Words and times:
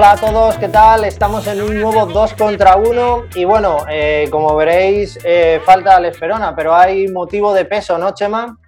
Hola 0.00 0.12
a 0.12 0.16
todos, 0.16 0.56
¿qué 0.56 0.68
tal? 0.68 1.04
Estamos 1.04 1.46
en 1.46 1.60
un 1.60 1.78
nuevo 1.78 2.06
2 2.06 2.32
contra 2.32 2.76
1 2.76 3.26
y 3.34 3.44
bueno, 3.44 3.84
eh, 3.86 4.28
como 4.30 4.56
veréis, 4.56 5.18
eh, 5.24 5.60
falta 5.62 5.98
el 5.98 6.06
Esperona, 6.06 6.56
pero 6.56 6.74
hay 6.74 7.08
motivo 7.08 7.52
de 7.52 7.66
peso, 7.66 7.98
¿no, 7.98 8.14
Chema? 8.14 8.58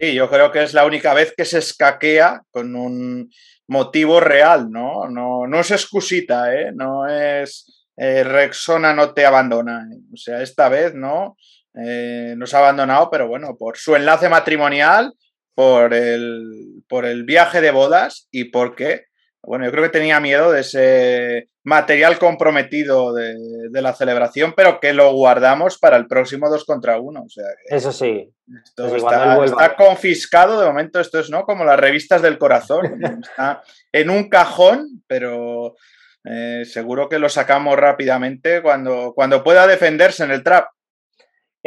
Sí, 0.00 0.12
yo 0.12 0.28
creo 0.28 0.50
que 0.50 0.64
es 0.64 0.74
la 0.74 0.84
única 0.84 1.14
vez 1.14 1.32
que 1.36 1.44
se 1.44 1.58
escaquea 1.58 2.42
con 2.50 2.74
un 2.74 3.30
motivo 3.68 4.18
real, 4.18 4.68
¿no? 4.68 5.08
No, 5.08 5.46
no 5.46 5.60
es 5.60 5.70
excusita, 5.70 6.52
¿eh? 6.52 6.72
No 6.74 7.06
es 7.06 7.86
eh, 7.96 8.24
Rexona 8.24 8.92
no 8.92 9.14
te 9.14 9.24
abandona. 9.24 9.86
O 10.12 10.16
sea, 10.16 10.42
esta 10.42 10.68
vez, 10.68 10.94
¿no? 10.94 11.36
nos 11.74 12.54
ha 12.54 12.58
abandonado, 12.58 13.08
pero 13.08 13.28
bueno, 13.28 13.54
por 13.56 13.76
su 13.76 13.94
enlace 13.94 14.28
matrimonial, 14.28 15.12
por 15.54 15.94
el, 15.94 16.82
por 16.88 17.04
el 17.04 17.22
viaje 17.22 17.60
de 17.60 17.70
bodas 17.70 18.26
y 18.32 18.44
porque 18.44 19.04
bueno, 19.46 19.64
yo 19.64 19.70
creo 19.70 19.84
que 19.84 19.90
tenía 19.90 20.18
miedo 20.18 20.50
de 20.50 20.60
ese 20.60 21.48
material 21.62 22.18
comprometido 22.18 23.14
de, 23.14 23.36
la 23.70 23.94
celebración, 23.94 24.54
pero 24.56 24.80
que 24.80 24.92
lo 24.92 25.12
guardamos 25.12 25.78
para 25.78 25.96
el 25.96 26.06
próximo 26.06 26.48
2 26.50 26.64
contra 26.64 26.98
1. 26.98 27.22
O 27.22 27.28
sea, 27.28 27.44
Eso 27.68 27.92
sí. 27.92 28.28
Esto 28.64 28.96
está, 28.96 29.76
confiscado 29.76 30.60
de 30.60 30.66
momento, 30.66 31.00
esto 31.00 31.18
es 31.18 31.30
¿no? 31.30 31.44
como 31.44 31.64
las 31.64 31.78
revistas 31.78 32.22
del 32.22 32.38
corazón. 32.38 33.00
está 33.22 33.62
en 33.92 34.10
un 34.10 34.28
cajón, 34.28 35.02
pero 35.06 35.76
eh, 36.24 36.64
seguro 36.64 37.08
que 37.08 37.18
lo 37.18 37.28
sacamos 37.28 37.76
rápidamente 37.76 38.62
cuando, 38.62 39.12
cuando 39.14 39.44
pueda 39.44 39.66
defenderse 39.66 40.24
en 40.24 40.32
el 40.32 40.42
trap. 40.42 40.66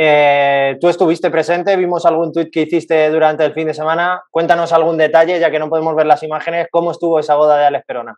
Eh, 0.01 0.77
tú 0.79 0.87
estuviste 0.87 1.29
presente, 1.29 1.75
vimos 1.75 2.05
algún 2.05 2.31
tuit 2.31 2.49
que 2.49 2.61
hiciste 2.61 3.09
durante 3.09 3.43
el 3.43 3.53
fin 3.53 3.67
de 3.67 3.73
semana. 3.73 4.23
Cuéntanos 4.31 4.71
algún 4.71 4.95
detalle, 4.95 5.37
ya 5.37 5.51
que 5.51 5.59
no 5.59 5.69
podemos 5.69 5.93
ver 5.93 6.05
las 6.05 6.23
imágenes. 6.23 6.67
¿Cómo 6.71 6.91
estuvo 6.91 7.19
esa 7.19 7.35
boda 7.35 7.57
de 7.57 7.65
Alex 7.65 7.85
Perona? 7.85 8.15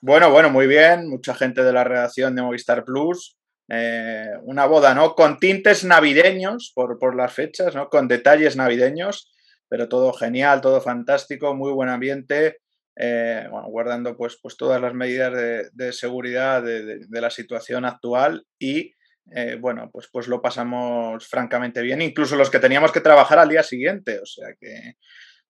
Bueno, 0.00 0.32
bueno, 0.32 0.50
muy 0.50 0.66
bien. 0.66 1.08
Mucha 1.08 1.32
gente 1.34 1.62
de 1.62 1.72
la 1.72 1.84
redacción 1.84 2.34
de 2.34 2.42
Movistar 2.42 2.82
Plus. 2.82 3.38
Eh, 3.68 4.30
una 4.42 4.66
boda, 4.66 4.92
¿no? 4.92 5.14
Con 5.14 5.38
tintes 5.38 5.84
navideños 5.84 6.72
por, 6.74 6.98
por, 6.98 7.14
las 7.14 7.32
fechas, 7.32 7.76
¿no? 7.76 7.88
Con 7.88 8.08
detalles 8.08 8.56
navideños, 8.56 9.32
pero 9.68 9.88
todo 9.88 10.12
genial, 10.14 10.60
todo 10.60 10.80
fantástico, 10.80 11.54
muy 11.54 11.70
buen 11.70 11.90
ambiente. 11.90 12.58
Eh, 12.96 13.48
guardando 13.68 14.16
pues, 14.16 14.36
pues 14.42 14.56
todas 14.56 14.80
las 14.80 14.94
medidas 14.94 15.32
de, 15.72 15.92
seguridad 15.92 16.60
de, 16.62 17.06
la 17.08 17.30
situación 17.30 17.84
actual 17.84 18.44
y 18.58 18.94
eh, 19.30 19.56
bueno, 19.60 19.90
pues, 19.92 20.08
pues 20.12 20.28
lo 20.28 20.42
pasamos 20.42 21.26
francamente 21.26 21.82
bien, 21.82 22.02
incluso 22.02 22.36
los 22.36 22.50
que 22.50 22.58
teníamos 22.58 22.92
que 22.92 23.00
trabajar 23.00 23.38
al 23.38 23.48
día 23.48 23.62
siguiente, 23.62 24.20
o 24.20 24.26
sea 24.26 24.48
que, 24.60 24.96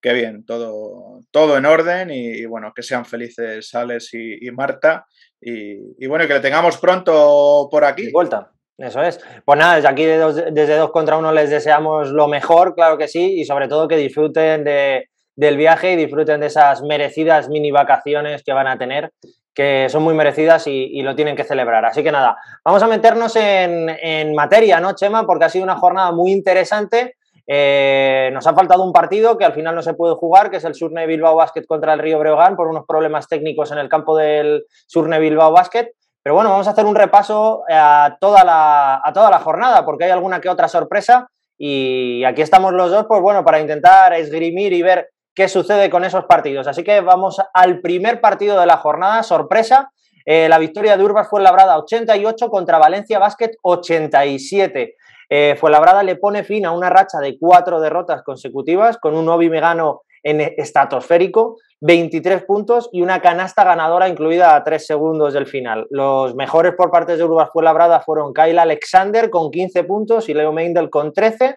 que 0.01 0.13
bien, 0.13 0.45
todo, 0.45 1.21
todo 1.31 1.57
en 1.57 1.67
orden 1.67 2.11
y, 2.11 2.45
bueno, 2.47 2.73
que 2.75 2.83
sean 2.83 3.05
felices 3.05 3.75
Alex 3.75 4.15
y, 4.15 4.51
Marta 4.53 5.07
y, 5.41 6.07
bueno, 6.07 6.27
que 6.27 6.35
le 6.35 6.41
tengamos 6.41 6.79
pronto 6.79 7.69
por 7.71 7.85
aquí. 7.85 8.11
vuelta. 8.13 8.51
Eso 8.77 9.03
es. 9.03 9.21
Pues 9.45 9.59
nada, 9.59 9.77
desde 9.77 9.89
aquí 9.89 10.05
desde 10.05 10.77
dos 10.77 10.91
contra 10.91 11.17
uno 11.17 11.33
les 11.33 11.49
deseamos 11.49 12.11
lo 12.11 12.27
mejor, 12.27 12.75
claro 12.75 12.99
que 12.99 13.07
sí, 13.07 13.41
y 13.41 13.45
sobre 13.45 13.69
todo 13.69 13.87
que 13.87 13.97
disfruten 13.97 14.65
de, 14.65 15.09
del 15.37 15.57
viaje 15.57 15.93
y 15.93 15.97
disfruten 15.97 16.41
de 16.41 16.47
esas 16.47 16.83
merecidas 16.83 17.49
mini 17.49 17.71
vacaciones 17.71 18.43
que 18.45 18.53
van 18.53 18.67
a 18.67 18.79
tener 18.79 19.11
que 19.55 19.89
son 19.89 20.03
muy 20.03 20.15
merecidas 20.15 20.67
y, 20.67 21.01
lo 21.03 21.15
tienen 21.15 21.37
que 21.37 21.45
celebrar. 21.45 21.85
Así 21.85 22.03
que 22.03 22.11
nada, 22.11 22.37
vamos 22.65 22.83
a 22.83 22.89
meternos 22.89 23.37
en, 23.37 24.35
materia, 24.35 24.81
¿no, 24.81 24.95
Chema? 24.95 25.25
Porque 25.25 25.45
ha 25.45 25.49
sido 25.49 25.65
una 25.65 25.77
jornada 25.77 26.13
muy 26.13 26.33
interesante. 26.33 27.17
Eh, 27.47 28.31
nos 28.33 28.47
ha 28.47 28.55
faltado 28.55 28.83
un 28.83 28.93
partido 28.93 29.37
que 29.37 29.45
al 29.45 29.53
final 29.53 29.75
no 29.75 29.83
se 29.83 29.95
puede 29.95 30.15
jugar, 30.15 30.51
que 30.51 30.57
es 30.57 30.65
el 30.65 30.75
Surne 30.75 31.07
Bilbao 31.07 31.37
Basket 31.37 31.65
contra 31.67 31.93
el 31.93 32.01
Río 32.01 32.19
Breogán 32.19 32.57
por 32.57 32.69
unos 32.69 32.85
problemas 32.87 33.29
técnicos 33.29 33.71
en 33.71 33.79
el 33.79 33.89
campo 33.89 34.17
del 34.17 34.65
Surne 34.87 35.21
Bilbao 35.21 35.53
Basket. 35.53 35.93
Pero 36.23 36.35
bueno, 36.35 36.51
vamos 36.51 36.67
a 36.67 36.71
hacer 36.71 36.87
un 36.87 36.95
repaso 36.95 37.63
a 37.71 38.17
toda 38.19 38.45
la, 38.45 39.01
a 39.05 39.13
toda 39.13 39.31
la 39.31 39.41
jornada, 39.41 39.85
porque 39.85 40.05
hay 40.05 40.11
alguna 40.11 40.41
que 40.41 40.49
otra 40.49 40.69
sorpresa. 40.69 41.29
Y 41.57 42.25
aquí 42.25 42.43
estamos 42.43 42.73
los 42.73 42.91
dos, 42.91 43.05
pues 43.07 43.21
bueno, 43.21 43.45
para 43.45 43.61
intentar 43.61 44.13
esgrimir 44.15 44.73
y 44.73 44.83
ver 44.83 45.11
qué 45.35 45.49
sucede 45.49 45.91
con 45.91 46.05
esos 46.05 46.25
partidos. 46.25 46.67
Así 46.67 46.85
que 46.85 47.01
vamos 47.01 47.41
al 47.53 47.81
primer 47.81 48.21
partido 48.21 48.59
de 48.59 48.67
la 48.67 48.77
jornada, 48.77 49.23
sorpresa. 49.23 49.91
Eh, 50.25 50.49
la 50.49 50.59
victoria 50.59 50.97
de 50.97 51.05
Urbas 51.05 51.29
fue 51.29 51.43
labrada 51.43 51.79
88 51.79 52.49
contra 52.49 52.79
Valencia 52.79 53.19
Basket 53.19 53.51
87. 53.63 54.97
Eh, 55.31 55.57
Fuenlabrada 55.59 56.03
le 56.03 56.17
pone 56.17 56.45
fin 56.45 56.67
a 56.67 56.73
una 56.73 56.91
racha 56.91 57.19
de 57.19 57.37
cuatro 57.39 57.81
derrotas 57.81 58.23
consecutivas 58.23 58.99
con 58.99 59.15
un 59.15 59.29
Obi 59.29 59.51
Megano 59.51 60.03
en 60.23 60.41
estratosférico, 60.41 61.57
23 61.81 62.45
puntos 62.45 62.89
y 62.93 63.03
una 63.03 63.21
canasta 63.21 63.65
ganadora 63.65 64.09
incluida 64.09 64.55
a 64.55 64.65
tres 64.65 64.87
segundos 64.87 65.35
del 65.35 65.47
final. 65.47 65.87
Los 65.91 66.35
mejores 66.35 66.75
por 66.77 66.91
parte 66.91 67.17
de 67.17 67.25
Urbas 67.25 67.51
Fuenlabrada 67.53 68.01
fueron 68.01 68.33
Kyle 68.33 68.59
Alexander 68.59 69.31
con 69.31 69.51
15 69.51 69.85
puntos 69.85 70.29
y 70.29 70.35
Leo 70.35 70.53
Meindel 70.53 70.91
con 70.91 71.13
13. 71.13 71.57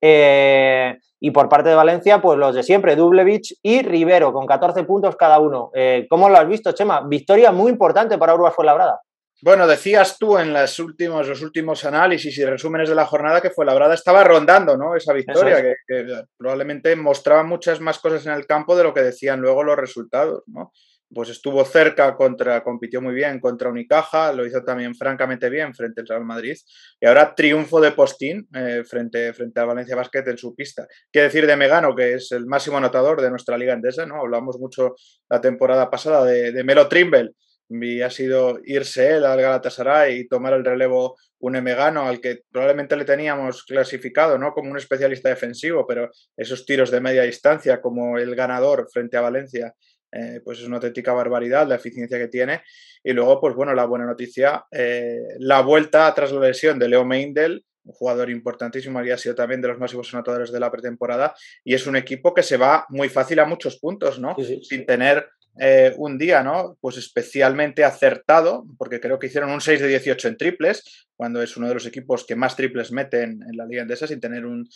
Eh, 0.00 0.96
y 1.20 1.30
por 1.30 1.48
parte 1.48 1.68
de 1.68 1.74
Valencia, 1.74 2.20
pues 2.20 2.38
los 2.38 2.54
de 2.54 2.62
siempre, 2.62 2.96
Dublevich 2.96 3.56
y 3.62 3.82
Rivero, 3.82 4.32
con 4.32 4.46
14 4.46 4.84
puntos 4.84 5.16
cada 5.16 5.38
uno. 5.38 5.70
Eh, 5.74 6.06
¿Cómo 6.08 6.28
lo 6.28 6.38
has 6.38 6.48
visto, 6.48 6.72
Chema? 6.72 7.02
Victoria 7.06 7.52
muy 7.52 7.70
importante 7.70 8.18
para 8.18 8.34
Urbas 8.34 8.54
Fuenlabrada. 8.54 9.00
Bueno, 9.40 9.68
decías 9.68 10.18
tú 10.18 10.36
en 10.36 10.52
los 10.52 10.80
últimos, 10.80 11.28
los 11.28 11.42
últimos 11.42 11.84
análisis 11.84 12.36
y 12.38 12.44
resúmenes 12.44 12.88
de 12.88 12.96
la 12.96 13.06
jornada 13.06 13.40
que 13.40 13.50
fue 13.50 13.64
Labrada 13.64 13.94
estaba 13.94 14.24
rondando 14.24 14.76
¿no? 14.76 14.96
esa 14.96 15.12
victoria, 15.12 15.62
que, 15.86 16.24
probablemente 16.36 16.96
mostraba 16.96 17.44
muchas 17.44 17.80
más 17.80 18.00
cosas 18.00 18.26
en 18.26 18.32
el 18.32 18.46
campo 18.46 18.76
de 18.76 18.82
lo 18.82 18.92
que 18.92 19.02
decían 19.02 19.40
luego 19.40 19.62
los 19.62 19.76
resultados. 19.76 20.42
¿no? 20.48 20.72
Pues 21.14 21.28
estuvo 21.28 21.64
cerca 21.64 22.16
contra, 22.16 22.64
compitió 22.64 23.00
muy 23.00 23.14
bien 23.14 23.38
contra 23.38 23.70
Unicaja, 23.70 24.32
lo 24.32 24.44
hizo 24.44 24.64
también 24.64 24.96
francamente 24.96 25.48
bien 25.48 25.72
frente 25.72 26.00
al 26.00 26.08
Real 26.08 26.24
Madrid. 26.24 26.56
Y 27.00 27.06
ahora 27.06 27.32
triunfo 27.36 27.80
de 27.80 27.92
Postín 27.92 28.48
eh, 28.52 28.82
frente, 28.84 29.32
frente 29.34 29.60
a 29.60 29.64
Valencia 29.66 29.94
Basket 29.94 30.24
en 30.26 30.36
su 30.36 30.52
pista. 30.56 30.88
Qué 31.12 31.22
decir 31.22 31.46
de 31.46 31.56
Megano, 31.56 31.94
que 31.94 32.14
es 32.14 32.32
el 32.32 32.44
máximo 32.46 32.78
anotador 32.78 33.22
de 33.22 33.30
nuestra 33.30 33.56
liga 33.56 33.72
endesa, 33.72 34.04
¿no? 34.04 34.16
Hablamos 34.16 34.58
mucho 34.58 34.96
la 35.30 35.40
temporada 35.40 35.88
pasada 35.88 36.24
de, 36.24 36.50
de 36.50 36.64
Melo 36.64 36.88
Trimble 36.88 37.34
y 37.68 38.00
ha 38.02 38.10
sido 38.10 38.60
irse 38.64 39.16
él 39.16 39.24
al 39.24 39.40
Galatasaray 39.40 40.20
y 40.20 40.28
tomar 40.28 40.54
el 40.54 40.64
relevo 40.64 41.16
un 41.40 41.56
Emegano 41.56 42.06
al 42.06 42.20
que 42.20 42.42
probablemente 42.50 42.96
le 42.96 43.04
teníamos 43.04 43.64
clasificado 43.64 44.38
¿no? 44.38 44.52
como 44.52 44.70
un 44.70 44.76
especialista 44.76 45.28
defensivo, 45.28 45.86
pero 45.86 46.10
esos 46.36 46.64
tiros 46.64 46.90
de 46.90 47.00
media 47.00 47.22
distancia 47.22 47.80
como 47.80 48.18
el 48.18 48.34
ganador 48.34 48.88
frente 48.92 49.16
a 49.16 49.20
Valencia, 49.20 49.74
eh, 50.10 50.40
pues 50.42 50.58
es 50.58 50.66
una 50.66 50.76
auténtica 50.76 51.12
barbaridad 51.12 51.68
la 51.68 51.76
eficiencia 51.76 52.18
que 52.18 52.28
tiene. 52.28 52.62
Y 53.04 53.12
luego, 53.12 53.40
pues 53.40 53.54
bueno, 53.54 53.74
la 53.74 53.84
buena 53.84 54.06
noticia, 54.06 54.64
eh, 54.70 55.20
la 55.38 55.60
vuelta 55.60 56.12
tras 56.14 56.32
la 56.32 56.40
lesión 56.40 56.78
de 56.78 56.88
Leo 56.88 57.04
Meindel, 57.04 57.64
un 57.84 57.92
jugador 57.92 58.30
importantísimo, 58.30 58.98
había 58.98 59.16
sido 59.16 59.34
también 59.34 59.60
de 59.60 59.68
los 59.68 59.78
máximos 59.78 60.12
anotadores 60.12 60.52
de 60.52 60.60
la 60.60 60.70
pretemporada, 60.70 61.34
y 61.64 61.74
es 61.74 61.86
un 61.86 61.96
equipo 61.96 62.34
que 62.34 62.42
se 62.42 62.56
va 62.56 62.84
muy 62.90 63.08
fácil 63.08 63.38
a 63.40 63.46
muchos 63.46 63.78
puntos, 63.78 64.18
¿no? 64.18 64.36
Sin 64.62 64.84
tener 64.84 65.26
eh, 65.60 65.94
un 65.96 66.18
día, 66.18 66.42
¿no? 66.42 66.76
Pues 66.80 66.96
especialmente 66.96 67.84
acertado, 67.84 68.64
porque 68.78 69.00
creo 69.00 69.18
que 69.18 69.26
hicieron 69.26 69.50
un 69.50 69.60
6 69.60 69.80
de 69.80 69.88
18 69.88 70.28
en 70.28 70.36
triples, 70.36 71.08
cuando 71.16 71.42
es 71.42 71.56
uno 71.56 71.68
de 71.68 71.74
los 71.74 71.86
equipos 71.86 72.24
que 72.24 72.36
más 72.36 72.54
triples 72.54 72.92
meten 72.92 73.40
en 73.42 73.56
la 73.56 73.66
Liga 73.66 73.82
Endesa, 73.82 74.06
sin 74.06 74.20
tener 74.20 74.46
un, 74.46 74.68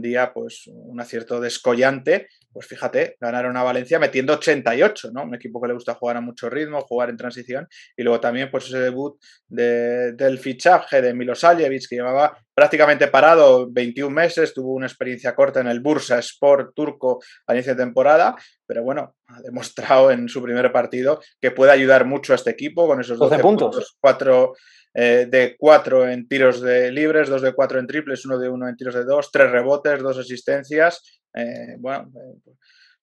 día, 0.00 0.32
pues, 0.32 0.64
un 0.66 1.00
acierto 1.00 1.40
descollante, 1.40 2.28
pues 2.54 2.66
fíjate, 2.66 3.16
ganaron 3.20 3.56
a 3.56 3.64
Valencia 3.64 3.98
metiendo 3.98 4.32
88, 4.34 5.10
¿no? 5.12 5.24
Un 5.24 5.34
equipo 5.34 5.60
que 5.60 5.68
le 5.68 5.74
gusta 5.74 5.94
jugar 5.94 6.16
a 6.16 6.20
mucho 6.20 6.48
ritmo, 6.48 6.80
jugar 6.82 7.10
en 7.10 7.16
transición, 7.16 7.68
y 7.96 8.04
luego 8.04 8.20
también, 8.20 8.48
pues, 8.50 8.66
ese 8.66 8.78
debut 8.78 9.20
del 9.48 10.38
fichaje 10.38 11.02
de 11.02 11.12
Milosajevic, 11.12 11.88
que 11.88 11.96
llevaba 11.96 12.38
prácticamente 12.54 13.08
parado 13.08 13.68
21 13.70 14.14
meses, 14.14 14.54
tuvo 14.54 14.72
una 14.72 14.86
experiencia 14.86 15.34
corta 15.34 15.60
en 15.60 15.66
el 15.66 15.80
Bursa 15.80 16.18
Sport 16.20 16.72
turco 16.74 17.20
a 17.48 17.54
inicio 17.54 17.74
de 17.74 17.82
temporada, 17.82 18.36
pero 18.64 18.84
bueno, 18.84 19.16
ha 19.26 19.42
demostrado 19.42 20.12
en 20.12 20.28
su 20.28 20.40
primer 20.40 20.70
partido 20.70 21.20
que 21.40 21.50
puede 21.50 21.72
ayudar 21.72 22.04
mucho 22.04 22.32
a 22.32 22.36
este 22.36 22.50
equipo 22.50 22.86
con 22.86 23.00
esos 23.00 23.18
12, 23.18 23.38
puntos, 23.40 23.96
4 24.00 24.54
eh, 24.96 25.26
de 25.28 25.56
4 25.58 26.08
en 26.08 26.28
tiros 26.28 26.60
de 26.60 26.92
libres, 26.92 27.28
2 27.28 27.42
de 27.42 27.52
4 27.52 27.80
en 27.80 27.86
triples, 27.88 28.24
1 28.24 28.38
de 28.38 28.48
1 28.48 28.68
en 28.68 28.76
tiros 28.76 28.94
de 28.94 29.04
2, 29.04 29.30
3 29.32 29.50
rebotes, 29.50 30.00
2 30.00 30.18
asistencias. 30.18 31.20
Eh, 31.34 31.76
bueno, 31.78 32.10
eh, 32.16 32.52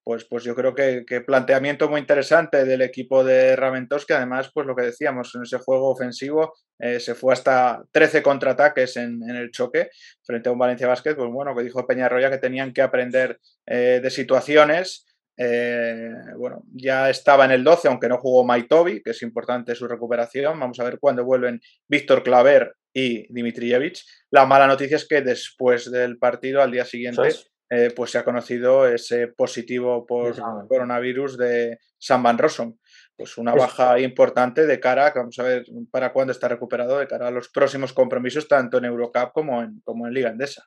pues, 0.04 0.26
pues 0.26 0.44
yo 0.44 0.56
creo 0.56 0.74
que, 0.74 1.04
planteamiento 1.22 1.90
muy 1.90 2.00
interesante 2.00 2.66
del 2.66 2.82
equipo 2.82 3.24
de 3.24 3.56
Raventos, 3.56 4.06
que 4.06 4.14
además, 4.14 4.50
pues 4.54 4.66
lo 4.66 4.76
que 4.76 4.84
decíamos, 4.84 5.34
en 5.36 5.44
ese 5.44 5.60
juego 5.60 5.90
ofensivo 5.90 6.54
se 6.98 7.14
fue 7.14 7.34
hasta 7.34 7.84
13 7.92 8.24
contraataques 8.24 8.98
en, 8.98 9.22
en, 9.30 9.36
el 9.36 9.52
choque 9.52 9.92
frente 10.24 10.50
a 10.50 10.52
un 10.52 10.58
Valencia 10.58 10.88
Basket, 10.88 11.14
pues 11.16 11.30
bueno, 11.30 11.56
que 11.56 11.62
dijo 11.62 11.86
Peñarroya 11.86 12.32
que 12.32 12.40
tenían 12.40 12.74
que 12.74 12.82
aprender 12.82 13.40
de 13.68 14.10
situaciones 14.10 15.06
eh, 15.44 16.12
bueno, 16.38 16.64
ya 16.72 17.10
estaba 17.10 17.46
en 17.46 17.52
el 17.52 17.64
12, 17.64 17.88
aunque 17.88 18.08
no 18.08 18.20
jugó 18.20 18.44
Maitobi, 18.44 19.02
que 19.02 19.10
es 19.10 19.22
importante 19.24 19.74
su 19.74 19.88
recuperación. 19.88 20.60
Vamos 20.60 20.80
a 20.80 20.84
ver 20.84 21.00
cuándo 21.00 21.26
vuelven 21.26 21.60
Víctor 21.88 22.22
Claver 22.22 22.76
y 22.94 23.32
Dimitrievich. 23.34 24.06
La 24.30 24.46
mala 24.46 24.68
noticia 24.68 24.98
es 24.98 25.08
que 25.08 25.22
después 25.22 25.90
del 25.90 26.20
partido, 26.20 26.62
al 26.62 26.72
día 26.72 26.86
siguiente, 26.86 27.30
eh, 27.74 27.94
pues 27.96 28.12
se 28.12 28.18
ha 28.18 28.26
conocido 28.26 28.86
ese 28.86 29.30
positivo 29.30 30.06
por 30.06 30.36
coronavirus 30.68 31.38
de 31.38 31.78
Sam 31.98 32.24
Van 32.24 32.38
Rossum. 32.38 32.76
pues 33.16 33.38
una 33.38 33.56
baja 33.56 33.98
importante 33.98 34.66
de 34.66 34.78
cara, 34.82 35.14
vamos 35.16 35.40
a 35.40 35.44
ver 35.44 35.64
para 35.90 36.12
cuándo 36.12 36.34
está 36.34 36.50
recuperado, 36.50 37.00
de 37.00 37.08
cara 37.08 37.30
a 37.30 37.32
los 37.32 37.48
próximos 37.48 37.94
compromisos, 37.94 38.50
tanto 38.50 38.78
en 38.78 38.86
Eurocup 38.86 39.32
como 39.32 39.62
en, 39.62 39.80
como 39.86 40.06
en 40.06 40.14
Liga 40.14 40.30
Endesa. 40.30 40.66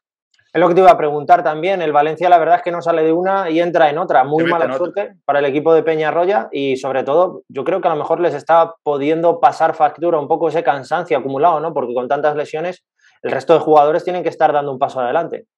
Es 0.51 0.61
lo 0.61 0.69
que 0.69 0.75
te 0.75 0.81
iba 0.81 0.93
a 0.93 0.97
preguntar 0.97 1.43
también. 1.43 1.83
El 1.83 1.93
Valencia, 1.93 2.31
la 2.31 2.39
verdad 2.39 2.57
es 2.57 2.63
que 2.63 2.71
no 2.71 2.81
sale 2.81 3.03
de 3.03 3.13
una 3.13 3.51
y 3.51 3.61
entra 3.61 3.91
en 3.91 3.99
otra. 3.99 4.25
Muy 4.25 4.45
mala 4.45 4.73
suerte 4.75 5.17
para 5.27 5.41
el 5.41 5.45
equipo 5.45 5.75
de 5.75 5.83
Peñarroya 5.83 6.49
y, 6.53 6.77
sobre 6.79 7.03
todo, 7.03 7.43
yo 7.49 7.65
creo 7.65 7.83
que 7.83 7.89
a 7.89 7.91
lo 7.91 7.99
mejor 7.99 8.21
les 8.21 8.33
está 8.33 8.73
pudiendo 8.83 9.41
pasar 9.41 9.75
factura 9.75 10.19
un 10.19 10.29
poco 10.29 10.49
ese 10.49 10.63
cansancio 10.63 11.19
acumulado, 11.19 11.61
¿no? 11.61 11.75
Porque 11.75 11.93
con 11.93 12.09
tantas 12.09 12.35
lesiones, 12.35 12.85
el 13.23 13.33
resto 13.33 13.53
de 13.53 13.61
jugadores 13.61 14.05
tienen 14.05 14.23
que 14.23 14.29
estar 14.31 14.53
dando 14.55 14.73
un 14.73 14.79
paso 14.79 15.01
adelante. 15.01 15.49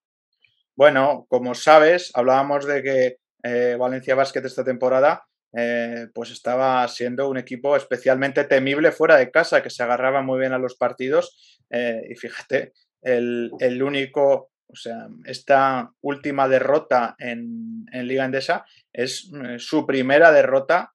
Bueno, 0.77 1.27
como 1.31 1.55
sabes, 1.55 2.13
hablábamos 2.15 2.67
de 2.67 2.83
que 2.83 3.17
eh, 3.43 3.77
Valencia 3.79 4.15
Basket 4.15 4.45
esta 4.45 4.63
temporada 4.63 5.25
eh, 5.57 6.09
pues 6.13 6.31
estaba 6.31 6.87
siendo 6.89 7.31
un 7.31 7.39
equipo 7.39 7.77
especialmente 7.77 8.45
temible 8.45 8.93
fuera 8.93 9.17
de 9.17 9.31
casa, 9.31 9.63
que 9.63 9.71
se 9.71 9.83
agarraba 9.83 10.21
muy 10.21 10.39
bien 10.39 10.53
a 10.53 10.59
los 10.59 10.77
partidos. 10.77 11.61
Eh, 11.71 12.03
y 12.11 12.15
fíjate, 12.15 12.75
el, 13.01 13.51
el, 13.59 13.83
único 13.83 14.51
o 14.69 14.77
sea, 14.77 15.09
esta 15.25 15.91
última 16.03 16.47
derrota 16.47 17.15
en, 17.19 17.87
Liga 17.93 18.27
Endesa 18.27 18.67
es 18.93 19.31
su 19.59 19.87
primera 19.87 20.33
derrota 20.33 20.93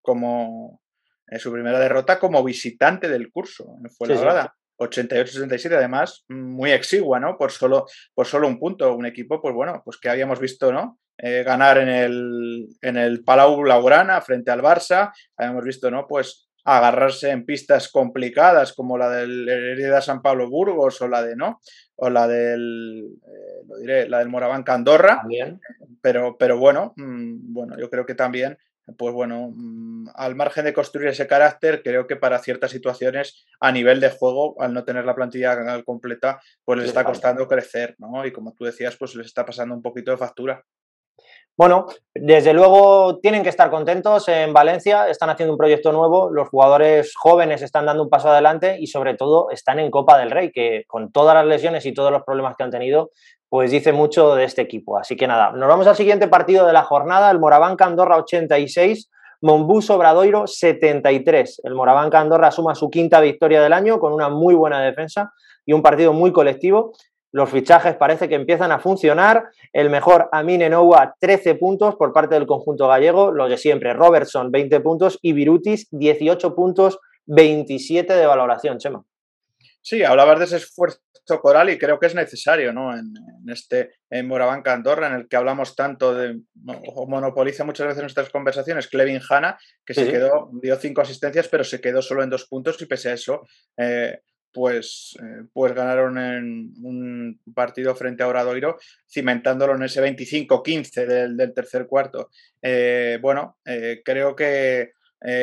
como 0.00 0.80
su 1.38 1.52
primera 1.52 1.78
derrota 1.78 2.18
como 2.18 2.42
visitante 2.42 3.08
del 3.08 3.30
curso. 3.30 3.76
Fue 3.96 4.08
la 4.08 4.54
88-67, 4.78 5.76
además, 5.76 6.24
muy 6.28 6.72
exigua, 6.72 7.20
¿no? 7.20 7.36
Por 7.36 7.52
solo, 7.52 7.86
por 8.14 8.26
solo 8.26 8.48
un 8.48 8.58
punto. 8.58 8.94
Un 8.94 9.06
equipo, 9.06 9.40
pues 9.40 9.54
bueno, 9.54 9.82
pues 9.84 9.98
que 9.98 10.08
habíamos 10.08 10.40
visto, 10.40 10.72
¿no? 10.72 10.98
ganar 11.16 11.78
en 11.78 11.88
el, 11.88 12.66
en 12.82 12.96
el 12.96 13.22
Palau 13.22 13.56
Blaugrana 13.60 14.20
frente 14.20 14.50
al 14.50 14.62
Barça. 14.62 15.12
Habíamos 15.36 15.64
visto, 15.64 15.88
¿no? 15.88 16.08
Pues 16.08 16.48
agarrarse 16.64 17.30
en 17.30 17.44
pistas 17.44 17.90
complicadas 17.90 18.72
como 18.72 18.96
la 18.96 19.10
del 19.10 19.48
Herida 19.48 20.00
San 20.00 20.22
Pablo 20.22 20.48
Burgos 20.48 21.00
o 21.02 21.08
la 21.08 21.22
de 21.22 21.36
no 21.36 21.60
o 21.96 22.08
la 22.08 22.26
del 22.26 23.18
eh, 23.22 23.64
lo 23.68 23.76
diré 23.76 24.08
la 24.08 24.20
del 24.20 24.30
Moraván 24.30 24.64
Andorra 24.66 25.22
pero 26.00 26.36
pero 26.38 26.58
bueno 26.58 26.94
mm, 26.96 27.52
bueno 27.52 27.78
yo 27.78 27.90
creo 27.90 28.06
que 28.06 28.14
también 28.14 28.56
pues 28.96 29.14
bueno 29.14 29.50
mm, 29.54 30.08
al 30.14 30.34
margen 30.34 30.64
de 30.64 30.74
construir 30.74 31.08
ese 31.08 31.26
carácter 31.26 31.82
creo 31.82 32.06
que 32.06 32.16
para 32.16 32.38
ciertas 32.38 32.70
situaciones 32.70 33.46
a 33.60 33.72
nivel 33.72 34.00
de 34.00 34.10
juego 34.10 34.60
al 34.60 34.74
no 34.74 34.84
tener 34.84 35.04
la 35.04 35.14
plantilla 35.14 35.82
completa 35.84 36.40
pues 36.64 36.78
les 36.78 36.88
está 36.88 37.04
costando 37.04 37.48
crecer 37.48 37.94
no 37.98 38.26
y 38.26 38.32
como 38.32 38.52
tú 38.54 38.64
decías 38.64 38.96
pues 38.96 39.14
les 39.14 39.26
está 39.26 39.46
pasando 39.46 39.74
un 39.74 39.82
poquito 39.82 40.10
de 40.10 40.18
factura 40.18 40.64
bueno, 41.56 41.86
desde 42.14 42.52
luego 42.52 43.20
tienen 43.20 43.44
que 43.44 43.48
estar 43.48 43.70
contentos 43.70 44.28
en 44.28 44.52
Valencia, 44.52 45.08
están 45.08 45.30
haciendo 45.30 45.52
un 45.52 45.58
proyecto 45.58 45.92
nuevo, 45.92 46.28
los 46.30 46.48
jugadores 46.48 47.12
jóvenes 47.14 47.62
están 47.62 47.86
dando 47.86 48.02
un 48.02 48.08
paso 48.08 48.28
adelante 48.28 48.76
y 48.80 48.88
sobre 48.88 49.14
todo 49.14 49.50
están 49.50 49.78
en 49.78 49.92
Copa 49.92 50.18
del 50.18 50.32
Rey, 50.32 50.50
que 50.50 50.82
con 50.88 51.12
todas 51.12 51.34
las 51.34 51.46
lesiones 51.46 51.86
y 51.86 51.94
todos 51.94 52.10
los 52.10 52.22
problemas 52.22 52.56
que 52.56 52.64
han 52.64 52.70
tenido, 52.70 53.10
pues 53.48 53.70
dice 53.70 53.92
mucho 53.92 54.34
de 54.34 54.44
este 54.44 54.62
equipo. 54.62 54.98
Así 54.98 55.14
que 55.14 55.28
nada, 55.28 55.52
nos 55.52 55.68
vamos 55.68 55.86
al 55.86 55.94
siguiente 55.94 56.26
partido 56.26 56.66
de 56.66 56.72
la 56.72 56.82
jornada, 56.82 57.30
el 57.30 57.38
Moravanca 57.38 57.86
Andorra 57.86 58.16
86, 58.16 59.08
Monbus 59.40 59.90
Obradoiro 59.90 60.48
73. 60.48 61.60
El 61.64 61.74
Moravanca 61.74 62.18
Andorra 62.18 62.50
suma 62.50 62.74
su 62.74 62.90
quinta 62.90 63.20
victoria 63.20 63.62
del 63.62 63.74
año 63.74 64.00
con 64.00 64.12
una 64.12 64.28
muy 64.28 64.54
buena 64.54 64.82
defensa 64.82 65.32
y 65.64 65.72
un 65.72 65.82
partido 65.82 66.12
muy 66.12 66.32
colectivo 66.32 66.92
los 67.34 67.50
fichajes 67.50 67.96
parece 67.96 68.28
que 68.28 68.36
empiezan 68.36 68.70
a 68.70 68.78
funcionar. 68.78 69.50
El 69.72 69.90
mejor 69.90 70.28
Amine 70.30 70.70
Noua, 70.70 71.16
13 71.18 71.56
puntos 71.56 71.96
por 71.96 72.12
parte 72.12 72.36
del 72.36 72.46
conjunto 72.46 72.86
gallego. 72.86 73.32
Lo 73.32 73.48
de 73.48 73.58
siempre, 73.58 73.92
Robertson, 73.92 74.52
20 74.52 74.78
puntos 74.78 75.18
y 75.20 75.32
Virutis, 75.32 75.88
18 75.90 76.54
puntos, 76.54 77.00
27 77.26 78.14
de 78.14 78.24
valoración, 78.24 78.78
Chema. 78.78 79.04
Sí, 79.82 80.04
hablabas 80.04 80.38
de 80.38 80.44
ese 80.44 80.56
esfuerzo 80.58 81.00
coral 81.42 81.70
y 81.70 81.78
creo 81.78 81.98
que 81.98 82.06
es 82.06 82.14
necesario 82.14 82.72
¿no? 82.72 82.96
en, 82.96 83.12
este 83.48 83.96
en 84.10 84.28
Moravanca 84.28 84.72
Andorra, 84.72 85.08
en 85.08 85.14
el 85.14 85.28
que 85.28 85.34
hablamos 85.34 85.74
tanto 85.74 86.14
de, 86.14 86.40
o 86.94 87.08
monopoliza 87.08 87.64
muchas 87.64 87.88
veces 87.88 88.02
nuestras 88.02 88.30
conversaciones, 88.30 88.86
Clevin 88.86 89.20
Hanna, 89.28 89.58
que 89.84 89.94
se 89.94 90.08
quedó, 90.08 90.50
dio 90.62 90.76
cinco 90.76 91.00
asistencias, 91.00 91.48
pero 91.48 91.64
se 91.64 91.80
quedó 91.80 92.00
solo 92.00 92.22
en 92.22 92.30
dos 92.30 92.46
puntos 92.46 92.80
y 92.80 92.86
pese 92.86 93.10
a 93.10 93.14
eso, 93.14 93.42
eh, 93.76 94.20
pues, 94.54 95.18
eh, 95.20 95.46
pues 95.52 95.74
ganaron 95.74 96.16
en 96.16 96.72
un 96.82 97.40
partido 97.54 97.94
frente 97.96 98.22
a 98.22 98.28
Oradoiro, 98.28 98.78
cimentándolo 99.10 99.74
en 99.74 99.82
ese 99.82 100.00
25-15 100.00 101.06
del, 101.34 101.52
tercer 101.52 101.86
cuarto. 101.86 102.30
Eh, 102.62 103.18
bueno, 103.20 103.58
eh, 103.66 104.00
creo 104.04 104.34
que 104.34 104.92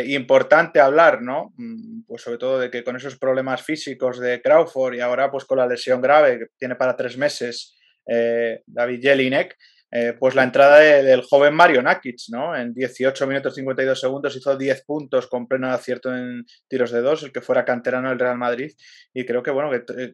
importante 0.05 0.79
hablar, 0.79 1.23
¿no? 1.23 1.53
Mm, 1.57 2.03
pues 2.05 2.21
sobre 2.21 2.37
todo 2.37 2.59
de 2.59 2.69
que 2.69 2.83
con 2.83 2.95
esos 2.95 3.17
problemas 3.17 3.63
físicos 3.63 4.19
de 4.19 4.39
Crawford 4.39 4.93
y 4.93 4.99
ahora 4.99 5.31
pues 5.31 5.43
con 5.45 5.57
la 5.57 5.65
lesión 5.65 6.01
grave 6.01 6.37
que 6.37 6.45
tiene 6.55 6.75
para 6.75 6.95
tres 6.95 7.17
meses 7.17 7.75
David 8.05 8.99
Jelinek, 9.01 9.57
eh, 9.93 10.15
pues 10.17 10.35
la 10.35 10.43
entrada 10.43 10.79
del 10.79 11.21
joven 11.21 11.53
Mario 11.53 11.81
Nakic, 11.81 12.17
¿no? 12.29 12.55
En 12.55 12.73
18 12.73 13.27
minutos 13.27 13.55
52 13.55 13.99
segundos 13.99 14.35
hizo 14.37 14.55
10 14.55 14.85
puntos 14.85 15.27
con 15.27 15.47
pleno 15.47 15.69
acierto 15.69 16.15
en 16.15 16.45
tiros 16.69 16.91
de 16.91 17.01
dos, 17.01 17.23
el 17.23 17.33
que 17.33 17.41
fuera 17.41 17.65
canterano 17.65 18.07
del 18.07 18.19
Real 18.19 18.37
Madrid. 18.37 18.71
Y 19.13 19.25
creo 19.25 19.43
que, 19.43 19.51
bueno, 19.51 19.69
que 19.69 19.83
eh, 20.01 20.13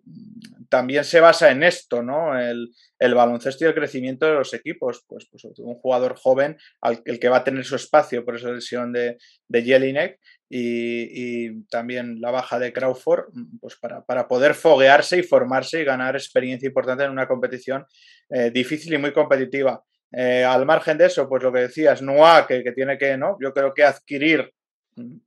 también 0.68 1.04
se 1.04 1.20
basa 1.20 1.52
en 1.52 1.62
esto, 1.62 2.02
¿no? 2.02 2.40
El, 2.40 2.72
baloncesto 3.00 3.66
y 3.66 3.68
el 3.68 3.76
crecimiento 3.76 4.26
de 4.26 4.34
los 4.34 4.52
equipos. 4.56 5.06
Pues, 5.08 5.28
pues 5.30 5.44
un 5.60 5.76
jugador 5.76 6.16
joven, 6.18 6.58
al, 6.82 7.02
el 7.06 7.20
que 7.20 7.30
va 7.30 7.38
a 7.38 7.44
tener 7.44 7.64
su 7.64 7.76
espacio 7.76 8.26
por 8.26 8.36
esa 8.36 8.50
lesión 8.50 8.92
de, 8.92 9.18
de 9.48 9.62
Jelinek 9.62 10.20
y, 10.50 11.64
también 11.66 12.22
la 12.22 12.32
baja 12.32 12.60
de 12.60 12.72
Crawford, 12.72 13.26
pues 13.60 13.76
para, 13.76 14.06
para, 14.06 14.28
poder 14.28 14.54
foguearse 14.54 15.20
y 15.20 15.24
formarse 15.24 15.82
y 15.82 15.86
ganar 15.86 16.16
experiencia 16.16 16.68
importante 16.68 17.04
en 17.04 17.12
una 17.12 17.28
competición 17.28 17.86
eh, 18.30 18.52
difícil 18.52 18.94
y 18.94 18.98
muy 18.98 19.14
competitiva. 19.14 19.84
Eh, 20.12 20.44
al 20.44 20.66
margen 20.66 20.98
de 20.98 21.06
eso, 21.06 21.28
pues 21.28 21.44
lo 21.44 21.52
que 21.52 21.60
decías, 21.60 22.02
Noah, 22.02 22.46
que, 22.48 22.64
que, 22.64 22.72
tiene 22.72 22.98
que, 22.98 23.18
¿no? 23.18 23.38
Yo 23.42 23.54
creo 23.54 23.74
que 23.74 23.84
adquirir 23.84 24.52
mm, 24.96 25.18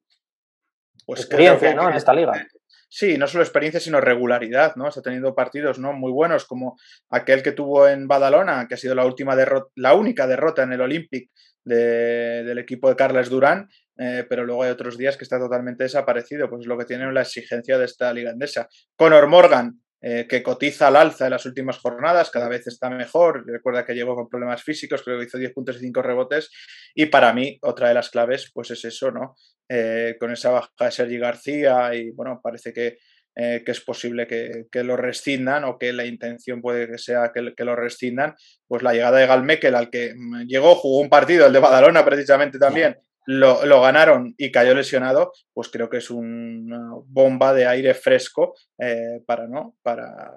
pues 1.07 1.21
experiencia, 1.21 1.75
¿no? 1.75 1.89
En 1.89 1.97
esta 1.97 2.15
liga. 2.15 2.33
Sí, 2.93 3.17
no 3.17 3.29
solo 3.29 3.45
experiencia, 3.45 3.79
sino 3.79 4.01
regularidad, 4.01 4.75
¿no? 4.75 4.89
Está 4.89 5.01
teniendo 5.01 5.33
partidos 5.33 5.79
¿no? 5.79 5.93
muy 5.93 6.11
buenos, 6.11 6.45
como 6.45 6.77
aquel 7.09 7.41
que 7.41 7.53
tuvo 7.53 7.87
en 7.87 8.09
Badalona, 8.09 8.67
que 8.67 8.75
ha 8.75 8.77
sido 8.77 8.97
la 8.97 9.07
última 9.07 9.37
derrota, 9.37 9.71
la 9.77 9.95
única 9.95 10.27
derrota 10.27 10.65
en 10.65 10.73
el 10.73 10.81
Olympic 10.81 11.31
del 11.65 12.59
equipo 12.59 12.89
de 12.89 12.97
Carles 12.97 13.31
Durán, 13.31 13.69
eh, 13.97 14.27
pero 14.29 14.45
luego 14.45 14.65
hay 14.65 14.71
otros 14.71 14.99
días 14.99 15.17
que 15.17 15.23
está 15.23 15.39
totalmente 15.39 15.85
desaparecido, 15.85 16.51
pues 16.51 16.63
es 16.63 16.67
lo 16.67 16.77
que 16.77 16.85
tiene 16.85 17.13
la 17.13 17.21
exigencia 17.21 17.79
de 17.79 17.85
esta 17.85 18.13
liga 18.13 18.33
andesa. 18.33 18.69
Conor 18.97 19.29
Morgan, 19.29 19.81
eh, 20.03 20.27
que 20.29 20.43
cotiza 20.43 20.89
al 20.89 20.97
alza 20.97 21.27
en 21.27 21.33
las 21.33 21.45
últimas 21.45 21.79
jornadas, 21.79 22.31
cada 22.31 22.49
vez 22.49 22.67
está 22.67 22.89
mejor. 22.89 23.45
Recuerda 23.47 23.85
que 23.85 23.95
llegó 23.95 24.15
con 24.15 24.29
problemas 24.29 24.63
físicos, 24.63 25.03
creo 25.03 25.19
que 25.19 25.27
hizo 25.27 25.39
10 25.39 25.53
puntos 25.53 25.77
y 25.77 25.81
5 25.81 26.03
rebotes. 26.03 26.51
Y 26.95 27.07
para 27.07 27.33
mí, 27.33 27.59
otra 27.63 27.89
de 27.89 27.95
las 27.95 28.11
claves, 28.11 28.51
pues 28.55 28.71
es 28.71 28.85
eso, 28.85 29.11
¿no? 29.11 29.35
Eh, 29.69 30.17
con 30.19 30.33
esa 30.33 30.51
baja 30.51 30.71
de 30.81 30.91
Sergi 30.91 31.19
García 31.19 31.95
y 31.95 32.11
bueno, 32.11 32.41
parece 32.43 32.73
que, 32.73 32.99
que 33.35 33.71
es 33.71 33.81
posible 33.81 34.27
que, 34.27 34.67
que, 34.71 34.85
lo 34.85 34.97
rescindan 34.97 35.65
o 35.65 35.79
que 35.79 35.95
la 35.95 36.05
intención 36.05 36.61
puede 36.61 36.89
que 36.91 36.99
sea 36.99 37.31
que, 37.33 37.55
que, 37.57 37.65
lo 37.65 37.75
rescindan, 37.75 38.35
pues 38.67 38.83
la 38.83 38.93
llegada 38.93 39.19
de 39.19 39.27
Galmekel 39.27 39.75
al 39.77 39.89
que 39.89 40.13
mm, 40.15 40.43
llegó, 40.47 40.75
jugó 40.75 41.01
un 41.01 41.09
partido, 41.09 41.47
el 41.47 41.53
de 41.53 41.61
Badalona 41.61 42.05
precisamente 42.05 42.59
también, 42.59 42.99
lo, 43.27 43.81
ganaron 43.81 44.35
y 44.39 44.51
cayó 44.51 44.75
lesionado, 44.75 45.33
pues 45.53 45.69
creo 45.69 45.89
que 45.89 45.99
es 45.99 46.11
una 46.11 46.93
bomba 47.07 47.53
de 47.55 47.67
aire 47.67 47.95
fresco 47.95 48.55
eh, 48.79 49.21
para, 49.27 49.47
¿no? 49.47 49.77
para, 49.83 50.33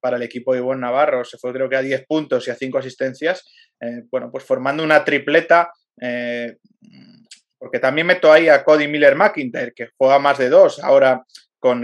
para 0.00 0.16
el 0.16 0.22
equipo 0.22 0.52
de 0.52 0.60
Ivonne 0.60 0.80
Navarro. 0.80 1.24
Se 1.24 1.38
fue 1.38 1.52
creo 1.52 1.68
que 1.68 1.76
a 1.76 1.82
10 1.82 2.06
puntos 2.06 2.46
y 2.46 2.50
a 2.50 2.54
5 2.54 2.78
asistencias, 2.78 3.44
eh, 3.80 4.04
bueno, 4.10 4.30
pues 4.30 4.44
formando 4.44 4.82
una 4.82 5.04
tripleta. 5.04 5.70
Eh, 6.00 6.56
porque 7.58 7.78
también 7.78 8.06
meto 8.06 8.30
ahí 8.30 8.48
a 8.48 8.62
Cody 8.62 8.86
Miller 8.86 9.16
McIntyre, 9.16 9.72
que 9.74 9.88
juega 9.96 10.18
más 10.18 10.38
de 10.38 10.50
dos. 10.50 10.78
Ahora 10.84 11.24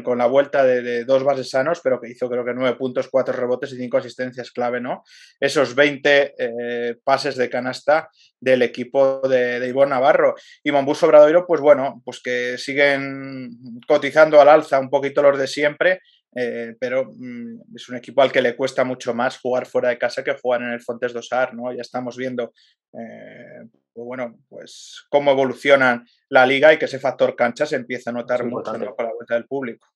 con, 0.02 0.18
la 0.18 0.26
vuelta 0.26 0.64
de, 0.64 1.04
dos 1.04 1.24
bases 1.24 1.50
sanos, 1.50 1.80
pero 1.82 2.00
que 2.00 2.10
hizo 2.10 2.28
creo 2.28 2.44
que 2.44 2.54
nueve 2.54 2.76
puntos, 2.76 3.08
cuatro 3.08 3.34
rebotes 3.34 3.72
y 3.72 3.76
cinco 3.76 3.98
asistencias 3.98 4.50
clave, 4.50 4.80
¿no? 4.80 5.02
Esos 5.40 5.74
20 5.74 6.34
eh, 6.38 6.96
pases 7.02 7.36
de 7.36 7.50
canasta 7.50 8.08
del 8.40 8.62
equipo 8.62 9.20
de, 9.28 9.60
de 9.60 9.68
Ivonne 9.68 9.90
Navarro. 9.90 10.34
Y 10.62 10.72
Monbus 10.72 11.02
Obradoiro, 11.02 11.46
pues 11.46 11.60
bueno, 11.60 12.02
pues 12.04 12.20
que 12.22 12.58
siguen 12.58 13.50
cotizando 13.86 14.40
al 14.40 14.48
alza 14.48 14.78
un 14.78 14.90
poquito 14.90 15.22
los 15.22 15.38
de 15.38 15.46
siempre, 15.46 16.00
eh, 16.34 16.74
pero 16.80 17.12
mm, 17.14 17.76
es 17.76 17.88
un 17.88 17.96
equipo 17.96 18.22
al 18.22 18.32
que 18.32 18.40
le 18.40 18.56
cuesta 18.56 18.84
mucho 18.84 19.12
más 19.14 19.38
jugar 19.38 19.66
fuera 19.66 19.90
de 19.90 19.98
casa 19.98 20.24
que 20.24 20.36
jugar 20.40 20.62
en 20.62 20.70
el 20.70 20.80
Fontes 20.80 21.12
Dosar, 21.12 21.54
¿no? 21.54 21.72
Ya 21.72 21.82
estamos 21.82 22.16
viendo 22.16 22.52
eh, 22.92 23.68
bueno, 23.94 24.36
pues 24.48 25.04
cómo 25.08 25.30
evoluciona 25.30 26.04
la 26.28 26.46
liga 26.46 26.72
y 26.72 26.78
que 26.78 26.86
ese 26.86 26.98
factor 26.98 27.36
cancha 27.36 27.66
se 27.66 27.76
empieza 27.76 28.10
a 28.10 28.14
notar 28.14 28.44
mucho 28.44 28.72
con 28.72 28.80
la 28.80 29.12
vuelta 29.14 29.34
del 29.34 29.46
público. 29.46 29.86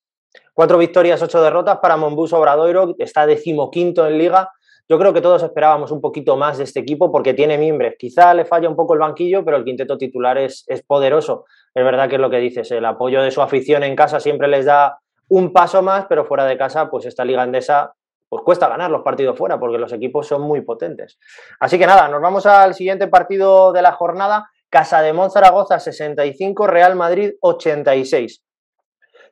Cuatro 0.52 0.76
victorias, 0.78 1.22
ocho 1.22 1.42
derrotas 1.42 1.78
para 1.78 1.96
Monbus 1.96 2.32
Obradoiro, 2.32 2.94
está 2.98 3.26
decimoquinto 3.26 4.06
en 4.06 4.18
liga 4.18 4.50
yo 4.88 4.98
creo 5.00 5.12
que 5.12 5.20
todos 5.20 5.42
esperábamos 5.42 5.90
un 5.90 6.00
poquito 6.00 6.36
más 6.36 6.58
de 6.58 6.64
este 6.64 6.78
equipo 6.80 7.10
porque 7.10 7.34
tiene 7.34 7.58
mimbres. 7.58 7.96
Quizá 7.98 8.32
le 8.34 8.44
falla 8.44 8.68
un 8.68 8.76
poco 8.76 8.94
el 8.94 9.00
banquillo, 9.00 9.44
pero 9.44 9.56
el 9.56 9.64
quinteto 9.64 9.98
titular 9.98 10.38
es, 10.38 10.64
es 10.68 10.82
poderoso. 10.82 11.44
Es 11.74 11.84
verdad 11.84 12.08
que 12.08 12.14
es 12.14 12.20
lo 12.20 12.30
que 12.30 12.38
dices, 12.38 12.70
el 12.70 12.84
apoyo 12.84 13.22
de 13.22 13.32
su 13.32 13.42
afición 13.42 13.82
en 13.82 13.96
casa 13.96 14.20
siempre 14.20 14.46
les 14.46 14.64
da 14.64 15.00
un 15.28 15.52
paso 15.52 15.82
más, 15.82 16.06
pero 16.08 16.24
fuera 16.24 16.44
de 16.44 16.56
casa, 16.56 16.88
pues 16.88 17.04
esta 17.04 17.24
liga 17.24 17.42
andesa 17.42 17.94
pues 18.28 18.42
cuesta 18.44 18.68
ganar 18.68 18.90
los 18.90 19.02
partidos 19.02 19.36
fuera 19.36 19.58
porque 19.58 19.78
los 19.78 19.92
equipos 19.92 20.26
son 20.26 20.42
muy 20.42 20.62
potentes. 20.62 21.18
Así 21.60 21.78
que 21.78 21.86
nada, 21.86 22.08
nos 22.08 22.20
vamos 22.20 22.46
al 22.46 22.74
siguiente 22.74 23.08
partido 23.08 23.72
de 23.72 23.82
la 23.82 23.92
jornada. 23.92 24.48
Casa 24.68 25.00
de 25.00 25.14
Zaragoza 25.30 25.78
65, 25.78 26.66
Real 26.66 26.96
Madrid 26.96 27.34
86. 27.40 28.42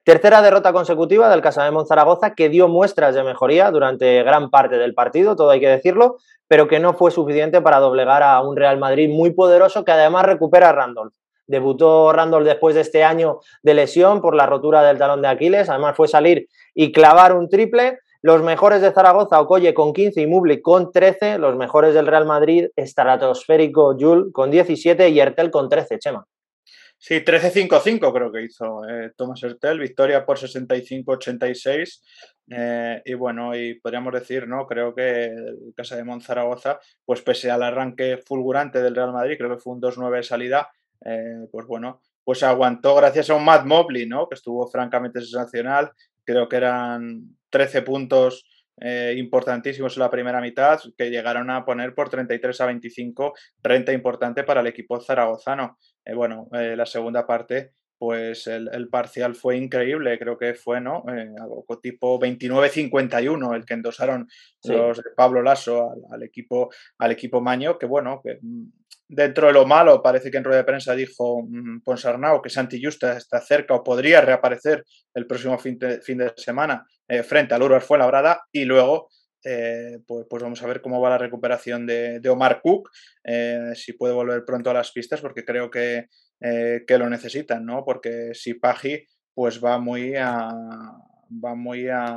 Tercera 0.04 0.42
derrota 0.42 0.72
consecutiva 0.72 1.30
del 1.30 1.40
Casa 1.40 1.64
de 1.64 1.84
Zaragoza 1.86 2.34
que 2.34 2.50
dio 2.50 2.68
muestras 2.68 3.14
de 3.14 3.24
mejoría 3.24 3.70
durante 3.70 4.22
gran 4.22 4.50
parte 4.50 4.76
del 4.76 4.94
partido, 4.94 5.34
todo 5.34 5.50
hay 5.50 5.60
que 5.60 5.68
decirlo, 5.68 6.18
pero 6.46 6.68
que 6.68 6.78
no 6.78 6.92
fue 6.92 7.10
suficiente 7.10 7.62
para 7.62 7.80
doblegar 7.80 8.22
a 8.22 8.40
un 8.42 8.54
Real 8.54 8.78
Madrid 8.78 9.08
muy 9.08 9.32
poderoso 9.32 9.82
que 9.84 9.92
además 9.92 10.26
recupera 10.26 10.68
a 10.68 10.72
Randolph. 10.72 11.14
Debutó 11.46 12.12
Randolph 12.12 12.46
después 12.46 12.74
de 12.74 12.82
este 12.82 13.02
año 13.02 13.40
de 13.62 13.74
lesión 13.74 14.20
por 14.20 14.34
la 14.34 14.44
rotura 14.46 14.82
del 14.82 14.98
talón 14.98 15.22
de 15.22 15.28
Aquiles, 15.28 15.68
además 15.68 15.96
fue 15.96 16.06
salir 16.06 16.48
y 16.74 16.92
clavar 16.92 17.34
un 17.34 17.48
triple 17.48 17.98
los 18.24 18.42
mejores 18.42 18.80
de 18.80 18.90
Zaragoza, 18.90 19.38
Ocolle 19.38 19.74
con 19.74 19.92
15 19.92 20.22
y 20.22 20.26
Mubli 20.26 20.62
con 20.62 20.90
13. 20.90 21.36
Los 21.36 21.56
mejores 21.56 21.92
del 21.92 22.06
Real 22.06 22.24
Madrid, 22.24 22.68
estratosférico 22.74 23.94
Jul 24.00 24.32
con 24.32 24.50
17 24.50 25.10
y 25.10 25.20
Ertel 25.20 25.50
con 25.50 25.68
13, 25.68 25.98
Chema. 25.98 26.26
Sí, 26.96 27.16
13-5-5 27.16 28.14
creo 28.14 28.32
que 28.32 28.44
hizo 28.44 28.88
eh, 28.88 29.12
Thomas 29.14 29.42
Ertel, 29.42 29.78
victoria 29.78 30.24
por 30.24 30.38
65-86. 30.38 32.00
Eh, 32.50 33.02
y 33.04 33.12
bueno, 33.12 33.54
y 33.54 33.74
podríamos 33.74 34.14
decir, 34.14 34.48
¿no? 34.48 34.66
Creo 34.66 34.94
que 34.94 35.26
el 35.26 35.74
Casa 35.76 35.96
de 35.96 36.04
Monzaragoza, 36.04 36.80
pues 37.04 37.20
pese 37.20 37.50
al 37.50 37.62
arranque 37.62 38.22
fulgurante 38.26 38.80
del 38.80 38.94
Real 38.94 39.12
Madrid, 39.12 39.36
creo 39.36 39.50
que 39.50 39.60
fue 39.60 39.74
un 39.74 39.82
2-9 39.82 40.16
de 40.16 40.22
salida, 40.22 40.70
eh, 41.04 41.46
pues 41.52 41.66
bueno, 41.66 42.00
pues 42.24 42.42
aguantó 42.42 42.94
gracias 42.94 43.28
a 43.28 43.34
un 43.34 43.44
Matt 43.44 43.66
Mobley, 43.66 44.06
¿no? 44.06 44.26
Que 44.30 44.36
estuvo 44.36 44.66
francamente 44.66 45.20
sensacional. 45.20 45.90
Creo 46.24 46.48
que 46.48 46.56
eran 46.56 47.36
13 47.54 47.82
puntos 47.82 48.44
eh, 48.80 49.14
importantísimos 49.16 49.96
en 49.96 50.00
la 50.00 50.10
primera 50.10 50.40
mitad 50.40 50.80
que 50.98 51.08
llegaron 51.08 51.50
a 51.50 51.64
poner 51.64 51.94
por 51.94 52.10
33 52.10 52.60
a 52.60 52.66
25 52.66 53.32
renta 53.62 53.92
importante 53.92 54.42
para 54.42 54.60
el 54.60 54.66
equipo 54.66 55.00
zaragozano. 55.00 55.78
Eh, 56.04 56.14
bueno, 56.14 56.48
eh, 56.52 56.74
la 56.74 56.84
segunda 56.84 57.24
parte, 57.24 57.74
pues 57.96 58.48
el, 58.48 58.88
parcial 58.88 59.36
fue 59.36 59.56
increíble, 59.56 60.18
creo 60.18 60.36
que 60.36 60.54
fue, 60.54 60.80
¿no? 60.80 61.04
algo 61.40 61.64
tipo 61.80 62.18
29-51 62.18 63.54
el 63.54 63.64
que 63.64 63.74
endosaron 63.74 64.26
los 64.64 64.96
de 64.96 65.10
Pablo 65.16 65.40
Lasso 65.40 65.92
al, 65.92 66.00
al, 66.10 66.22
equipo, 66.24 66.70
al 66.98 67.12
equipo 67.12 67.40
Maño, 67.40 67.78
que 67.78 67.86
bueno, 67.86 68.20
que 68.22 68.40
mm, 68.42 68.64
dentro 69.08 69.46
de 69.46 69.52
lo 69.52 69.64
malo, 69.64 70.02
parece 70.02 70.32
que 70.32 70.38
en 70.38 70.44
rueda 70.44 70.58
de 70.58 70.64
prensa 70.64 70.96
dijo 70.96 71.44
mm, 71.48 71.82
Ponsarnau 71.84 72.42
que 72.42 72.50
Santi 72.50 72.82
Justa 72.82 73.16
está 73.16 73.40
cerca 73.40 73.74
o 73.74 73.84
podría 73.84 74.20
reaparecer 74.20 74.84
el 75.14 75.28
próximo 75.28 75.56
fin 75.58 75.78
de, 75.78 76.00
fin 76.00 76.18
de 76.18 76.32
semana 76.36 76.84
eh, 77.08 77.22
frente 77.22 77.54
al 77.54 77.62
Uruguay 77.62 77.80
Fuenlabrada 77.80 78.44
y 78.52 78.64
luego 78.64 79.08
eh, 79.44 79.98
pues, 80.06 80.26
pues, 80.28 80.42
vamos 80.42 80.62
a 80.62 80.66
ver 80.66 80.80
cómo 80.80 81.00
va 81.00 81.10
la 81.10 81.18
recuperación 81.18 81.86
de, 81.86 82.20
Omar 82.28 82.60
Cook, 82.62 82.90
eh, 83.24 83.72
si 83.74 83.92
puede 83.92 84.14
volver 84.14 84.44
pronto 84.44 84.70
a 84.70 84.74
las 84.74 84.90
pistas 84.90 85.20
porque 85.20 85.44
creo 85.44 85.70
que, 85.70 86.08
que 86.40 86.98
lo 86.98 87.08
necesitan, 87.08 87.64
¿no? 87.64 87.84
Porque 87.84 88.30
si 88.34 88.54
Pagi 88.54 89.06
pues 89.34 89.62
va 89.62 89.78
muy 89.78 90.14
a 90.16 90.50
va 91.44 91.54
muy 91.54 91.88
a, 91.88 92.16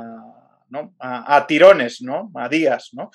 ¿no? 0.68 0.94
a, 0.98 1.46
tirones, 1.46 2.02
¿no? 2.02 2.30
A 2.34 2.48
días, 2.48 2.90
¿no? 2.92 3.10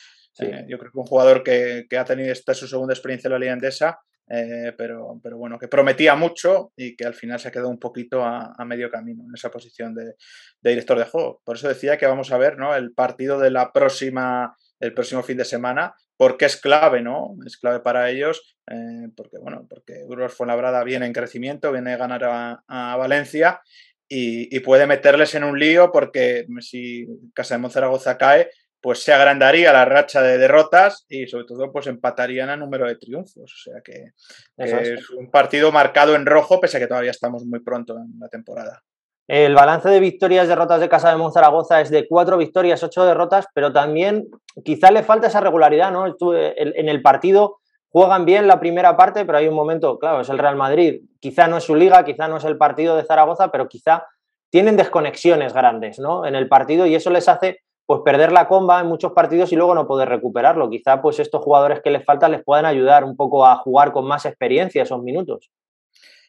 Yo 0.68 0.78
creo 0.78 0.92
que 0.92 1.00
un 1.00 1.06
jugador 1.06 1.44
que, 1.44 1.86
ha 1.98 2.06
tenido 2.06 2.32
esta 2.32 2.54
su 2.54 2.68
segunda 2.68 2.94
experiencia 2.94 3.28
en 3.28 3.34
la 3.34 3.40
Liga 3.40 3.54
Endesa, 3.54 4.00
eh, 4.30 4.74
pero, 4.78 5.20
pero 5.22 5.38
bueno, 5.38 5.60
que 5.60 5.68
prometía 5.68 6.16
mucho 6.16 6.72
y 6.76 6.96
que 6.96 7.06
al 7.06 7.14
final 7.14 7.40
se 7.40 7.50
ha 7.50 7.52
quedado 7.52 7.70
un 7.70 7.80
poquito 7.80 8.24
a, 8.24 8.56
medio 8.66 8.90
camino 8.90 9.24
en 9.28 9.34
esa 9.36 9.52
posición 9.52 9.94
de, 9.94 10.16
director 10.62 10.98
de 10.98 11.06
juego. 11.06 11.42
Por 11.44 11.58
eso 11.58 11.68
decía 11.68 11.98
que 11.98 12.06
vamos 12.06 12.32
a 12.32 12.38
ver 12.38 12.58
¿no? 12.58 12.76
el 12.76 12.94
partido 12.94 13.40
de 13.40 13.52
la 13.52 13.72
próxima, 13.72 14.56
el 14.80 14.94
próximo 14.94 15.24
fin 15.24 15.38
de 15.38 15.46
semana, 15.46 15.94
porque 16.16 16.46
es 16.46 16.58
clave, 16.58 17.02
¿no? 17.02 17.36
Es 17.46 17.58
clave 17.58 17.82
para 17.82 18.10
ellos, 18.10 18.56
eh, 18.72 19.10
porque 19.16 19.38
bueno, 19.40 19.68
porque 19.70 20.04
Burgos 20.06 20.34
Fuenlabrada 20.34 20.84
viene 20.84 21.06
en 21.06 21.14
crecimiento, 21.14 21.72
viene 21.72 21.94
a 21.94 21.98
ganar 21.98 22.24
a, 22.68 22.96
Valencia 22.96 23.62
y, 24.08 24.56
y, 24.56 24.60
puede 24.62 24.88
meterles 24.88 25.36
en 25.36 25.44
un 25.44 25.60
lío 25.60 25.92
porque 25.92 26.46
si 26.60 27.08
Casa 27.34 27.56
de 27.56 27.62
Monzaragoza 27.62 28.18
cae, 28.18 28.50
pues 28.84 29.02
se 29.02 29.14
agrandaría 29.14 29.72
la 29.72 29.86
racha 29.86 30.22
de 30.22 30.38
derrotas 30.38 31.06
y 31.08 31.26
sobre 31.26 31.46
todo 31.46 31.72
pues 31.72 31.88
empatarían 31.88 32.50
a 32.50 32.58
número 32.58 32.86
de 32.86 32.98
triunfos. 32.98 33.54
O 33.54 33.72
sea 33.72 33.82
que, 33.82 34.12
es. 34.58 35.10
un 35.12 35.32
partido 35.32 35.72
marcado 35.72 36.16
en 36.16 36.26
rojo, 36.26 36.60
pese 36.60 36.76
a 36.76 36.80
que 36.82 36.88
todavía 36.88 37.12
estamos 37.12 37.46
muy 37.46 37.62
pronto 37.62 37.96
en 37.96 38.20
la 38.20 38.28
temporada. 38.28 38.84
El 39.26 39.56
balance 39.56 39.88
de 39.88 40.02
victorias, 40.02 40.50
derrotas 40.50 40.82
de 40.82 40.90
Casa 40.90 41.10
de 41.12 41.16
Monzaragoza 41.16 41.80
es 41.80 41.92
de 41.92 42.06
cuatro 42.10 42.36
victorias, 42.36 42.84
ocho 42.84 43.06
derrotas, 43.06 43.48
pero 43.56 43.72
también 43.72 44.28
quizá 44.66 44.92
le 44.92 45.02
falta 45.02 45.28
esa 45.28 45.40
regularidad, 45.40 45.90
¿no? 45.90 46.06
En 46.06 46.90
el 46.90 47.02
partido 47.02 47.60
juegan 47.88 48.26
bien 48.26 48.48
la 48.48 48.60
primera 48.60 48.98
parte, 48.98 49.24
pero 49.24 49.38
hay 49.38 49.48
un 49.48 49.56
momento, 49.56 49.98
claro, 49.98 50.20
es 50.20 50.30
el 50.30 50.40
Real 50.40 50.58
Madrid. 50.58 51.04
Quizá 51.22 51.48
no 51.48 51.56
es 51.56 51.64
su 51.64 51.74
liga, 51.74 52.04
quizá 52.04 52.28
no 52.28 52.36
es 52.36 52.44
el 52.44 52.58
partido 52.58 52.98
de 52.98 53.06
Zaragoza, 53.06 53.50
pero 53.50 53.70
quizá 53.70 54.06
tienen 54.50 54.76
desconexiones 54.76 55.54
grandes, 55.54 56.00
¿no? 56.00 56.26
En 56.26 56.36
el 56.36 56.50
partido 56.50 56.86
y 56.86 56.96
eso 56.96 57.10
les 57.10 57.30
hace 57.30 57.63
pues 57.86 58.02
perder 58.06 58.32
la 58.32 58.48
comba 58.48 58.80
en 58.80 58.88
muchos 58.88 59.12
partidos 59.12 59.52
y 59.52 59.56
luego 59.56 59.76
no 59.76 59.88
poder 59.88 60.10
recuperarlo. 60.10 60.70
Quizá 60.70 61.02
pues 61.02 61.20
estos 61.20 61.42
jugadores 61.42 61.82
que 61.82 61.92
les 61.92 62.06
faltan 62.06 62.32
les 62.32 62.44
puedan 62.44 62.66
ayudar 62.66 63.04
un 63.04 63.16
poco 63.16 63.46
a 63.46 63.58
jugar 63.58 63.92
con 63.92 64.06
más 64.06 64.26
experiencia 64.26 64.84
esos 64.84 65.02
minutos. 65.02 65.52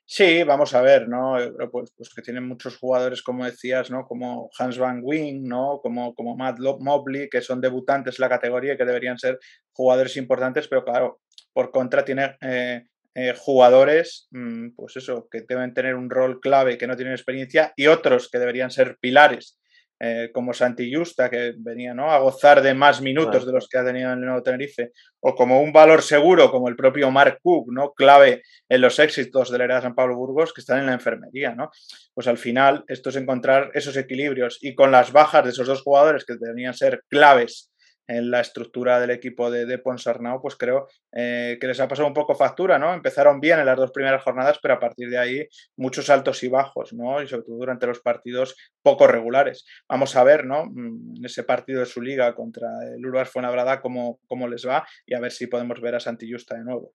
Sí, 0.06 0.42
vamos 0.42 0.74
a 0.74 0.82
ver, 0.82 1.08
¿no? 1.08 1.36
Pues, 1.72 1.92
pues, 1.96 2.12
que 2.14 2.20
tienen 2.20 2.46
muchos 2.46 2.76
jugadores, 2.76 3.22
como 3.22 3.46
decías, 3.46 3.90
¿no? 3.90 4.04
Como 4.04 4.50
Hans 4.58 4.76
Van 4.78 5.00
Wing, 5.02 5.44
¿no? 5.44 5.80
Como, 5.82 6.14
como 6.14 6.36
Matt 6.36 6.58
Mobley, 6.60 7.30
que 7.30 7.40
son 7.40 7.60
debutantes 7.62 8.18
en 8.18 8.22
la 8.22 8.28
categoría 8.28 8.74
y 8.74 8.76
que 8.76 8.84
deberían 8.84 9.18
ser 9.18 9.38
jugadores 9.72 10.18
importantes, 10.18 10.68
pero 10.68 10.84
claro, 10.84 11.20
por 11.54 11.70
contra 11.70 12.04
tiene 12.04 12.36
eh, 12.42 12.84
eh, 13.14 13.34
jugadores, 13.38 14.28
mm, 14.30 14.74
pues 14.76 14.96
eso, 14.96 15.26
que 15.30 15.40
deben 15.48 15.72
tener 15.72 15.94
un 15.94 16.10
rol 16.10 16.38
clave, 16.38 16.76
que 16.76 16.86
no 16.86 16.96
tienen 16.96 17.14
experiencia, 17.14 17.72
y 17.74 17.86
otros 17.86 18.28
que 18.28 18.38
deberían 18.38 18.70
ser 18.70 18.98
pilares 19.00 19.58
eh, 20.06 20.30
como 20.34 20.52
Santi 20.52 20.92
Justa, 20.92 21.30
que 21.30 21.54
venía 21.56 21.94
¿no? 21.94 22.10
a 22.10 22.18
gozar 22.18 22.60
de 22.60 22.74
más 22.74 23.00
minutos 23.00 23.46
de 23.46 23.52
los 23.52 23.68
que 23.68 23.78
ha 23.78 23.84
tenido 23.84 24.12
en 24.12 24.18
el 24.18 24.26
Nuevo 24.26 24.42
Tenerife, 24.42 24.92
o 25.20 25.34
como 25.34 25.62
un 25.62 25.72
valor 25.72 26.02
seguro, 26.02 26.50
como 26.50 26.68
el 26.68 26.76
propio 26.76 27.10
Mark 27.10 27.38
Cook, 27.42 27.72
¿no? 27.72 27.94
clave 27.94 28.42
en 28.68 28.80
los 28.82 28.98
éxitos 28.98 29.50
de 29.50 29.56
la 29.56 29.64
era 29.64 29.76
de 29.76 29.82
San 29.82 29.94
Pablo 29.94 30.16
Burgos, 30.16 30.52
que 30.52 30.60
están 30.60 30.80
en 30.80 30.86
la 30.86 30.92
enfermería. 30.92 31.54
¿no? 31.54 31.70
Pues 32.12 32.26
al 32.26 32.36
final, 32.36 32.84
esto 32.86 33.08
es 33.08 33.16
encontrar 33.16 33.70
esos 33.72 33.96
equilibrios 33.96 34.58
y 34.60 34.74
con 34.74 34.92
las 34.92 35.10
bajas 35.10 35.44
de 35.44 35.50
esos 35.50 35.66
dos 35.66 35.80
jugadores 35.80 36.26
que 36.26 36.34
deberían 36.38 36.74
ser 36.74 37.02
claves 37.08 37.70
en 38.06 38.30
la 38.30 38.40
estructura 38.40 39.00
del 39.00 39.10
equipo 39.10 39.50
de, 39.50 39.66
de 39.66 39.78
Ponsarnau, 39.78 40.40
pues 40.40 40.56
creo 40.56 40.88
eh, 41.12 41.58
que 41.60 41.66
les 41.66 41.80
ha 41.80 41.88
pasado 41.88 42.08
un 42.08 42.14
poco 42.14 42.34
factura, 42.34 42.78
¿no? 42.78 42.92
Empezaron 42.92 43.40
bien 43.40 43.58
en 43.60 43.66
las 43.66 43.76
dos 43.76 43.90
primeras 43.92 44.22
jornadas, 44.22 44.58
pero 44.62 44.74
a 44.74 44.80
partir 44.80 45.08
de 45.08 45.18
ahí 45.18 45.48
muchos 45.76 46.10
altos 46.10 46.42
y 46.42 46.48
bajos, 46.48 46.92
¿no? 46.92 47.22
Y 47.22 47.28
sobre 47.28 47.44
todo 47.44 47.56
durante 47.56 47.86
los 47.86 48.00
partidos 48.00 48.56
poco 48.82 49.06
regulares. 49.06 49.64
Vamos 49.88 50.16
a 50.16 50.24
ver, 50.24 50.44
¿no? 50.44 50.66
Mm, 50.66 51.24
ese 51.24 51.44
partido 51.44 51.80
de 51.80 51.86
su 51.86 52.00
liga 52.00 52.34
contra 52.34 52.68
el 52.94 53.04
Uruguay 53.04 53.24
Fuenlabrada 53.24 53.80
cómo, 53.80 54.20
cómo 54.26 54.48
les 54.48 54.66
va 54.66 54.86
y 55.06 55.14
a 55.14 55.20
ver 55.20 55.32
si 55.32 55.46
podemos 55.46 55.80
ver 55.80 55.94
a 55.94 56.00
Santi 56.00 56.30
Justa 56.30 56.56
de 56.56 56.64
nuevo. 56.64 56.92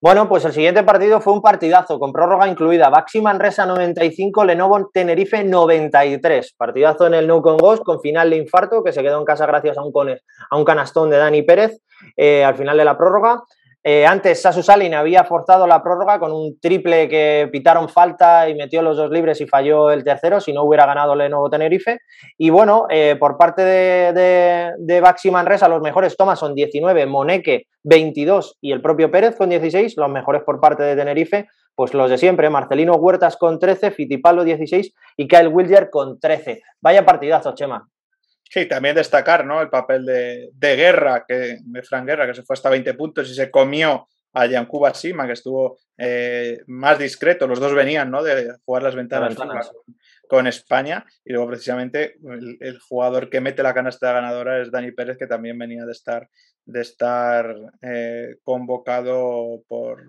Bueno, 0.00 0.28
pues 0.28 0.44
el 0.44 0.52
siguiente 0.52 0.82
partido 0.82 1.20
fue 1.20 1.32
un 1.32 1.40
partidazo, 1.40 1.98
con 1.98 2.12
prórroga 2.12 2.46
incluida. 2.46 2.90
Baxi 2.90 3.22
Manresa 3.22 3.64
95, 3.64 4.44
Lenovo 4.44 4.90
Tenerife 4.92 5.42
93. 5.44 6.54
Partidazo 6.58 7.06
en 7.06 7.14
el 7.14 7.26
No 7.26 7.40
Con 7.40 7.56
Ghost, 7.56 7.82
con 7.82 8.00
final 8.00 8.28
de 8.28 8.36
infarto, 8.36 8.84
que 8.84 8.92
se 8.92 9.02
quedó 9.02 9.18
en 9.18 9.24
casa 9.24 9.46
gracias 9.46 9.78
a 9.78 9.82
un, 9.82 9.92
a 10.50 10.56
un 10.56 10.64
canastón 10.64 11.08
de 11.08 11.16
Dani 11.16 11.42
Pérez 11.42 11.80
eh, 12.16 12.44
al 12.44 12.54
final 12.54 12.76
de 12.76 12.84
la 12.84 12.98
prórroga. 12.98 13.42
Eh, 13.86 14.06
antes 14.06 14.40
Sasu 14.40 14.62
Salin 14.62 14.94
había 14.94 15.24
forzado 15.24 15.66
la 15.66 15.82
prórroga 15.82 16.18
con 16.18 16.32
un 16.32 16.58
triple 16.58 17.06
que 17.06 17.50
pitaron 17.52 17.90
falta 17.90 18.48
y 18.48 18.54
metió 18.54 18.80
los 18.80 18.96
dos 18.96 19.10
libres 19.10 19.42
y 19.42 19.46
falló 19.46 19.90
el 19.90 20.02
tercero, 20.02 20.40
si 20.40 20.54
no 20.54 20.62
hubiera 20.62 20.86
ganado 20.86 21.14
Lenovo 21.14 21.50
Tenerife. 21.50 21.98
Y 22.38 22.48
bueno, 22.48 22.86
eh, 22.88 23.16
por 23.20 23.36
parte 23.36 23.62
de, 23.62 24.72
de, 24.78 25.00
Baxi 25.02 25.30
Manresa, 25.30 25.68
los 25.68 25.82
mejores 25.82 26.16
tomas 26.16 26.38
son 26.38 26.54
19, 26.54 27.04
Moneque 27.04 27.66
22 27.82 28.56
y 28.62 28.72
el 28.72 28.80
propio 28.80 29.10
Pérez 29.10 29.36
con 29.36 29.50
16, 29.50 29.98
los 29.98 30.08
mejores 30.08 30.44
por 30.44 30.60
parte 30.60 30.82
de 30.82 30.96
Tenerife, 30.96 31.46
pues 31.74 31.92
los 31.92 32.08
de 32.08 32.16
siempre, 32.16 32.48
Marcelino 32.48 32.94
Huertas 32.94 33.36
con 33.36 33.58
13, 33.58 33.90
Fitipaldo 33.90 34.44
16 34.44 34.94
y 35.18 35.28
Kyle 35.28 35.48
Wilger 35.48 35.90
con 35.90 36.18
13. 36.18 36.62
Vaya 36.80 37.04
partidazo, 37.04 37.54
Chema. 37.54 37.86
Sí, 38.48 38.66
también 38.66 38.94
destacar 38.94 39.44
¿no? 39.44 39.60
el 39.60 39.68
papel 39.68 40.04
de, 40.04 40.76
Guerra, 40.76 41.24
que, 41.26 41.58
de 41.60 41.82
Fran 41.82 42.06
Guerra, 42.06 42.26
que 42.26 42.34
se 42.34 42.42
fue 42.42 42.54
hasta 42.54 42.70
20 42.70 42.94
puntos 42.94 43.28
y 43.30 43.34
se 43.34 43.50
comió 43.50 44.08
a 44.32 44.46
Yankuba 44.46 44.94
Sima, 44.94 45.26
que 45.26 45.32
estuvo 45.32 45.78
más 46.66 46.98
discreto. 46.98 47.46
Los 47.46 47.60
dos 47.60 47.74
venían 47.74 48.10
¿no? 48.10 48.22
de 48.22 48.54
jugar 48.64 48.82
las 48.82 48.94
ventanas, 48.94 49.36
con 50.34 50.46
España 50.48 51.06
y 51.24 51.32
luego 51.32 51.48
precisamente 51.50 52.16
el, 52.60 52.78
jugador 52.80 53.30
que 53.30 53.40
mete 53.40 53.62
la 53.62 53.72
canasta 53.72 54.12
ganadora 54.12 54.60
es 54.60 54.72
Dani 54.72 54.90
Pérez 54.90 55.16
que 55.16 55.28
también 55.28 55.56
venía 55.56 55.84
de 55.84 55.92
estar 55.92 56.28
de 56.66 56.80
estar 56.80 57.54
eh, 57.82 58.36
convocado 58.42 59.62
por, 59.68 60.02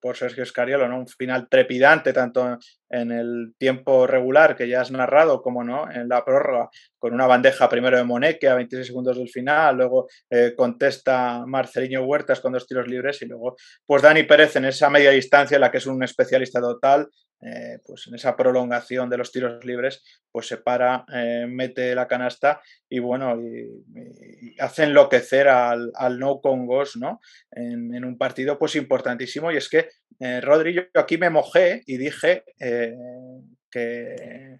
por, 0.00 0.16
Sergio 0.16 0.44
Escariolo, 0.44 0.88
¿no? 0.88 1.00
Un 1.00 1.08
final 1.08 1.48
trepidante 1.48 2.12
tanto 2.12 2.58
en 2.88 3.10
el 3.10 3.54
tiempo 3.58 4.06
regular 4.06 4.54
que 4.54 4.68
ya 4.68 4.82
has 4.82 4.92
narrado 4.92 5.42
como 5.42 5.64
no 5.64 5.90
en 5.90 6.08
la 6.08 6.24
prórroga, 6.24 6.70
con 6.96 7.12
una 7.12 7.26
bandeja 7.26 7.68
primero 7.68 7.96
de 7.96 8.04
Moneque 8.04 8.48
a 8.48 8.54
26 8.54 8.86
segundos 8.86 9.16
del 9.16 9.28
final, 9.28 9.78
luego 9.78 10.06
eh, 10.30 10.54
contesta 10.56 11.44
Marceliño 11.44 12.04
Huertas 12.04 12.40
con 12.40 12.52
dos 12.52 12.68
tiros 12.68 12.86
libres 12.86 13.20
y 13.22 13.26
luego 13.26 13.56
pues 13.84 14.02
Dani 14.02 14.22
Pérez 14.22 14.54
en 14.54 14.66
esa 14.66 14.88
media 14.88 15.10
distancia 15.10 15.56
en 15.56 15.62
la 15.62 15.72
que 15.72 15.78
es 15.78 15.86
un 15.86 16.04
especialista 16.04 16.60
total, 16.60 17.08
eh, 17.42 17.80
pues 17.84 18.06
en 18.06 18.14
esa 18.14 18.34
prolongación 18.34 19.10
de 19.10 19.18
los 19.18 19.30
tiros 19.30 19.62
libres, 19.62 20.02
pues 20.32 20.46
se 20.46 20.56
para, 20.56 21.04
eh, 21.12 21.46
mete 21.46 21.94
la 21.94 22.08
canasta 22.08 22.62
y 22.88 22.98
bueno, 22.98 23.38
y, 23.38 24.56
hace 24.58 24.84
enloquecer 24.84 25.46
al, 25.48 25.92
al 25.94 26.18
no 26.18 26.40
Congos, 26.40 26.96
¿no? 26.96 27.20
En, 27.50 28.04
un 28.04 28.16
partido 28.16 28.58
pues 28.58 28.74
importantísimo 28.76 29.52
y 29.52 29.58
es 29.58 29.68
que 29.68 29.90
eh, 30.18 30.40
Rodri, 30.40 30.74
yo 30.74 30.82
aquí 30.94 31.18
me 31.18 31.28
mojé 31.28 31.82
y 31.86 31.98
dije 31.98 32.44
que 33.70 34.58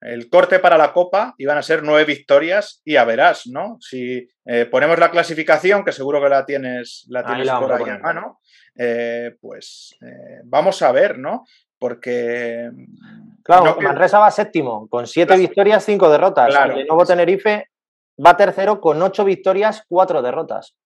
el 0.00 0.28
corte 0.30 0.58
para 0.60 0.78
la 0.78 0.92
Copa 0.94 1.34
iban 1.36 1.58
a 1.58 1.62
ser 1.62 1.82
nueve 1.82 2.04
victorias 2.06 2.80
y 2.84 2.96
a 2.96 3.04
verás, 3.04 3.46
¿no? 3.46 3.76
Si 3.80 4.26
ponemos 4.70 4.98
la 4.98 5.10
clasificación, 5.10 5.84
que 5.84 5.92
seguro 5.92 6.22
que 6.22 6.28
la 6.28 6.46
tienes, 6.46 7.06
la 7.08 7.24
tienes 7.24 7.50
por 7.50 7.72
ahí 7.72 7.88
a 7.88 7.98
mano, 7.98 8.40
pues 9.40 9.96
vamos 10.44 10.80
a 10.82 10.92
ver, 10.92 11.18
¿no? 11.18 11.44
Porque... 11.84 12.70
Claro, 13.42 13.76
Manresa 13.78 14.18
va 14.18 14.30
séptimo, 14.30 14.88
con 14.88 15.06
siete 15.06 15.36
victorias, 15.36 15.84
cinco 15.84 16.08
derrotas. 16.08 16.48
Claro. 16.48 16.78
El 16.78 16.86
nuevo 16.86 17.04
Tenerife 17.04 17.68
va 18.24 18.38
tercero 18.38 18.80
con 18.80 19.02
ocho 19.02 19.22
victorias, 19.22 19.84
cuatro 19.86 20.22
derrotas. 20.22 20.78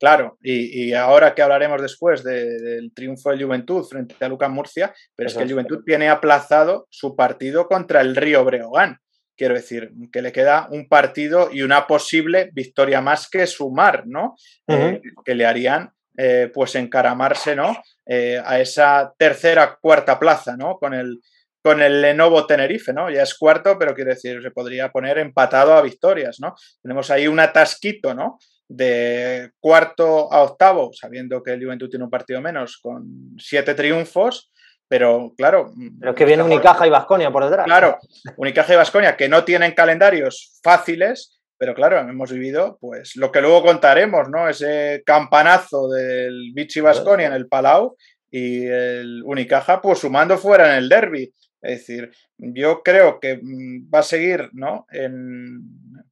Claro, 0.00 0.38
y, 0.42 0.94
ahora 0.94 1.34
que 1.34 1.42
hablaremos 1.42 1.82
después 1.82 2.24
del 2.24 2.90
triunfo 2.94 3.32
de 3.32 3.44
Juventud 3.44 3.84
frente 3.84 4.14
a 4.24 4.28
Lucas 4.28 4.48
Murcia, 4.48 4.94
pero 5.14 5.28
es 5.28 5.34
que 5.34 5.42
el 5.42 5.52
Juventud 5.52 5.82
tiene 5.84 6.08
aplazado 6.08 6.86
su 6.88 7.14
partido 7.14 7.68
contra 7.68 8.00
el 8.00 8.16
Río 8.16 8.42
Breogán. 8.42 8.96
Quiero 9.36 9.52
decir, 9.52 9.92
que 10.10 10.22
le 10.22 10.32
queda 10.32 10.68
un 10.70 10.88
partido 10.88 11.50
y 11.52 11.60
una 11.60 11.86
posible 11.86 12.48
victoria 12.54 13.02
más 13.02 13.28
que 13.28 13.46
sumar, 13.46 14.06
¿no? 14.06 14.36
Eh, 14.68 15.02
que 15.22 15.34
le 15.34 15.44
harían 15.44 15.92
eh, 16.16 16.50
pues 16.52 16.74
encaramarse, 16.74 17.54
¿no? 17.54 17.76
Eh, 18.06 18.40
a 18.44 18.60
esa 18.60 19.12
tercera, 19.18 19.78
cuarta 19.80 20.18
plaza, 20.18 20.56
¿no? 20.56 20.78
Con 20.78 20.94
el, 20.94 21.20
con 21.62 21.82
el 21.82 22.00
Lenovo 22.00 22.46
Tenerife, 22.46 22.92
¿no? 22.92 23.10
Ya 23.10 23.22
es 23.22 23.34
cuarto, 23.34 23.76
pero 23.78 23.94
quiero 23.94 24.10
decir, 24.10 24.40
se 24.42 24.50
podría 24.50 24.90
poner 24.90 25.18
empatado 25.18 25.74
a 25.74 25.82
victorias, 25.82 26.38
¿no? 26.40 26.54
Tenemos 26.82 27.10
ahí 27.10 27.26
un 27.26 27.40
atasquito, 27.40 28.14
¿no? 28.14 28.38
De 28.68 29.50
cuarto 29.60 30.32
a 30.32 30.42
octavo, 30.42 30.90
sabiendo 30.92 31.42
que 31.42 31.52
el 31.52 31.64
Juventud 31.64 31.90
tiene 31.90 32.04
un 32.04 32.10
partido 32.10 32.40
menos, 32.40 32.78
con 32.78 33.34
siete 33.38 33.74
triunfos, 33.74 34.50
pero 34.88 35.32
claro. 35.36 35.72
Pero 35.98 36.12
es 36.12 36.16
que 36.16 36.24
viene 36.24 36.42
Unicaja 36.42 36.86
y 36.86 36.90
Vasconia 36.90 37.30
por 37.30 37.44
detrás. 37.44 37.66
Claro, 37.66 37.98
Unicaja 38.36 38.72
y 38.72 38.76
Vasconia, 38.76 39.16
que 39.16 39.28
no 39.28 39.44
tienen 39.44 39.72
calendarios 39.72 40.60
fáciles, 40.62 41.35
pero 41.58 41.74
claro, 41.74 41.98
hemos 41.98 42.32
vivido 42.32 42.78
pues 42.80 43.16
lo 43.16 43.32
que 43.32 43.40
luego 43.40 43.62
contaremos, 43.62 44.28
¿no? 44.28 44.48
Ese 44.48 45.02
campanazo 45.06 45.88
del 45.88 46.52
Vichy 46.54 46.80
Basconia 46.80 47.26
en 47.26 47.32
el 47.32 47.48
Palau 47.48 47.96
y 48.30 48.66
el 48.66 49.22
Unicaja 49.24 49.80
pues 49.80 50.00
sumando 50.00 50.36
fuera 50.36 50.72
en 50.72 50.78
el 50.78 50.88
derby. 50.88 51.32
Es 51.62 51.80
decir, 51.80 52.10
yo 52.36 52.82
creo 52.82 53.18
que 53.18 53.40
mm, 53.42 53.90
va 53.92 54.00
a 54.00 54.04
seguir, 54.04 54.50
¿no? 54.52 54.86
En, 54.90 55.60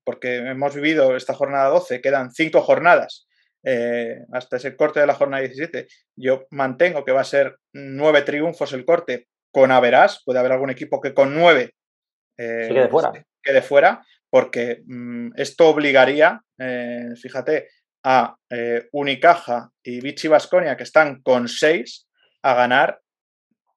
porque 0.02 0.36
hemos 0.36 0.74
vivido 0.74 1.16
esta 1.16 1.34
jornada 1.34 1.68
12, 1.68 2.00
quedan 2.00 2.30
cinco 2.30 2.60
jornadas 2.62 3.26
eh, 3.62 4.20
hasta 4.32 4.56
ese 4.56 4.76
corte 4.76 5.00
de 5.00 5.06
la 5.06 5.14
jornada 5.14 5.42
17. 5.42 5.86
Yo 6.16 6.46
mantengo 6.50 7.04
que 7.04 7.12
va 7.12 7.20
a 7.20 7.24
ser 7.24 7.56
nueve 7.72 8.22
triunfos 8.22 8.72
el 8.72 8.84
corte 8.84 9.28
con 9.50 9.70
Averas. 9.70 10.22
Puede 10.24 10.38
haber 10.38 10.52
algún 10.52 10.70
equipo 10.70 11.00
que 11.00 11.14
con 11.14 11.34
nueve 11.34 11.74
eh, 12.38 12.68
quede 12.68 12.88
fuera. 12.88 13.12
Quede 13.42 13.62
fuera 13.62 14.02
porque 14.34 14.82
mm, 14.84 15.34
esto 15.36 15.68
obligaría, 15.68 16.42
eh, 16.58 17.10
fíjate, 17.22 17.68
a 18.02 18.34
eh, 18.50 18.88
Unicaja 18.90 19.70
y 19.80 20.00
Vichy 20.00 20.26
Vasconia, 20.26 20.76
que 20.76 20.82
están 20.82 21.22
con 21.22 21.46
seis, 21.46 22.08
a 22.42 22.54
ganar 22.54 22.98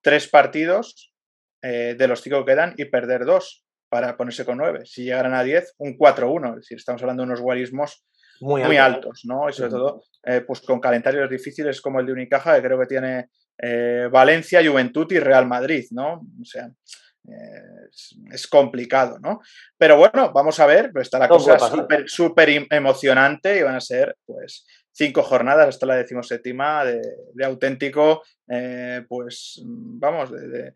tres 0.01 0.27
partidos 0.27 1.13
eh, 1.61 1.93
de 1.95 2.07
los 2.07 2.21
cinco 2.21 2.43
que 2.43 2.53
quedan 2.53 2.73
y 2.75 2.85
perder 2.85 3.25
dos 3.25 3.65
para 3.87 4.17
ponerse 4.17 4.45
con 4.45 4.57
nueve. 4.57 4.81
Si 4.85 5.03
llegaran 5.03 5.35
a 5.35 5.43
diez, 5.43 5.75
un 5.77 5.95
4-1. 5.95 6.49
Es 6.49 6.55
decir, 6.61 6.77
estamos 6.77 7.03
hablando 7.03 7.21
de 7.21 7.27
unos 7.27 7.41
guarismos 7.41 8.03
muy, 8.39 8.77
altos, 8.77 9.25
¿no? 9.25 9.47
Y 9.49 9.53
sobre 9.53 9.69
todo, 9.69 10.05
pues 10.47 10.61
con 10.61 10.79
calendarios 10.79 11.29
difíciles 11.29 11.81
como 11.81 11.99
el 11.99 12.07
de 12.07 12.13
Unicaja, 12.13 12.55
que 12.55 12.63
creo 12.63 12.79
que 12.79 12.87
tiene 12.87 13.29
Valencia, 14.09 14.67
Juventud 14.67 15.05
y 15.11 15.19
Real 15.19 15.45
Madrid, 15.45 15.85
¿no? 15.91 16.21
O 16.41 16.45
sea, 16.45 16.71
es, 18.31 18.47
complicado, 18.47 19.19
¿no? 19.19 19.41
Pero 19.77 19.97
bueno, 19.97 20.31
vamos 20.33 20.59
a 20.59 20.65
ver, 20.65 20.91
pues 20.91 21.07
está 21.07 21.19
la 21.19 21.27
cosa 21.27 21.57
súper 22.05 22.67
emocionante 22.69 23.57
y 23.57 23.63
van 23.63 23.75
a 23.75 23.81
ser, 23.81 24.15
pues, 24.25 24.65
cinco 24.97 25.21
jornadas 25.21 25.67
hasta 25.67 25.85
la 25.85 25.95
decimoséptima 25.95 26.83
de, 26.83 27.01
de 27.33 27.45
auténtico, 27.45 28.23
eh, 28.49 29.03
pues, 29.07 29.61
vamos, 29.63 30.31
de, 30.31 30.73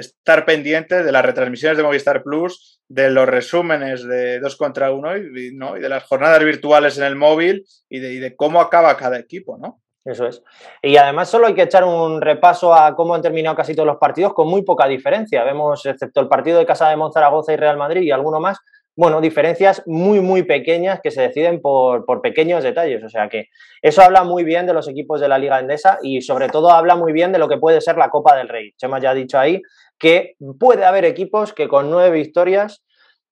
estar 0.00 0.44
pendiente 0.44 1.04
de 1.04 1.12
las 1.12 1.24
retransmisiones 1.24 1.76
de 1.76 1.84
Movistar 1.84 2.22
Plus, 2.24 2.80
de 2.88 3.10
los 3.10 3.28
resúmenes 3.28 4.04
de 4.04 4.40
dos 4.40 4.56
contra 4.56 4.90
uno 4.90 5.16
y, 5.16 5.54
¿no? 5.54 5.76
y 5.76 5.80
de 5.80 5.88
las 5.88 6.04
jornadas 6.04 6.44
virtuales 6.44 6.98
en 6.98 7.04
el 7.04 7.16
móvil 7.16 7.64
y 7.88 8.00
de, 8.00 8.12
y 8.14 8.18
de 8.18 8.34
cómo 8.34 8.60
acaba 8.60 8.96
cada 8.96 9.18
equipo, 9.18 9.56
¿no? 9.58 9.80
Eso 10.04 10.26
es. 10.26 10.42
Y 10.82 10.96
además 10.96 11.28
solo 11.28 11.46
hay 11.46 11.54
que 11.54 11.62
echar 11.62 11.84
un 11.84 12.20
repaso 12.20 12.74
a 12.74 12.94
cómo 12.96 13.14
han 13.14 13.22
terminado 13.22 13.54
casi 13.54 13.74
todos 13.74 13.86
los 13.86 13.98
partidos 13.98 14.34
con 14.34 14.48
muy 14.48 14.62
poca 14.62 14.86
diferencia. 14.88 15.44
Vemos, 15.44 15.86
excepto 15.86 16.20
el 16.20 16.28
partido 16.28 16.58
de 16.58 16.66
Casa 16.66 16.88
de 16.88 16.96
Monzaragoza 16.96 17.52
y 17.52 17.56
Real 17.56 17.76
Madrid 17.76 18.02
y 18.02 18.10
alguno 18.10 18.40
más, 18.40 18.58
bueno, 18.96 19.20
diferencias 19.20 19.82
muy, 19.86 20.20
muy 20.20 20.42
pequeñas 20.42 21.00
que 21.00 21.12
se 21.12 21.22
deciden 21.22 21.60
por, 21.60 22.04
por, 22.04 22.20
pequeños 22.20 22.64
detalles. 22.64 23.04
O 23.04 23.08
sea 23.08 23.28
que 23.28 23.46
eso 23.80 24.02
habla 24.02 24.24
muy 24.24 24.42
bien 24.42 24.66
de 24.66 24.74
los 24.74 24.88
equipos 24.88 25.20
de 25.20 25.28
la 25.28 25.38
Liga 25.38 25.60
Endesa 25.60 25.98
y 26.02 26.20
sobre 26.20 26.48
todo 26.48 26.70
habla 26.70 26.96
muy 26.96 27.12
bien 27.12 27.30
de 27.30 27.38
lo 27.38 27.48
que 27.48 27.58
puede 27.58 27.80
ser 27.80 27.96
la 27.96 28.10
Copa 28.10 28.36
del 28.36 28.48
Rey. 28.48 28.72
Chema 28.76 28.98
ya 28.98 29.10
ha 29.10 29.14
dicho 29.14 29.38
ahí 29.38 29.62
que 29.98 30.34
puede 30.58 30.84
haber 30.84 31.04
equipos 31.04 31.52
que 31.52 31.68
con 31.68 31.90
nueve 31.90 32.10
victorias 32.10 32.82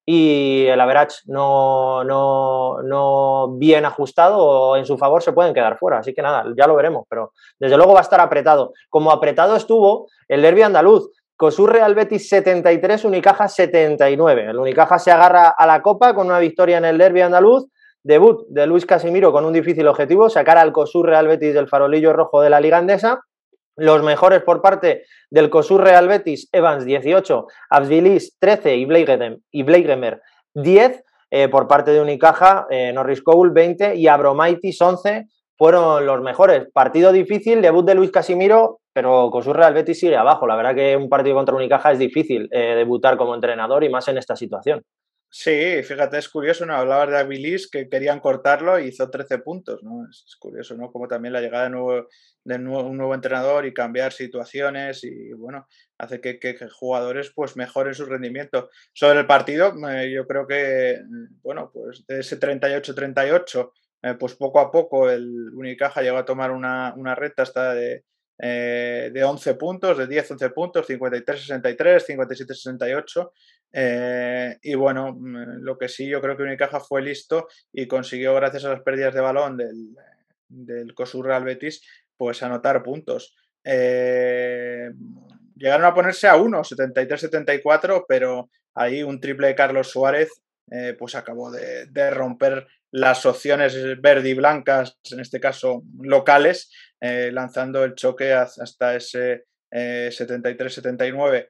y 0.06 0.66
el 0.66 0.80
average 0.80 1.18
no, 1.26 2.02
no, 2.04 2.82
no, 2.82 3.56
bien 3.58 3.84
ajustado 3.84 4.38
o 4.38 4.76
en 4.76 4.86
su 4.86 4.98
favor 4.98 5.22
se 5.22 5.32
pueden 5.32 5.54
quedar 5.54 5.78
fuera. 5.78 5.98
Así 5.98 6.14
que 6.14 6.22
nada, 6.22 6.44
ya 6.56 6.66
lo 6.66 6.74
veremos, 6.74 7.04
pero 7.08 7.32
desde 7.58 7.76
luego 7.76 7.92
va 7.92 8.00
a 8.00 8.02
estar 8.02 8.20
apretado. 8.20 8.72
Como 8.88 9.12
apretado 9.12 9.56
estuvo 9.56 10.08
el 10.28 10.42
derby 10.42 10.62
andaluz. 10.62 11.10
Cosur 11.36 11.72
Real 11.72 11.94
Betis 11.94 12.28
73, 12.28 13.04
Unicaja 13.06 13.48
79. 13.48 14.50
El 14.50 14.58
Unicaja 14.58 14.98
se 14.98 15.10
agarra 15.10 15.48
a 15.48 15.66
la 15.66 15.80
copa 15.80 16.14
con 16.14 16.26
una 16.26 16.38
victoria 16.38 16.78
en 16.78 16.84
el 16.84 16.98
derby 16.98 17.22
andaluz. 17.22 17.66
Debut 18.02 18.46
de 18.48 18.66
Luis 18.66 18.86
Casimiro 18.86 19.30
con 19.30 19.44
un 19.44 19.52
difícil 19.52 19.86
objetivo, 19.86 20.30
sacar 20.30 20.58
al 20.58 20.72
Cosur 20.72 21.06
Real 21.06 21.28
Betis 21.28 21.54
del 21.54 21.68
farolillo 21.68 22.12
rojo 22.12 22.40
de 22.40 22.50
la 22.50 22.60
Liga 22.60 22.78
Andesa. 22.78 23.20
Los 23.80 24.02
mejores 24.02 24.42
por 24.42 24.60
parte 24.60 25.04
del 25.30 25.48
COSUR 25.48 25.82
Real 25.82 26.06
Betis, 26.06 26.50
Evans 26.52 26.84
18, 26.84 27.46
Absvilis 27.70 28.36
13 28.38 28.76
y 28.76 28.84
Bleigemer 28.84 30.20
10. 30.52 31.04
Eh, 31.30 31.48
por 31.48 31.66
parte 31.66 31.92
de 31.92 32.02
Unicaja, 32.02 32.66
eh, 32.68 32.92
Norris 32.92 33.22
Cole 33.22 33.52
20 33.54 33.94
y 33.94 34.06
Abromaitis 34.06 34.82
11 34.82 35.28
fueron 35.56 36.04
los 36.04 36.20
mejores. 36.20 36.68
Partido 36.74 37.10
difícil, 37.10 37.62
debut 37.62 37.86
de 37.86 37.94
Luis 37.94 38.10
Casimiro, 38.10 38.80
pero 38.92 39.30
COSUR 39.30 39.56
Real 39.56 39.72
Betis 39.72 39.98
sigue 39.98 40.16
abajo. 40.16 40.46
La 40.46 40.56
verdad 40.56 40.74
que 40.74 40.94
un 40.94 41.08
partido 41.08 41.36
contra 41.36 41.54
Unicaja 41.54 41.92
es 41.92 41.98
difícil 41.98 42.50
eh, 42.50 42.74
debutar 42.74 43.16
como 43.16 43.34
entrenador 43.34 43.82
y 43.82 43.88
más 43.88 44.08
en 44.08 44.18
esta 44.18 44.36
situación. 44.36 44.82
Sí, 45.32 45.80
fíjate, 45.84 46.18
es 46.18 46.28
curioso, 46.28 46.66
¿no? 46.66 46.74
Hablabas 46.74 47.08
de 47.08 47.18
Abilis 47.18 47.70
que 47.70 47.88
querían 47.88 48.18
cortarlo 48.18 48.80
y 48.80 48.88
hizo 48.88 49.08
13 49.10 49.38
puntos, 49.38 49.80
¿no? 49.84 50.04
Es, 50.10 50.36
curioso, 50.40 50.76
¿no? 50.76 50.90
Como 50.90 51.06
también 51.06 51.32
la 51.32 51.40
llegada 51.40 51.64
de, 51.64 51.70
nuevo, 51.70 52.08
de 52.42 52.54
un 52.56 52.96
nuevo 52.96 53.14
entrenador 53.14 53.64
y 53.64 53.72
cambiar 53.72 54.12
situaciones 54.12 55.04
y, 55.04 55.32
bueno, 55.34 55.68
hace 55.98 56.20
que, 56.20 56.58
jugadores 56.72 57.30
pues 57.32 57.56
mejoren 57.56 57.94
su 57.94 58.06
rendimiento. 58.06 58.70
Sobre 58.92 59.20
el 59.20 59.26
partido, 59.28 59.72
eh, 59.88 60.10
yo 60.12 60.26
creo 60.26 60.48
que, 60.48 60.98
bueno, 61.42 61.70
pues 61.72 62.04
de 62.08 62.20
ese 62.20 62.36
38-38, 62.40 63.70
eh, 64.02 64.14
pues 64.18 64.34
poco 64.34 64.58
a 64.58 64.72
poco 64.72 65.08
el 65.10 65.50
Unicaja 65.54 66.02
llegó 66.02 66.18
a 66.18 66.24
tomar 66.24 66.50
una, 66.50 66.92
una 66.96 67.14
recta 67.14 67.44
hasta 67.44 67.72
de, 67.74 68.04
eh, 68.42 69.10
de 69.12 69.24
11 69.24 69.54
puntos, 69.54 69.98
de 69.98 70.08
10-11 70.08 70.52
puntos, 70.54 70.88
53-63, 70.88 72.04
57-68. 72.06 73.30
Eh, 73.72 74.58
y 74.62 74.74
bueno, 74.74 75.12
mm, 75.12 75.62
lo 75.62 75.76
que 75.76 75.88
sí, 75.88 76.08
yo 76.08 76.20
creo 76.20 76.36
que 76.36 76.42
Unicaja 76.42 76.80
fue 76.80 77.02
listo 77.02 77.48
y 77.72 77.86
consiguió, 77.86 78.34
gracias 78.34 78.64
a 78.64 78.70
las 78.70 78.82
pérdidas 78.82 79.14
de 79.14 79.20
balón 79.20 79.56
del, 79.56 79.94
del 80.48 80.94
COSUR 80.94 81.26
Real 81.26 81.44
Betis, 81.44 81.82
pues 82.16 82.42
anotar 82.42 82.82
puntos. 82.82 83.34
Eh, 83.64 84.90
llegaron 85.56 85.86
a 85.86 85.94
ponerse 85.94 86.26
a 86.28 86.36
1, 86.36 86.62
73-74, 86.62 88.04
pero 88.08 88.50
ahí 88.74 89.02
un 89.02 89.20
triple 89.20 89.48
de 89.48 89.54
Carlos 89.54 89.90
Suárez 89.90 90.30
eh, 90.70 90.94
pues 90.98 91.16
acabó 91.16 91.50
de, 91.50 92.10
romper 92.10 92.66
las 92.92 93.26
opciones 93.26 93.76
verde 94.00 94.30
y 94.30 94.34
blancas, 94.34 94.98
en 95.10 95.20
este 95.20 95.40
caso 95.40 95.82
locales, 95.98 96.70
eh, 97.00 97.30
lanzando 97.32 97.82
el 97.84 97.94
choque 97.94 98.32
hasta 98.32 98.94
ese 98.96 99.46
73-79. 99.70 101.48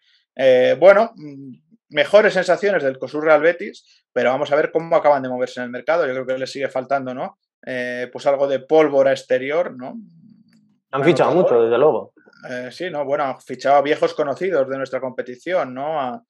bueno, 0.78 1.12
mm, 1.16 1.52
mejores 1.90 2.34
sensaciones 2.34 2.82
del 2.82 2.98
COSUR 2.98 3.24
Real 3.24 3.40
Betis, 3.40 4.04
pero 4.12 4.30
vamos 4.30 4.52
a 4.52 4.56
ver 4.56 4.70
cómo 4.70 4.94
acaban 4.96 5.22
de 5.22 5.28
moverse 5.28 5.60
en 5.60 5.64
el 5.64 5.70
mercado. 5.70 6.06
Yo 6.06 6.12
creo 6.12 6.26
que 6.26 6.38
les 6.38 6.50
sigue 6.50 6.68
faltando, 6.68 7.14
¿no? 7.14 7.38
pues 7.62 8.26
algo 8.26 8.48
de 8.48 8.60
pólvora 8.60 9.10
exterior, 9.10 9.76
¿no? 9.76 9.94
Han 10.92 11.04
fichado 11.04 11.32
mucho, 11.32 11.62
desde 11.62 11.78
luego. 11.78 12.12
Eh, 12.48 12.70
sí, 12.72 12.90
¿no? 12.90 13.04
Bueno, 13.04 13.24
han 13.24 13.40
fichado 13.40 13.76
a 13.76 13.82
viejos 13.82 14.14
conocidos 14.14 14.68
de 14.68 14.76
nuestra 14.76 15.00
competición, 15.00 15.74
¿no? 15.74 16.00
A, 16.00 16.22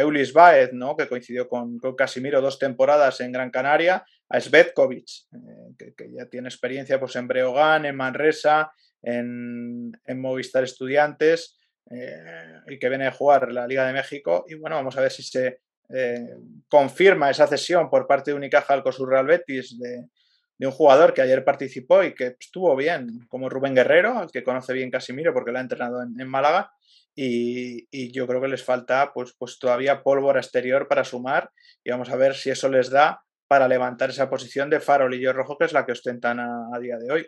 Eulis 0.00 0.32
Baez, 0.32 0.72
¿no? 0.72 0.96
Que 0.96 1.06
coincidió 1.06 1.48
con, 1.48 1.78
Casimiro 1.96 2.40
dos 2.40 2.58
temporadas 2.58 3.20
en 3.20 3.30
Gran 3.30 3.50
Canaria, 3.50 4.04
a 4.30 4.40
Svetkovic, 4.40 5.08
eh, 5.32 5.94
que, 5.96 6.12
ya 6.12 6.26
tiene 6.26 6.48
experiencia 6.48 6.98
pues, 6.98 7.16
en 7.16 7.28
Breogán, 7.28 7.84
en 7.84 7.96
Manresa, 7.96 8.72
en, 9.02 9.92
Movistar 10.16 10.64
Estudiantes, 10.64 11.58
eh, 11.90 12.60
y 12.68 12.78
que 12.78 12.88
viene 12.88 13.06
a 13.06 13.12
jugar 13.12 13.52
la 13.52 13.66
Liga 13.66 13.86
de 13.86 13.92
México. 13.92 14.44
Y 14.48 14.54
bueno, 14.54 14.76
vamos 14.76 14.96
a 14.96 15.02
ver 15.02 15.10
si 15.10 15.22
se 15.22 15.60
confirma 16.68 17.30
esa 17.30 17.48
cesión 17.48 17.90
por 17.90 18.06
parte 18.06 18.30
de 18.30 18.36
Unicaja 18.36 18.74
al 18.74 18.84
COSUR 18.84 19.08
Real 19.08 19.26
Betis 19.26 19.76
de, 19.76 20.06
de 20.60 20.66
un 20.66 20.72
jugador 20.72 21.14
que 21.14 21.22
ayer 21.22 21.42
participó 21.42 22.04
y 22.04 22.14
que 22.14 22.36
estuvo 22.38 22.76
bien, 22.76 23.26
como 23.28 23.48
Rubén 23.48 23.74
Guerrero, 23.74 24.18
al 24.18 24.30
que 24.30 24.44
conoce 24.44 24.74
bien 24.74 24.90
Casimiro 24.90 25.32
porque 25.32 25.52
lo 25.52 25.58
ha 25.58 25.62
entrenado 25.62 26.02
en, 26.02 26.28
Málaga. 26.28 26.70
Y, 27.14 28.12
yo 28.12 28.26
creo 28.26 28.42
que 28.42 28.48
les 28.48 28.62
falta 28.62 29.10
pues, 29.14 29.34
pues 29.38 29.58
todavía 29.58 30.02
pólvora 30.02 30.38
exterior 30.38 30.86
para 30.86 31.02
sumar 31.02 31.50
y 31.82 31.90
vamos 31.90 32.10
a 32.10 32.16
ver 32.16 32.34
si 32.34 32.50
eso 32.50 32.68
les 32.68 32.90
da 32.90 33.22
para 33.50 33.66
levantar 33.66 34.10
esa 34.10 34.30
posición 34.30 34.70
de 34.70 34.78
farolillo 34.78 35.32
rojo 35.32 35.58
que 35.58 35.64
es 35.64 35.72
la 35.72 35.84
que 35.84 35.90
ostentan 35.90 36.38
a, 36.38 36.78
día 36.78 36.96
de 36.98 37.12
hoy. 37.12 37.26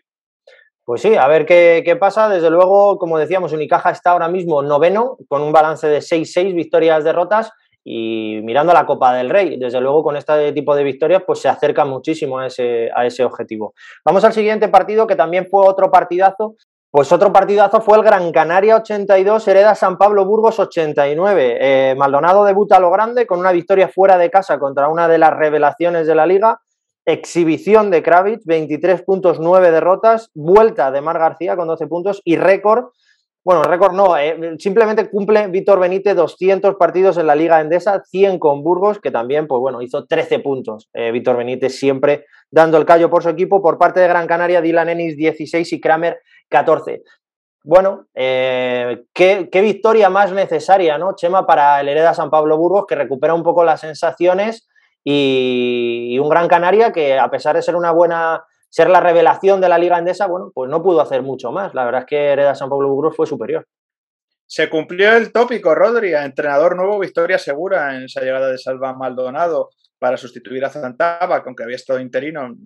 Pues 0.84 1.02
sí, 1.02 1.16
a 1.16 1.26
ver 1.26 1.44
qué, 1.44 1.96
pasa. 1.98 2.28
Desde 2.28 2.48
luego, 2.48 2.96
como 2.96 3.18
decíamos, 3.18 3.52
Unicaja 3.52 3.90
está 3.90 4.12
ahora 4.12 4.28
mismo 4.28 4.62
noveno 4.62 5.18
con 5.26 5.42
un 5.42 5.50
balance 5.50 5.88
de 5.88 5.98
6-6 5.98 6.54
victorias-derrotas 6.54 7.50
y 7.82 8.38
mirando 8.44 8.72
la 8.72 8.86
Copa 8.86 9.12
del 9.14 9.30
Rey, 9.30 9.58
desde 9.58 9.80
luego 9.80 10.04
con 10.04 10.16
este 10.16 10.52
tipo 10.52 10.76
de 10.76 10.84
victorias, 10.84 11.24
pues 11.26 11.40
se 11.40 11.48
acerca 11.48 11.84
muchísimo 11.84 12.38
a 12.38 12.46
ese, 12.46 12.88
a 12.94 13.04
ese 13.04 13.24
objetivo. 13.24 13.74
Vamos 14.04 14.22
al 14.22 14.32
siguiente 14.32 14.68
partido, 14.68 15.08
que 15.08 15.16
también 15.16 15.48
fue 15.50 15.66
otro 15.66 15.90
partidazo. 15.90 16.54
Pues 16.92 17.10
otro 17.10 17.32
partidazo 17.32 17.80
fue 17.80 17.96
el 17.96 18.04
Gran 18.04 18.30
Canaria 18.32 18.76
82, 18.76 19.48
Hereda 19.48 19.74
San 19.74 19.96
Pablo 19.96 20.26
Burgos 20.26 20.58
89. 20.58 21.56
Eh, 21.58 21.94
Maldonado 21.96 22.44
debuta 22.44 22.76
a 22.76 22.80
lo 22.80 22.90
grande 22.90 23.26
con 23.26 23.40
una 23.40 23.50
victoria 23.50 23.88
fuera 23.88 24.18
de 24.18 24.28
casa 24.28 24.58
contra 24.58 24.90
una 24.90 25.08
de 25.08 25.16
las 25.16 25.32
revelaciones 25.32 26.06
de 26.06 26.14
la 26.14 26.26
liga. 26.26 26.60
Exhibición 27.06 27.90
de 27.90 28.02
Kravitz, 28.02 28.44
23 28.44 29.04
puntos, 29.04 29.40
9 29.40 29.70
derrotas. 29.70 30.30
Vuelta 30.34 30.90
de 30.90 31.00
Mar 31.00 31.18
García 31.18 31.56
con 31.56 31.66
12 31.66 31.86
puntos 31.86 32.20
y 32.26 32.36
récord 32.36 32.90
bueno, 33.44 33.64
récord 33.64 33.92
no, 33.92 34.16
eh, 34.16 34.54
simplemente 34.60 35.10
cumple 35.10 35.48
Víctor 35.48 35.80
Benítez 35.80 36.14
200 36.14 36.76
partidos 36.76 37.18
en 37.18 37.26
la 37.26 37.34
Liga 37.34 37.60
Endesa, 37.60 38.00
100 38.04 38.38
con 38.38 38.62
Burgos, 38.62 39.00
que 39.00 39.10
también, 39.10 39.48
pues 39.48 39.58
bueno, 39.58 39.82
hizo 39.82 40.06
13 40.06 40.38
puntos. 40.38 40.88
Eh, 40.94 41.10
Víctor 41.10 41.36
Benítez 41.36 41.76
siempre 41.76 42.26
dando 42.52 42.78
el 42.78 42.84
callo 42.84 43.10
por 43.10 43.24
su 43.24 43.30
equipo. 43.30 43.60
Por 43.60 43.78
parte 43.78 43.98
de 43.98 44.06
Gran 44.06 44.28
Canaria, 44.28 44.60
Dylan 44.60 44.90
Ennis 44.90 45.16
16 45.16 45.72
y 45.72 45.80
Kramer 45.80 46.20
14. 46.52 47.02
Bueno, 47.64 48.06
eh, 48.14 49.04
¿qué, 49.12 49.48
victoria 49.52 50.08
más 50.10 50.32
necesaria, 50.32 50.98
¿no, 50.98 51.14
Chema, 51.16 51.46
para 51.46 51.80
el 51.80 51.88
Hereda 51.88 52.14
San 52.14 52.30
Pablo 52.30 52.56
Burgos, 52.56 52.86
que 52.86 52.94
recupera 52.94 53.34
un 53.34 53.42
poco 53.42 53.64
las 53.64 53.80
sensaciones 53.80 54.68
y 55.04 56.16
un 56.20 56.28
Gran 56.28 56.46
Canaria 56.46 56.92
que, 56.92 57.18
a 57.18 57.28
pesar 57.30 57.56
de 57.56 57.62
ser 57.62 57.74
una 57.74 57.90
buena 57.90 58.44
ser 58.72 58.88
la 58.88 59.00
revelación 59.00 59.60
de 59.60 59.68
la 59.68 59.76
Liga 59.76 59.98
Endesa, 59.98 60.26
bueno, 60.26 60.50
pues 60.54 60.70
no 60.70 60.82
pudo 60.82 61.02
hacer 61.02 61.22
mucho 61.22 61.52
más. 61.52 61.74
La 61.74 61.84
verdad 61.84 62.00
es 62.00 62.06
que 62.06 62.16
Hereda 62.16 62.54
San 62.54 62.70
Pablo 62.70 62.88
Burgos 62.88 63.14
fue 63.14 63.26
superior. 63.26 63.66
Se 64.46 64.70
cumplió 64.70 65.14
el 65.14 65.30
tópico, 65.30 65.74
Rodri, 65.74 66.14
entrenador 66.14 66.74
nuevo, 66.74 66.98
victoria 66.98 67.38
segura 67.38 67.94
en 67.94 68.04
esa 68.04 68.22
llegada 68.22 68.48
de 68.48 68.56
Salva 68.56 68.94
Maldonado 68.94 69.70
para 69.98 70.16
sustituir 70.16 70.64
a 70.64 70.70
Zantaba, 70.70 71.42
aunque 71.44 71.64
había 71.64 71.76
estado 71.76 72.00
interino, 72.00 72.56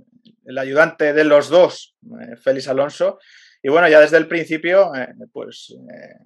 el 0.45 0.59
ayudante 0.59 1.13
de 1.13 1.25
los 1.25 1.49
dos, 1.49 1.97
eh, 2.05 2.37
Félix 2.37 2.69
Alonso. 2.69 3.19
Y 3.63 3.69
bueno, 3.69 3.89
ya 3.89 4.01
desde 4.01 4.17
el 4.19 4.29
principio, 4.29 4.95
eh, 4.95 5.09
pues 5.33 5.75
eh, 5.93 6.19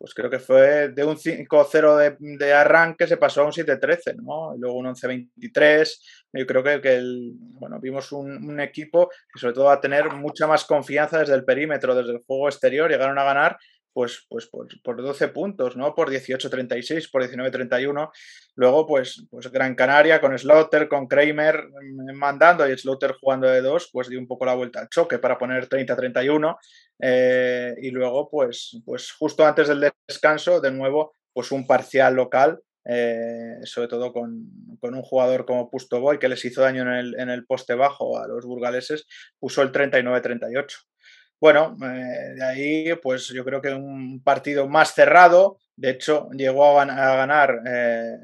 pues 0.00 0.14
creo 0.14 0.30
que 0.30 0.38
fue 0.38 0.88
de 0.88 1.04
un 1.04 1.16
5-0 1.16 2.16
de, 2.38 2.52
arranque 2.54 3.06
se 3.06 3.18
pasó 3.18 3.42
a 3.42 3.44
un 3.44 3.52
7-13, 3.52 4.16
¿no? 4.22 4.56
Y 4.56 4.58
luego 4.58 4.78
un 4.78 4.86
11-23. 4.86 6.00
Yo 6.32 6.46
creo 6.46 6.62
que, 6.62 6.80
que 6.80 6.94
el, 6.94 7.32
bueno, 7.34 7.78
vimos 7.78 8.10
un, 8.10 8.58
equipo 8.60 9.10
que 9.30 9.38
sobre 9.38 9.52
todo 9.52 9.66
va 9.66 9.74
a 9.74 9.80
tener 9.82 10.10
mucha 10.14 10.46
más 10.46 10.64
confianza 10.64 11.18
desde 11.18 11.34
el 11.34 11.44
perímetro, 11.44 11.94
desde 11.94 12.12
el 12.12 12.22
juego 12.26 12.48
exterior. 12.48 12.90
Llegaron 12.90 13.18
a 13.18 13.24
ganar 13.24 13.58
pues, 13.92 14.26
pues 14.28 14.46
por, 14.46 14.68
por 14.82 15.02
12 15.02 15.28
puntos, 15.28 15.76
¿no? 15.76 15.94
Por 15.94 16.10
18-36, 16.10 17.10
por 17.10 17.22
19-31. 17.22 18.10
Luego, 18.54 18.86
pues, 18.86 19.26
pues 19.30 19.50
Gran 19.50 19.74
Canaria 19.74 20.20
con 20.20 20.36
Slaughter, 20.38 20.88
con 20.88 21.06
Kramer 21.06 21.68
mm, 21.68 22.16
mandando 22.16 22.68
y 22.68 22.76
Slaughter 22.76 23.14
jugando 23.20 23.48
de 23.48 23.60
dos, 23.60 23.90
pues 23.92 24.08
dio 24.08 24.18
un 24.18 24.26
poco 24.26 24.44
la 24.44 24.54
vuelta 24.54 24.80
al 24.80 24.88
choque 24.88 25.18
para 25.18 25.38
poner 25.38 25.68
30-31. 25.68 26.56
Eh, 27.00 27.74
y 27.82 27.90
luego, 27.90 28.28
pues, 28.30 28.80
pues 28.84 29.12
justo 29.12 29.46
antes 29.46 29.68
del 29.68 29.90
descanso, 30.06 30.60
de 30.60 30.70
nuevo, 30.70 31.14
pues 31.32 31.52
un 31.52 31.66
parcial 31.66 32.14
local. 32.14 32.60
Eh, 32.86 33.58
sobre 33.64 33.88
todo 33.88 34.10
con, 34.10 34.50
con, 34.80 34.94
un 34.94 35.02
jugador 35.02 35.44
como 35.44 35.70
Pusto 35.70 36.00
Boy 36.00 36.18
que 36.18 36.30
les 36.30 36.42
hizo 36.46 36.62
daño 36.62 36.80
en 36.82 36.88
el, 36.88 37.20
en 37.20 37.28
el 37.28 37.44
poste 37.44 37.74
bajo 37.74 38.18
a 38.18 38.26
los 38.26 38.46
burgaleses, 38.46 39.06
puso 39.38 39.60
el 39.60 39.70
39-38. 39.70 40.89
Bueno, 41.40 41.74
eh, 41.82 42.34
de 42.36 42.44
ahí 42.44 42.94
pues 43.02 43.28
yo 43.28 43.44
creo 43.46 43.62
que 43.62 43.72
un 43.72 44.22
partido 44.22 44.68
más 44.68 44.92
cerrado, 44.92 45.58
de 45.74 45.90
hecho 45.90 46.28
llegó 46.32 46.78
a, 46.78 46.84
ganar 46.84 47.62
eh, 47.66 48.18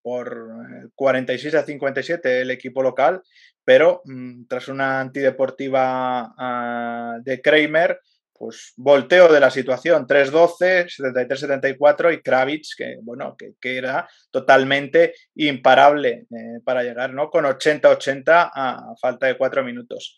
por 0.00 0.92
46 0.94 1.52
eh, 1.54 1.58
a 1.58 1.62
57 1.64 2.40
el 2.42 2.50
equipo 2.52 2.80
local, 2.80 3.22
pero 3.64 4.02
mm, 4.04 4.44
tras 4.46 4.68
una 4.68 5.00
antideportiva 5.00 6.32
ah, 6.38 7.18
de 7.20 7.42
Kramer, 7.42 8.00
pues 8.32 8.72
volteo 8.76 9.30
de 9.32 9.40
la 9.40 9.50
situación, 9.50 10.06
3-12, 10.06 10.86
73-74 10.96 12.14
y 12.14 12.22
Kravitz, 12.22 12.76
que 12.76 12.98
bueno, 13.02 13.36
que, 13.36 13.76
era 13.76 14.08
totalmente 14.30 15.14
imparable 15.34 16.26
para 16.64 16.84
llegar, 16.84 17.12
¿no? 17.12 17.28
Con 17.28 17.44
80-80 17.44 18.50
a 18.54 18.94
falta 18.98 19.26
de 19.26 19.36
cuatro 19.36 19.62
minutos. 19.62 20.16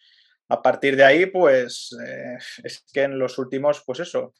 A 0.53 0.61
partir 0.61 0.97
de 0.97 1.05
ahí, 1.05 1.25
pues 1.25 1.97
eh, 2.07 2.37
es 2.63 2.85
que 2.93 3.05
en 3.05 3.19
los 3.19 3.39
últimos, 3.39 3.83
pues 3.87 4.01
eso, 4.01 4.35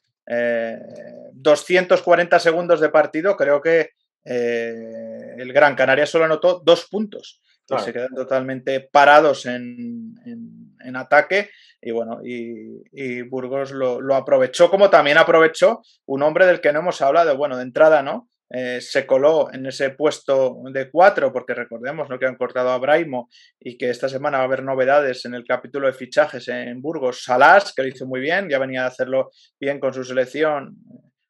240 1.33 2.35
eh, 2.35 2.39
segundos 2.39 2.79
de 2.79 2.89
partido, 2.89 3.35
creo 3.35 3.59
que 3.59 3.89
eh, 4.23 5.33
el 5.37 5.51
Gran 5.51 5.75
Canaria 5.75 6.05
solo 6.05 6.25
anotó 6.25 6.61
dos 6.63 6.85
puntos. 6.85 7.41
Se 7.83 7.91
quedan 7.91 8.13
totalmente 8.13 8.81
parados 8.81 9.47
en, 9.47 10.13
ataque 10.95 11.49
y 11.81 11.89
bueno, 11.89 12.19
y, 12.23 13.23
Burgos 13.23 13.71
lo, 13.71 13.99
lo, 13.99 14.13
aprovechó 14.13 14.69
como 14.69 14.91
también 14.91 15.17
aprovechó 15.17 15.81
un 16.05 16.21
hombre 16.21 16.45
del 16.45 16.61
que 16.61 16.71
no 16.71 16.81
hemos 16.81 17.01
hablado, 17.01 17.35
bueno, 17.35 17.57
de 17.57 17.63
entrada, 17.63 18.03
¿no? 18.03 18.29
Eh, 18.55 18.81
se 18.81 19.07
coló 19.07 19.51
en 19.51 19.65
ese 19.65 19.89
puesto 19.89 20.57
de 20.71 20.91
cuatro, 20.91 21.33
porque 21.33 21.55
recordemos 21.55 22.07
¿no? 22.07 22.19
que 22.19 22.27
han 22.27 22.35
cortado 22.35 22.69
a 22.69 22.77
Braimo 22.77 23.27
y 23.59 23.79
que 23.79 23.89
esta 23.89 24.07
semana 24.07 24.37
va 24.37 24.43
a 24.43 24.45
haber 24.45 24.61
novedades 24.61 25.25
en 25.25 25.33
el 25.33 25.43
capítulo 25.43 25.87
de 25.87 25.93
fichajes 25.93 26.47
en 26.49 26.79
Burgos. 26.79 27.23
Salas, 27.23 27.73
que 27.75 27.81
lo 27.81 27.87
hizo 27.87 28.05
muy 28.05 28.21
bien, 28.21 28.47
ya 28.47 28.59
venía 28.59 28.83
a 28.83 28.87
hacerlo 28.87 29.31
bien 29.59 29.79
con 29.79 29.91
su 29.91 30.03
selección 30.03 30.77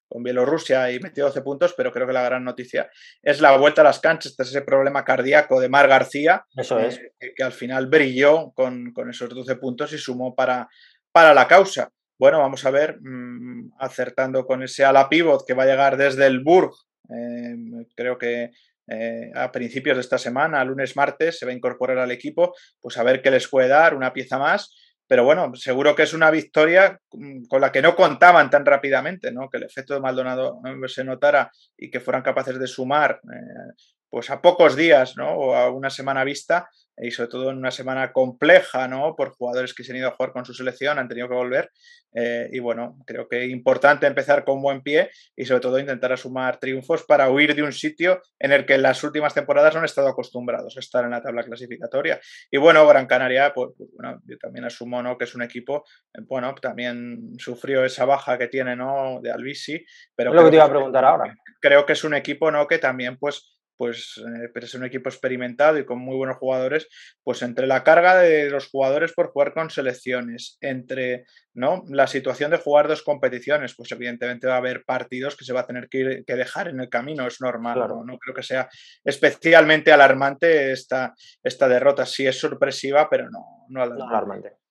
con 0.09 0.21
Bielorrusia 0.21 0.91
y 0.91 0.99
metió 0.99 1.25
12 1.25 1.41
puntos, 1.41 1.73
pero 1.77 1.93
creo 1.93 2.05
que 2.05 2.13
la 2.13 2.23
gran 2.23 2.43
noticia 2.43 2.89
es 3.21 3.39
la 3.39 3.57
vuelta 3.57 3.81
a 3.81 3.85
las 3.85 3.99
canchas, 3.99 4.35
ese 4.37 4.61
problema 4.61 5.05
cardíaco 5.05 5.61
de 5.61 5.69
Mar 5.69 5.87
García, 5.87 6.45
Eso 6.55 6.77
es. 6.77 6.99
que, 7.19 7.43
al 7.43 7.53
final 7.53 7.87
brilló 7.87 8.51
con, 8.51 8.91
con, 8.91 9.09
esos 9.09 9.29
12 9.29 9.55
puntos 9.55 9.93
y 9.93 9.97
sumó 9.97 10.35
para, 10.35 10.67
para 11.11 11.33
la 11.33 11.47
causa. 11.47 11.89
Bueno, 12.19 12.39
vamos 12.39 12.63
a 12.65 12.69
ver, 12.69 12.99
mm, 13.01 13.71
acertando 13.79 14.45
con 14.45 14.61
ese 14.61 14.85
ala 14.85 15.09
pivot 15.09 15.47
que 15.47 15.53
va 15.53 15.63
a 15.63 15.67
llegar 15.67 15.97
desde 15.97 16.27
el 16.27 16.41
Burg 16.41 16.73
Em, 17.09 17.85
creo 17.95 18.17
que 18.17 18.51
eh, 18.87 19.31
a 19.35 19.51
principios 19.51 19.97
de 19.97 20.01
esta 20.01 20.17
semana, 20.17 20.63
lunes, 20.63 20.95
martes, 20.95 21.39
se 21.39 21.45
va 21.45 21.51
a 21.51 21.55
incorporar 21.55 21.97
al 21.99 22.11
equipo, 22.11 22.53
pues 22.81 22.97
a 22.97 23.03
ver 23.03 23.21
qué 23.21 23.31
les 23.31 23.47
puede 23.47 23.67
dar, 23.69 23.95
una 23.95 24.13
pieza 24.13 24.37
más. 24.37 24.73
Pero 25.07 25.25
bueno, 25.25 25.53
seguro 25.55 25.95
que 25.95 26.03
es 26.03 26.13
una 26.13 26.31
victoria 26.31 26.99
mm, 27.11 27.45
con 27.45 27.61
la 27.61 27.71
que 27.71 27.81
no 27.81 27.95
contaban 27.95 28.49
tan 28.49 28.65
rápidamente, 28.65 29.31
¿no? 29.31 29.49
Que 29.49 29.57
el 29.57 29.63
efecto 29.63 29.93
de 29.93 29.99
Maldonado 29.99 30.61
eh, 30.65 30.87
se 30.87 31.03
notara 31.03 31.51
y 31.77 31.89
que 31.91 31.99
fueran 31.99 32.23
capaces 32.23 32.59
de 32.59 32.67
sumar, 32.67 33.19
eh, 33.23 33.73
pues 34.09 34.29
a 34.29 34.41
pocos 34.41 34.75
días, 34.75 35.15
¿no? 35.17 35.29
O 35.33 35.55
a 35.55 35.69
una 35.71 35.89
semana 35.89 36.23
vista, 36.23 36.69
y 36.97 37.11
sobre 37.11 37.29
todo 37.29 37.49
en 37.49 37.57
una 37.57 37.71
semana 37.71 38.11
compleja, 38.11 38.87
¿no? 38.87 39.15
Por 39.15 39.31
jugadores 39.31 39.73
que 39.73 39.83
se 39.83 39.91
han 39.91 39.97
ido 39.97 40.09
a 40.09 40.11
jugar 40.11 40.31
con 40.31 40.45
su 40.45 40.53
selección, 40.53 40.99
han 40.99 41.07
tenido 41.07 41.27
que 41.27 41.35
volver. 41.35 41.71
Eh, 42.15 42.49
y 42.51 42.59
bueno, 42.59 42.97
creo 43.07 43.27
que 43.27 43.43
es 43.43 43.49
importante 43.49 44.05
empezar 44.05 44.43
con 44.45 44.61
buen 44.61 44.81
pie 44.81 45.09
y 45.35 45.45
sobre 45.45 45.61
todo 45.61 45.79
intentar 45.79 46.15
sumar 46.17 46.59
triunfos 46.59 47.03
para 47.03 47.29
huir 47.31 47.55
de 47.55 47.63
un 47.63 47.73
sitio 47.73 48.21
en 48.39 48.51
el 48.51 48.65
que 48.65 48.75
en 48.75 48.83
las 48.83 49.03
últimas 49.03 49.33
temporadas 49.33 49.73
no 49.73 49.79
han 49.79 49.85
estado 49.85 50.07
acostumbrados 50.07 50.77
a 50.77 50.79
estar 50.79 51.03
en 51.03 51.11
la 51.11 51.21
tabla 51.21 51.43
clasificatoria. 51.43 52.19
Y 52.51 52.57
bueno, 52.57 52.87
Gran 52.87 53.07
Canaria, 53.07 53.51
pues, 53.53 53.71
pues 53.75 53.89
bueno, 53.93 54.21
yo 54.25 54.37
también 54.37 54.65
asumo, 54.65 55.01
¿no? 55.01 55.17
Que 55.17 55.25
es 55.25 55.33
un 55.33 55.41
equipo, 55.41 55.83
eh, 56.13 56.21
bueno, 56.27 56.53
también 56.55 57.33
sufrió 57.39 57.83
esa 57.83 58.05
baja 58.05 58.37
que 58.37 58.47
tiene, 58.47 58.75
¿no? 58.75 59.19
De 59.21 59.31
Albisi. 59.31 59.83
Pero 60.15 60.33
lo 60.33 60.43
que 60.43 60.51
te 60.51 60.55
iba 60.57 60.65
a 60.65 60.69
preguntar 60.69 61.05
ahora. 61.05 61.35
Creo 61.59 61.85
que 61.85 61.93
es 61.93 62.03
un 62.03 62.13
equipo, 62.13 62.51
¿no? 62.51 62.67
Que 62.67 62.77
también, 62.77 63.17
pues, 63.17 63.52
pues 63.77 64.17
eh, 64.17 64.49
es 64.53 64.73
un 64.75 64.85
equipo 64.85 65.09
experimentado 65.09 65.77
y 65.77 65.85
con 65.85 65.99
muy 65.99 66.15
buenos 66.15 66.37
jugadores, 66.37 66.87
pues 67.23 67.41
entre 67.41 67.67
la 67.67 67.83
carga 67.83 68.17
de 68.17 68.49
los 68.49 68.69
jugadores 68.69 69.13
por 69.13 69.31
jugar 69.31 69.53
con 69.53 69.69
selecciones, 69.69 70.57
entre 70.61 71.25
¿no? 71.53 71.83
la 71.89 72.07
situación 72.07 72.51
de 72.51 72.57
jugar 72.57 72.87
dos 72.87 73.03
competiciones, 73.03 73.75
pues 73.75 73.91
evidentemente 73.91 74.47
va 74.47 74.55
a 74.55 74.57
haber 74.57 74.83
partidos 74.85 75.35
que 75.35 75.45
se 75.45 75.53
va 75.53 75.61
a 75.61 75.67
tener 75.67 75.89
que, 75.89 76.23
dejar 76.25 76.69
en 76.69 76.79
el 76.79 76.89
camino, 76.89 77.27
es 77.27 77.41
normal, 77.41 77.79
¿no? 78.05 78.17
creo 78.17 78.35
que 78.35 78.43
sea 78.43 78.69
especialmente 79.03 79.91
alarmante 79.91 80.71
esta, 80.71 81.13
esta 81.43 81.67
derrota, 81.67 82.05
sí 82.05 82.25
es 82.25 82.39
sorpresiva, 82.39 83.09
pero 83.09 83.29
no, 83.29 83.65
no 83.69 83.81
alarmante. 83.83 84.62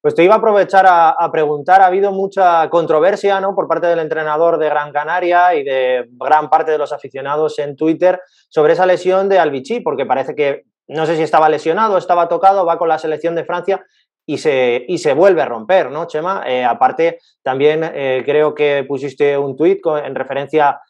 Pues 0.00 0.14
te 0.14 0.22
iba 0.22 0.34
a 0.34 0.38
aprovechar 0.38 0.86
a, 0.88 1.30
preguntar, 1.32 1.82
ha 1.82 1.86
habido 1.86 2.12
mucha 2.12 2.70
controversia 2.70 3.40
¿no? 3.40 3.54
por 3.54 3.66
parte 3.66 3.88
del 3.88 3.98
entrenador 3.98 4.58
de 4.58 4.68
Gran 4.68 4.92
Canaria 4.92 5.54
y 5.54 5.64
de 5.64 6.06
gran 6.12 6.48
parte 6.48 6.70
de 6.70 6.78
los 6.78 6.92
aficionados 6.92 7.58
en 7.58 7.74
Twitter 7.74 8.20
sobre 8.48 8.74
esa 8.74 8.86
lesión 8.86 9.28
de 9.28 9.40
Albici, 9.40 9.80
porque 9.80 10.06
parece 10.06 10.36
que 10.36 10.62
no 10.86 11.04
sé 11.04 11.16
si 11.16 11.22
estaba 11.22 11.48
lesionado, 11.48 11.98
estaba 11.98 12.28
tocado, 12.28 12.64
va 12.64 12.78
con 12.78 12.88
la 12.88 12.98
selección 12.98 13.34
de 13.34 13.44
Francia 13.44 13.84
y 14.24 14.38
se, 14.38 14.84
y 14.86 14.98
se 14.98 15.14
vuelve 15.14 15.42
a 15.42 15.46
romper, 15.46 15.90
¿no, 15.90 16.06
Chema? 16.06 16.42
Eh, 16.46 16.64
aparte, 16.64 17.18
también 17.42 17.82
eh, 17.82 18.22
creo 18.24 18.54
que 18.54 18.84
pusiste 18.86 19.36
un 19.36 19.56
tuit 19.56 19.80
en 20.04 20.14
referencia 20.14 20.80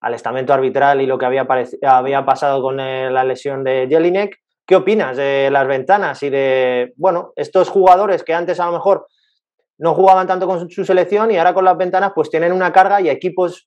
al 0.00 0.14
estamento 0.14 0.52
arbitral 0.52 1.00
y 1.00 1.06
lo 1.06 1.16
que 1.16 1.26
había, 1.26 1.46
había 1.82 2.24
pasado 2.24 2.60
con 2.60 2.80
eh, 2.80 3.10
la 3.10 3.24
lesión 3.24 3.64
de 3.64 3.86
Jelinek. 3.88 4.38
¿Qué 4.68 4.76
opinas 4.76 5.16
de 5.16 5.48
las 5.50 5.66
ventanas 5.66 6.22
y 6.22 6.28
de, 6.28 6.92
bueno, 6.96 7.32
estos 7.36 7.70
jugadores 7.70 8.22
que 8.22 8.34
antes 8.34 8.60
a 8.60 8.66
lo 8.66 8.72
mejor 8.72 9.06
no 9.78 9.94
jugaban 9.94 10.26
tanto 10.26 10.46
con 10.46 10.68
su 10.68 10.84
selección 10.84 11.30
y 11.30 11.38
ahora 11.38 11.54
con 11.54 11.64
las 11.64 11.78
ventanas 11.78 12.12
pues 12.14 12.28
tienen 12.28 12.52
una 12.52 12.70
carga 12.70 13.00
y 13.00 13.08
equipos 13.08 13.66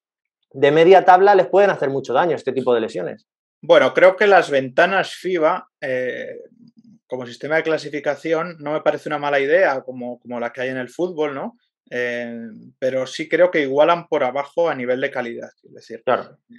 de 0.51 0.69
media 0.69 1.03
tabla 1.03 1.33
les 1.33 1.47
pueden 1.47 1.71
hacer 1.71 1.89
mucho 1.89 2.13
daño 2.13 2.35
este 2.35 2.53
tipo 2.53 2.71
de 2.75 2.81
lesiones? 2.81 3.25
Bueno, 3.63 3.95
creo 3.95 4.15
que 4.15 4.27
las 4.27 4.51
ventanas 4.51 5.15
FIBA 5.15 5.69
eh, 5.81 6.35
como 7.07 7.25
sistema 7.25 7.55
de 7.55 7.63
clasificación 7.63 8.57
no 8.59 8.73
me 8.73 8.81
parece 8.81 9.09
una 9.09 9.17
mala 9.17 9.39
idea 9.39 9.81
como, 9.81 10.19
como 10.19 10.39
la 10.39 10.53
que 10.53 10.61
hay 10.61 10.69
en 10.69 10.77
el 10.77 10.89
fútbol, 10.89 11.33
¿no? 11.33 11.55
Eh, 11.93 12.47
pero 12.79 13.05
sí 13.05 13.27
creo 13.27 13.51
que 13.51 13.63
igualan 13.63 14.07
por 14.07 14.23
abajo 14.23 14.69
a 14.69 14.75
nivel 14.75 15.01
de 15.01 15.11
calidad. 15.11 15.51
Es 15.61 15.73
decir, 15.73 16.03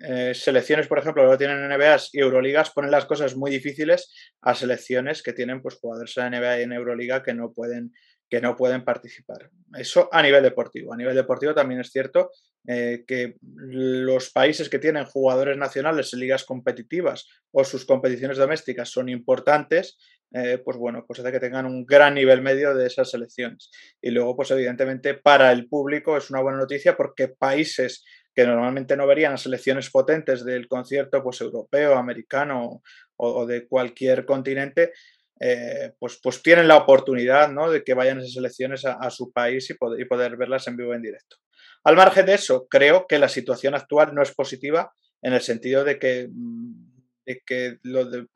eh, 0.07 0.33
selecciones, 0.35 0.87
por 0.87 0.99
ejemplo, 0.99 1.29
que 1.31 1.39
tienen 1.39 1.67
NBAs 1.71 2.11
y 2.13 2.21
Euroligas 2.21 2.71
ponen 2.71 2.91
las 2.91 3.07
cosas 3.07 3.35
muy 3.35 3.51
difíciles 3.51 4.13
a 4.43 4.55
selecciones 4.55 5.23
que 5.23 5.33
tienen 5.33 5.63
pues, 5.63 5.77
jugadores 5.77 6.15
en 6.19 6.33
NBA 6.33 6.61
y 6.61 6.63
en 6.65 6.73
Euroliga 6.73 7.23
que 7.23 7.33
no 7.33 7.51
pueden 7.53 7.93
que 8.29 8.41
no 8.41 8.57
pueden 8.57 8.83
participar. 8.83 9.51
Eso 9.77 10.09
a 10.11 10.23
nivel 10.23 10.43
deportivo. 10.43 10.95
A 10.95 10.97
nivel 10.97 11.15
deportivo 11.15 11.53
también 11.53 11.83
es 11.83 11.91
cierto 11.91 12.31
eh, 12.67 13.05
que 13.07 13.37
los 13.43 14.31
países 14.31 14.71
que 14.71 14.79
tienen 14.79 15.05
jugadores 15.05 15.59
nacionales 15.59 16.15
en 16.15 16.21
ligas 16.21 16.45
competitivas 16.45 17.29
o 17.51 17.63
sus 17.63 17.85
competiciones 17.85 18.39
domésticas 18.39 18.89
son 18.89 19.11
importantes, 19.11 19.99
eh, 20.35 20.59
pues 20.65 20.77
bueno, 20.77 21.05
pues 21.07 21.21
hace 21.21 21.33
que 21.33 21.41
tengan 21.41 21.67
un 21.67 21.85
gran 21.85 22.15
nivel 22.15 22.43
medio 22.43 22.75
de 22.75 22.87
esas 22.87 23.11
selecciones. 23.11 23.71
Y 24.01 24.11
luego, 24.11 24.37
pues 24.37 24.51
evidentemente 24.51 25.15
para 25.15 25.53
el 25.53 25.69
público 25.69 26.17
es 26.17 26.31
una 26.31 26.41
buena 26.41 26.59
noticia 26.59 26.97
porque 26.97 27.29
países 27.29 28.05
que 28.35 28.47
normalmente 28.47 28.97
no 28.97 29.07
verían 29.07 29.37
selecciones 29.37 29.91
potentes 29.91 30.45
del 30.45 30.67
concierto 30.69 31.23
pues 31.23 31.41
europeo, 31.41 31.97
americano 31.97 32.83
o, 33.17 33.47
de 33.47 33.69
cualquier 33.69 34.25
continente, 34.25 34.93
eh, 35.39 35.93
pues, 35.99 36.19
pues 36.23 36.43
tienen 36.43 36.67
la 36.67 36.77
oportunidad 36.77 37.51
¿no? 37.51 37.71
de 37.71 37.85
que 37.85 37.95
vayan 37.95 38.19
esas 38.19 38.33
selecciones 38.33 38.85
a, 38.87 39.11
su 39.11 39.33
país 39.33 39.69
y 39.71 39.75
poder, 39.75 40.01
y 40.01 40.07
poder 40.07 40.37
verlas 40.37 40.67
en 40.67 40.77
vivo 40.77 40.95
en 40.95 41.03
directo. 41.03 41.37
Al 41.85 41.97
margen 41.97 42.27
de 42.27 42.35
eso, 42.35 42.67
creo 42.69 43.07
que 43.07 43.19
la 43.19 43.29
situación 43.29 43.75
actual 43.75 44.15
no 44.15 44.23
es 44.23 44.33
positiva 44.35 44.93
en 45.21 45.33
el 45.35 45.41
sentido 45.41 45.85
de 45.85 45.99
que, 45.99 46.29
mm, 46.33 46.92
de 47.27 47.43
que 47.47 47.79
lo 47.83 48.05
de, 48.05 48.27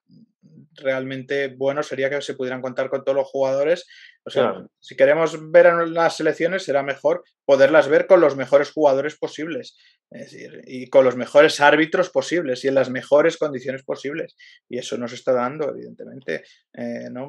realmente 0.74 1.48
bueno 1.48 1.82
sería 1.82 2.10
que 2.10 2.20
se 2.20 2.34
pudieran 2.34 2.62
contar 2.62 2.90
con 2.90 3.04
todos 3.04 3.16
los 3.16 3.28
jugadores. 3.28 3.86
O 4.24 4.30
sea, 4.30 4.66
si 4.80 4.96
queremos 4.96 5.50
ver 5.50 5.72
las 5.88 6.16
selecciones, 6.16 6.64
será 6.64 6.82
mejor 6.82 7.22
poderlas 7.44 7.88
ver 7.88 8.06
con 8.06 8.20
los 8.20 8.36
mejores 8.36 8.72
jugadores 8.72 9.16
posibles. 9.16 9.76
Es 10.10 10.32
decir, 10.32 10.62
y 10.66 10.88
con 10.88 11.04
los 11.04 11.16
mejores 11.16 11.60
árbitros 11.60 12.10
posibles 12.10 12.64
y 12.64 12.68
en 12.68 12.74
las 12.74 12.90
mejores 12.90 13.36
condiciones 13.36 13.82
posibles. 13.84 14.36
Y 14.68 14.78
eso 14.78 14.96
nos 14.98 15.12
está 15.12 15.32
dando, 15.32 15.70
evidentemente. 15.70 16.44
Eh, 16.72 17.08
¿no? 17.10 17.28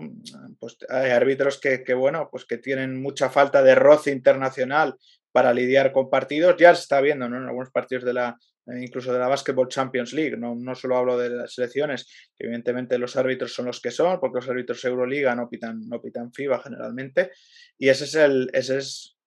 pues 0.60 0.78
hay 0.90 1.12
árbitros 1.12 1.60
que, 1.60 1.84
que, 1.84 1.94
bueno, 1.94 2.30
pues 2.32 2.46
que 2.46 2.58
tienen 2.58 3.02
mucha 3.02 3.30
falta 3.30 3.62
de 3.64 3.76
roce 3.76 4.12
internacional 4.12 4.96
para 5.32 5.54
lidiar 5.54 5.92
con 5.92 6.10
partidos. 6.10 6.56
Ya 6.58 6.74
se 6.74 6.82
está 6.82 7.00
viendo 7.02 7.30
¿no? 7.30 7.38
en 7.38 7.44
algunos 7.44 7.72
partidos 7.72 8.04
de 8.06 8.14
la, 8.14 8.38
incluso 8.76 9.14
de 9.14 9.20
la 9.20 9.28
Basketball 9.28 9.70
Champions 9.70 10.14
League. 10.14 10.38
No, 10.38 10.56
no 10.56 10.76
solo 10.76 10.98
hablo 10.98 11.18
de 11.18 11.30
las 11.30 11.54
selecciones, 11.54 12.08
que 12.36 12.46
evidentemente 12.46 12.98
los 12.98 13.16
árbitros 13.16 13.54
son 13.54 13.66
los 13.66 13.82
que 13.82 13.92
son, 13.92 14.20
porque 14.20 14.38
los 14.38 14.50
árbitros 14.50 14.84
Euroliga 14.86 15.36
no 15.36 15.50
pitan, 15.50 15.82
no 15.88 16.02
pitan 16.02 16.32
FIBA 16.32 16.60
generalmente. 16.60 17.32
Y 17.78 17.90
ese 17.90 18.06
es, 18.06 18.16
el, 18.16 18.50
ese 18.54 18.78
es 18.78 19.18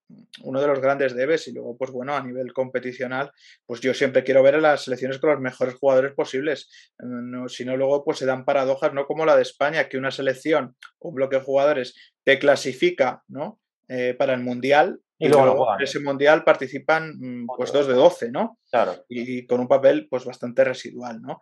uno 0.42 0.60
de 0.60 0.66
los 0.66 0.80
grandes 0.80 1.14
debes. 1.14 1.48
Y 1.48 1.52
luego, 1.52 1.76
pues 1.76 1.90
bueno, 1.90 2.14
a 2.14 2.22
nivel 2.22 2.52
competicional, 2.52 3.30
pues 3.66 3.80
yo 3.80 3.94
siempre 3.94 4.24
quiero 4.24 4.42
ver 4.42 4.56
a 4.56 4.60
las 4.60 4.84
selecciones 4.84 5.18
con 5.18 5.30
los 5.30 5.40
mejores 5.40 5.74
jugadores 5.74 6.12
posibles. 6.12 6.68
No, 6.98 7.48
si 7.48 7.64
no, 7.64 7.76
luego 7.76 8.04
pues 8.04 8.18
se 8.18 8.26
dan 8.26 8.44
paradojas, 8.44 8.92
no 8.92 9.06
como 9.06 9.24
la 9.24 9.36
de 9.36 9.42
España, 9.42 9.88
que 9.88 9.98
una 9.98 10.10
selección, 10.10 10.76
un 10.98 11.14
bloque 11.14 11.36
de 11.36 11.42
jugadores, 11.42 11.94
te 12.24 12.38
clasifica, 12.38 13.22
¿no? 13.28 13.60
Eh, 13.88 14.14
para 14.16 14.34
el 14.34 14.40
Mundial 14.40 15.00
y, 15.20 15.28
luego, 15.28 15.74
en 15.74 15.82
ese 15.82 16.00
mundial 16.00 16.42
participan 16.44 17.14
mm, 17.18 17.46
pues 17.54 17.70
dos 17.72 17.86
de 17.86 17.92
12, 17.92 18.30
¿no? 18.32 18.58
Claro. 18.70 19.04
Y, 19.06 19.46
con 19.46 19.60
un 19.60 19.68
papel 19.68 20.08
pues 20.08 20.24
bastante 20.24 20.64
residual, 20.64 21.20
¿no? 21.20 21.40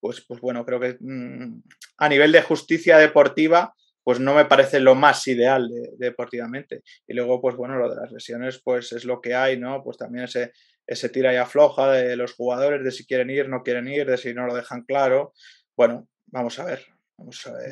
Pues, 0.00 0.20
pues 0.22 0.40
bueno, 0.40 0.66
creo 0.66 0.80
que 0.80 0.96
mm, 0.98 1.62
a 1.98 2.08
nivel 2.08 2.32
de 2.32 2.42
justicia 2.42 2.98
deportiva, 2.98 3.72
pues 4.02 4.18
no 4.18 4.34
me 4.34 4.46
parece 4.46 4.80
lo 4.80 4.96
más 4.96 5.28
ideal 5.28 5.70
deportivamente. 5.96 6.82
Y 7.06 7.14
luego, 7.14 7.40
pues 7.40 7.54
bueno, 7.54 7.76
lo 7.76 7.88
de 7.88 8.00
las 8.00 8.10
lesiones, 8.10 8.60
pues 8.64 8.92
es 8.92 9.04
lo 9.04 9.20
que 9.20 9.36
hay, 9.36 9.56
¿no? 9.60 9.80
Pues 9.84 9.96
también 9.96 10.24
ese, 10.24 10.52
ese 10.84 11.08
tira 11.08 11.32
y 11.32 11.36
afloja 11.36 11.92
de 11.92 12.16
los 12.16 12.32
jugadores, 12.32 12.82
de 12.82 12.90
si 12.90 13.06
quieren 13.06 13.30
ir, 13.30 13.48
no 13.48 13.62
quieren 13.62 13.86
ir, 13.86 14.10
de 14.10 14.18
si 14.18 14.34
no 14.34 14.44
lo 14.44 14.56
dejan 14.56 14.82
claro. 14.82 15.34
Bueno, 15.76 16.08
vamos 16.26 16.58
a 16.58 16.64
ver. 16.64 16.84
Vamos 17.16 17.46
a 17.46 17.52
ver 17.52 17.70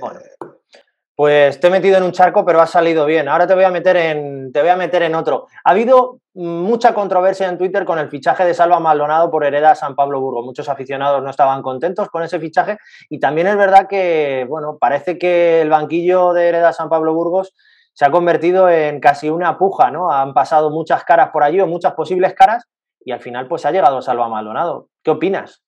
pues 1.18 1.58
te 1.58 1.66
he 1.66 1.70
metido 1.70 1.96
en 1.96 2.04
un 2.04 2.12
charco, 2.12 2.44
pero 2.44 2.60
ha 2.60 2.66
salido 2.68 3.04
bien. 3.04 3.26
Ahora 3.28 3.44
te 3.44 3.52
voy 3.52 3.64
a 3.64 3.72
meter 3.72 3.96
en, 3.96 4.52
te 4.52 4.60
voy 4.60 4.68
a 4.68 4.76
meter 4.76 5.02
en 5.02 5.16
otro. 5.16 5.48
Ha 5.64 5.72
habido 5.72 6.20
mucha 6.34 6.94
controversia 6.94 7.48
en 7.48 7.58
Twitter 7.58 7.84
con 7.84 7.98
el 7.98 8.08
fichaje 8.08 8.44
de 8.44 8.54
Salva 8.54 8.78
Maldonado 8.78 9.28
por 9.28 9.44
Hereda 9.44 9.74
San 9.74 9.96
Pablo 9.96 10.20
Burgos. 10.20 10.44
Muchos 10.44 10.68
aficionados 10.68 11.20
no 11.20 11.28
estaban 11.28 11.60
contentos 11.60 12.08
con 12.08 12.22
ese 12.22 12.38
fichaje 12.38 12.78
y 13.10 13.18
también 13.18 13.48
es 13.48 13.56
verdad 13.56 13.88
que, 13.88 14.46
bueno, 14.48 14.78
parece 14.78 15.18
que 15.18 15.60
el 15.60 15.70
banquillo 15.70 16.34
de 16.34 16.50
Hereda 16.50 16.72
San 16.72 16.88
Pablo 16.88 17.12
Burgos 17.12 17.52
se 17.94 18.04
ha 18.04 18.12
convertido 18.12 18.70
en 18.70 19.00
casi 19.00 19.28
una 19.28 19.58
puja, 19.58 19.90
¿no? 19.90 20.12
Han 20.12 20.34
pasado 20.34 20.70
muchas 20.70 21.02
caras 21.02 21.30
por 21.32 21.42
allí 21.42 21.60
o 21.60 21.66
muchas 21.66 21.94
posibles 21.94 22.32
caras 22.34 22.68
y 23.04 23.10
al 23.10 23.18
final 23.18 23.48
pues 23.48 23.66
ha 23.66 23.72
llegado 23.72 24.02
Salva 24.02 24.28
Maldonado. 24.28 24.86
¿Qué 25.02 25.10
opinas? 25.10 25.64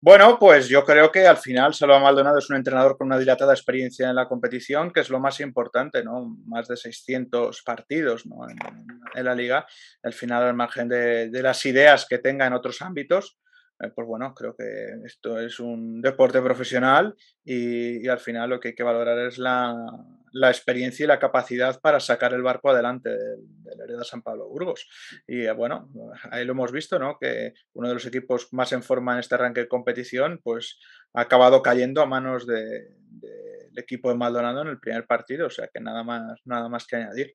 Bueno, 0.00 0.38
pues 0.38 0.68
yo 0.68 0.84
creo 0.84 1.10
que 1.10 1.26
al 1.26 1.38
final 1.38 1.74
Salva 1.74 1.98
Maldonado 1.98 2.38
es 2.38 2.48
un 2.50 2.56
entrenador 2.56 2.96
con 2.96 3.08
una 3.08 3.18
dilatada 3.18 3.52
experiencia 3.52 4.08
en 4.08 4.14
la 4.14 4.28
competición, 4.28 4.92
que 4.92 5.00
es 5.00 5.10
lo 5.10 5.18
más 5.18 5.40
importante, 5.40 6.04
¿no? 6.04 6.36
Más 6.46 6.68
de 6.68 6.76
600 6.76 7.62
partidos 7.62 8.24
en, 9.16 9.24
la 9.24 9.34
liga. 9.34 9.66
Al 10.04 10.12
final, 10.12 10.44
al 10.44 10.54
margen 10.54 10.88
de, 10.88 11.30
las 11.42 11.66
ideas 11.66 12.06
que 12.08 12.18
tenga 12.18 12.46
en 12.46 12.52
otros 12.52 12.80
ámbitos, 12.80 13.40
eh, 13.80 13.90
pues 13.92 14.06
bueno, 14.06 14.32
creo 14.34 14.54
que 14.56 14.64
esto 15.04 15.40
es 15.40 15.58
un 15.58 16.00
deporte 16.00 16.40
profesional 16.42 17.16
y, 17.44 18.06
al 18.06 18.20
final 18.20 18.50
lo 18.50 18.60
que 18.60 18.68
hay 18.68 18.74
que 18.76 18.84
valorar 18.84 19.18
es 19.26 19.38
la, 19.38 19.74
experiencia 20.32 21.04
y 21.04 21.06
la 21.06 21.18
capacidad 21.18 21.80
para 21.80 22.00
sacar 22.00 22.32
el 22.34 22.42
barco 22.42 22.70
adelante 22.70 23.10
del, 23.10 23.80
Hereda 23.82 24.04
San 24.04 24.22
Pablo 24.22 24.48
Burgos. 24.48 24.88
Y 25.26 25.46
eh, 25.46 25.52
bueno, 25.52 25.88
ahí 26.30 26.44
lo 26.44 26.52
hemos 26.52 26.72
visto, 26.72 26.98
¿no? 26.98 27.18
Que 27.18 27.54
uno 27.74 27.88
de 27.88 27.94
los 27.94 28.06
equipos 28.06 28.48
más 28.52 28.72
en 28.72 28.82
forma 28.82 29.14
en 29.14 29.20
este 29.20 29.34
arranque 29.34 29.62
de 29.62 29.68
competición, 29.68 30.40
pues 30.42 30.78
ha 31.14 31.22
acabado 31.22 31.62
cayendo 31.62 32.02
a 32.02 32.06
manos 32.06 32.46
del 32.46 32.88
equipo 33.76 34.08
de 34.08 34.16
Maldonado 34.16 34.62
en 34.62 34.68
el 34.68 34.80
primer 34.80 35.06
partido, 35.06 35.46
o 35.46 35.50
sea 35.50 35.68
que 35.68 35.80
nada 35.80 36.02
más, 36.02 36.40
nada 36.44 36.68
más 36.68 36.86
que 36.86 36.96
añadir. 36.96 37.34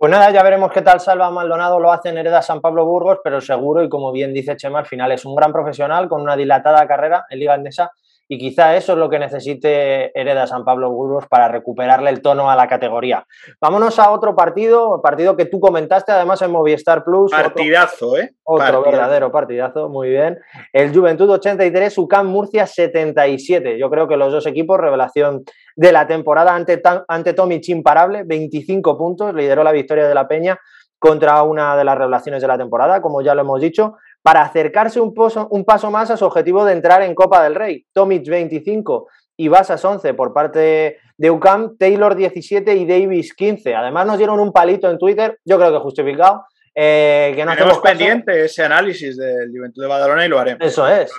Pues 0.00 0.10
nada, 0.10 0.30
ya 0.30 0.42
veremos 0.42 0.72
qué 0.72 0.80
tal 0.80 0.98
Salva 0.98 1.30
Maldonado 1.30 1.78
lo 1.78 1.92
hace 1.92 2.08
en 2.08 2.16
Hereda 2.16 2.40
San 2.40 2.62
Pablo 2.62 2.86
Burgos, 2.86 3.18
pero 3.22 3.42
seguro, 3.42 3.84
y 3.84 3.90
como 3.90 4.12
bien 4.12 4.32
dice 4.32 4.56
Chema, 4.56 4.78
al 4.78 4.86
final 4.86 5.12
es 5.12 5.26
un 5.26 5.34
gran 5.34 5.52
profesional 5.52 6.08
con 6.08 6.22
una 6.22 6.36
dilatada 6.36 6.88
carrera 6.88 7.26
en 7.28 7.38
Liga 7.38 7.52
Andesa 7.52 7.90
y 8.32 8.38
quizá 8.38 8.76
eso 8.76 8.92
es 8.92 8.98
lo 8.98 9.10
que 9.10 9.18
necesite 9.18 10.16
Hereda 10.16 10.46
San 10.46 10.64
Pablo 10.64 10.88
Burgos 10.92 11.26
para 11.26 11.48
recuperarle 11.48 12.10
el 12.10 12.22
tono 12.22 12.48
a 12.48 12.54
la 12.54 12.68
categoría. 12.68 13.26
Vámonos 13.60 13.98
a 13.98 14.12
otro 14.12 14.36
partido, 14.36 15.02
partido 15.02 15.36
que 15.36 15.46
tú 15.46 15.58
comentaste 15.58 16.12
además 16.12 16.40
en 16.40 16.52
Movistar 16.52 17.02
Plus. 17.02 17.32
Partidazo, 17.32 18.16
¿eh? 18.16 18.36
Otro 18.44 18.84
verdadero 18.84 19.32
partidazo, 19.32 19.88
muy 19.88 20.10
bien. 20.10 20.38
El 20.72 20.94
Juventud 20.94 21.28
83, 21.28 21.98
UCAM 21.98 22.28
Murcia 22.28 22.68
77. 22.68 23.76
Yo 23.76 23.90
creo 23.90 24.06
que 24.06 24.16
los 24.16 24.30
dos 24.30 24.46
equipos, 24.46 24.78
revelación 24.78 25.42
de 25.74 25.90
la 25.90 26.06
temporada 26.06 26.54
ante, 26.54 26.80
ante 27.08 27.32
Tomic 27.34 27.68
imparable, 27.68 28.22
25 28.24 28.96
puntos, 28.96 29.34
lideró 29.34 29.64
la 29.64 29.72
victoria 29.72 30.06
de 30.06 30.14
la 30.14 30.28
Peña 30.28 30.56
contra 31.00 31.42
una 31.42 31.76
de 31.76 31.82
las 31.82 31.98
revelaciones 31.98 32.42
de 32.42 32.46
la 32.46 32.58
temporada, 32.58 33.02
como 33.02 33.22
ya 33.22 33.34
lo 33.34 33.40
hemos 33.40 33.60
dicho, 33.60 33.96
para 34.22 34.42
acercarse 34.42 35.00
un, 35.00 35.14
un 35.50 35.64
paso 35.64 35.90
más 35.90 36.10
a 36.10 36.16
su 36.16 36.24
objetivo 36.24 36.64
de 36.64 36.72
entrar 36.72 37.02
en 37.02 37.14
Copa 37.14 37.42
del 37.42 37.54
Rey. 37.54 37.86
Tomic 37.92 38.28
25 38.28 39.08
y 39.36 39.48
Basas 39.48 39.82
11 39.82 40.14
por 40.14 40.34
parte 40.34 40.98
de 41.16 41.30
UCAM, 41.30 41.78
Taylor 41.78 42.14
17 42.14 42.74
y 42.74 42.86
Davis 42.86 43.34
15. 43.34 43.74
Además 43.74 44.06
nos 44.06 44.18
dieron 44.18 44.38
un 44.38 44.52
palito 44.52 44.90
en 44.90 44.98
Twitter, 44.98 45.38
yo 45.44 45.58
creo 45.58 45.72
que 45.72 45.78
justificado, 45.78 46.44
eh, 46.74 47.32
que 47.34 47.44
no 47.44 47.52
Tenemos 47.52 47.78
pendiente 47.78 48.44
ese 48.44 48.64
análisis 48.64 49.16
del 49.16 49.50
Juventud 49.50 49.82
de 49.82 49.88
Badalona 49.88 50.26
y 50.26 50.28
lo 50.28 50.38
haremos. 50.38 50.66
Eso 50.66 50.86
es. 50.86 51.10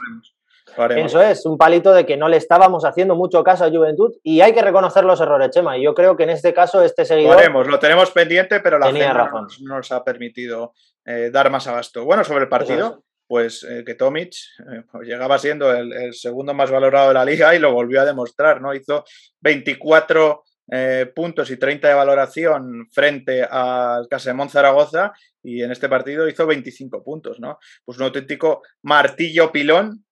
Eso 0.95 1.21
es, 1.21 1.45
un 1.45 1.57
palito 1.57 1.93
de 1.93 2.05
que 2.05 2.15
no 2.15 2.29
le 2.29 2.37
estábamos 2.37 2.85
haciendo 2.85 3.15
mucho 3.15 3.43
caso 3.43 3.65
a 3.65 3.69
Juventud 3.69 4.13
y 4.23 4.41
hay 4.41 4.53
que 4.53 4.61
reconocer 4.61 5.03
los 5.03 5.19
errores, 5.19 5.49
Chema. 5.49 5.77
Y 5.77 5.83
yo 5.83 5.93
creo 5.93 6.15
que 6.15 6.23
en 6.23 6.29
este 6.29 6.53
caso 6.53 6.81
este 6.81 7.03
seguidor... 7.03 7.33
Lo 7.33 7.39
haremos, 7.39 7.67
lo 7.67 7.79
tenemos 7.79 8.11
pendiente, 8.11 8.59
pero 8.61 8.79
la 8.79 8.87
tenía 8.87 9.13
razón. 9.13 9.47
No, 9.61 9.77
nos 9.77 9.91
ha 9.91 10.03
permitido 10.03 10.73
eh, 11.05 11.29
dar 11.31 11.49
más 11.49 11.67
abasto. 11.67 12.05
Bueno, 12.05 12.23
sobre 12.23 12.43
el 12.43 12.49
partido, 12.49 13.03
pues 13.27 13.63
eh, 13.63 13.83
que 13.85 13.95
Tomic 13.95 14.33
eh, 14.59 14.83
pues 14.91 15.07
llegaba 15.07 15.39
siendo 15.39 15.73
el, 15.73 15.93
el, 15.93 16.13
segundo 16.13 16.53
más 16.53 16.69
valorado 16.69 17.07
de 17.07 17.13
la 17.13 17.25
liga 17.25 17.55
y 17.55 17.59
lo 17.59 17.71
volvió 17.71 18.01
a 18.01 18.05
demostrar, 18.05 18.61
¿no? 18.61 18.73
Hizo 18.73 19.05
24 19.39 20.43
eh, 20.73 21.11
puntos 21.13 21.51
y 21.51 21.57
30 21.57 21.89
de 21.89 21.93
valoración 21.93 22.87
frente 22.91 23.43
al 23.43 24.07
Casemón 24.07 24.49
Zaragoza 24.49 25.11
y 25.43 25.63
en 25.63 25.71
este 25.71 25.89
partido 25.89 26.29
hizo 26.29 26.47
25 26.47 27.03
puntos, 27.03 27.41
¿no? 27.41 27.59
Pues 27.83 27.97
un 27.97 28.05
auténtico 28.05 28.61
martillo 28.83 29.51
pilón, 29.51 30.05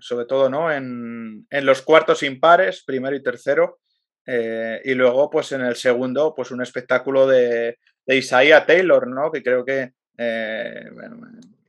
sobre 0.00 0.26
todo, 0.26 0.48
¿no? 0.48 0.72
En, 0.72 1.46
los 1.50 1.82
cuartos 1.82 2.24
impares, 2.24 2.82
primero 2.84 3.14
y 3.14 3.22
tercero, 3.22 3.78
eh, 4.26 4.80
y 4.84 4.94
luego, 4.94 5.30
pues 5.30 5.52
en 5.52 5.60
el 5.60 5.76
segundo, 5.76 6.34
pues 6.34 6.50
un 6.50 6.62
espectáculo 6.62 7.26
de, 7.26 7.78
de 8.10 8.16
Isaiah 8.16 8.66
Taylor, 8.66 9.06
¿no? 9.06 9.30
Que 9.30 9.42
creo 9.42 9.64
que 9.64 9.92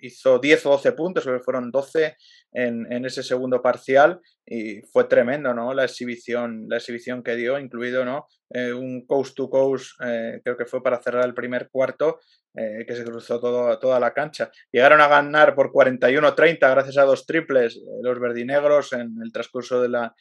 hizo 0.02 0.40
10 0.40 0.66
o 0.66 0.70
12 0.72 0.92
puntos, 0.94 1.24
que 1.24 1.40
fueron 1.40 1.72
12 1.72 2.18
en, 2.54 3.06
ese 3.06 3.24
segundo 3.24 3.62
parcial 3.62 4.20
y 4.46 4.82
fue 4.82 5.06
tremendo, 5.06 5.54
¿no? 5.54 5.74
La 5.74 5.86
exhibición, 5.86 6.66
la 6.68 6.78
exhibición 6.78 7.24
que 7.24 7.36
dio, 7.36 7.60
incluido, 7.60 8.04
¿no? 8.04 8.28
Eh, 8.50 8.74
un 8.74 9.06
coast 9.06 9.36
to 9.36 9.50
coast, 9.50 9.94
eh, 10.04 10.42
creo 10.44 10.58
que 10.58 10.66
fue 10.66 10.84
para 10.84 11.02
cerrar 11.02 11.26
el 11.26 11.34
primer 11.34 11.70
cuarto, 11.70 12.20
eh, 12.56 12.84
que 12.86 12.96
se 12.96 13.06
cruzó 13.06 13.40
toda 13.40 14.00
la 14.00 14.14
cancha. 14.14 14.52
Llegaron 14.72 15.00
a 15.00 15.08
ganar 15.08 15.56
por 15.56 15.72
41-30 15.72 16.70
gracias 16.70 16.98
a 16.98 17.04
dos 17.04 17.26
triples 17.26 17.80
los 18.02 18.20
verdinegros 18.20 18.92
en 18.94 19.16
el 19.24 19.32
transcurso 19.32 19.82
de 19.82 19.90
la 19.90 20.16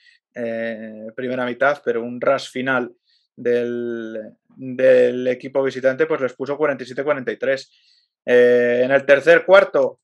primera 1.16 1.44
mitad, 1.44 1.82
pero 1.84 2.04
un 2.04 2.20
rush 2.20 2.50
final 2.50 2.92
del, 3.42 5.26
equipo 5.28 5.62
visitante 5.62 6.06
pues 6.06 6.20
les 6.20 6.34
puso 6.34 6.58
47-43. 6.58 7.68
en 8.24 8.90
el 8.90 9.06
tercer 9.06 9.44
cuarto, 9.44 10.00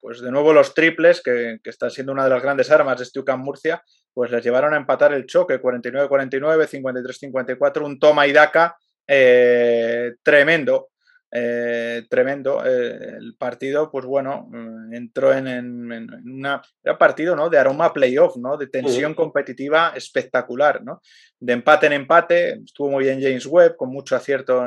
pues 0.00 0.20
de 0.20 0.30
nuevo 0.30 0.52
los 0.52 0.74
triples, 0.74 1.22
que, 1.22 1.60
están 1.64 1.90
siendo 1.90 2.12
una 2.12 2.24
de 2.24 2.30
las 2.30 2.42
grandes 2.42 2.70
armas 2.70 2.98
de 2.98 3.04
este 3.04 3.20
Murcia, 3.36 3.82
pues 4.12 4.30
les 4.30 4.42
llevaron 4.42 4.74
a 4.74 4.76
empatar 4.76 5.12
el 5.12 5.26
choque 5.26 5.60
49-49, 5.60 6.66
53-54, 6.68 7.84
un 7.84 7.98
toma 7.98 8.26
y 8.26 8.32
daca 8.32 8.76
eh, 9.06 10.14
tremendo. 10.22 10.89
Eh, 11.32 12.06
tremendo 12.10 12.60
eh, 12.66 13.18
el 13.18 13.36
partido 13.36 13.88
pues 13.88 14.04
bueno 14.04 14.48
mm, 14.50 14.92
entró 14.92 15.32
en, 15.32 15.46
en, 15.46 16.12
una 16.24 16.60
era 16.82 16.98
partido 16.98 17.36
no 17.36 17.48
de 17.48 17.56
aroma 17.56 17.92
playoff 17.92 18.36
no 18.36 18.56
de 18.56 18.66
tensión 18.66 19.14
competitiva 19.14 19.92
espectacular 19.94 20.82
no 20.82 21.00
de 21.38 21.52
empate 21.52 21.86
en 21.86 21.92
empate 21.92 22.54
estuvo 22.64 22.90
muy 22.90 23.04
bien 23.04 23.22
James 23.22 23.46
Webb 23.46 23.76
con 23.76 23.90
mucho 23.90 24.16
acierto 24.16 24.60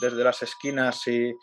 desde 0.00 0.24
las 0.24 0.42
esquinas 0.42 1.06
y, 1.06 1.34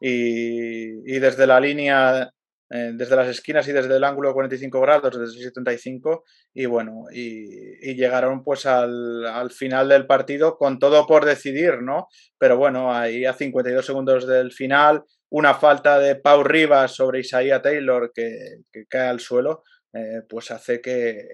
y, 0.00 1.14
y 1.14 1.18
desde 1.18 1.46
la 1.46 1.60
línea 1.60 2.32
eh, 2.74 2.92
desde 2.94 3.16
las 3.16 3.28
esquinas 3.28 3.68
y 3.68 3.72
desde 3.72 3.94
el 3.96 4.04
ángulo 4.04 4.28
de 4.28 4.34
45 4.34 4.80
grados, 4.80 5.18
desde 5.20 5.42
75, 5.42 6.24
y 6.54 6.64
bueno, 6.64 7.04
y, 7.12 7.94
llegaron 7.94 8.42
pues 8.42 8.64
al, 8.64 9.50
final 9.50 9.90
del 9.90 10.06
partido 10.06 10.56
con 10.56 10.78
todo 10.78 11.06
por 11.06 11.26
decidir, 11.26 11.82
¿no? 11.82 12.08
Pero 12.38 12.56
bueno, 12.56 12.90
ahí 12.90 13.26
a 13.26 13.34
52 13.34 13.84
segundos 13.84 14.26
del 14.26 14.52
final, 14.52 15.04
una 15.28 15.52
falta 15.52 15.98
de 15.98 16.16
Pau 16.16 16.42
Rivas 16.42 16.92
sobre 16.92 17.20
Isaiah 17.20 17.60
Taylor 17.60 18.10
que, 18.14 18.62
cae 18.88 19.08
al 19.08 19.20
suelo, 19.20 19.64
eh, 19.92 20.22
pues 20.26 20.50
hace 20.50 20.80
que 20.80 21.26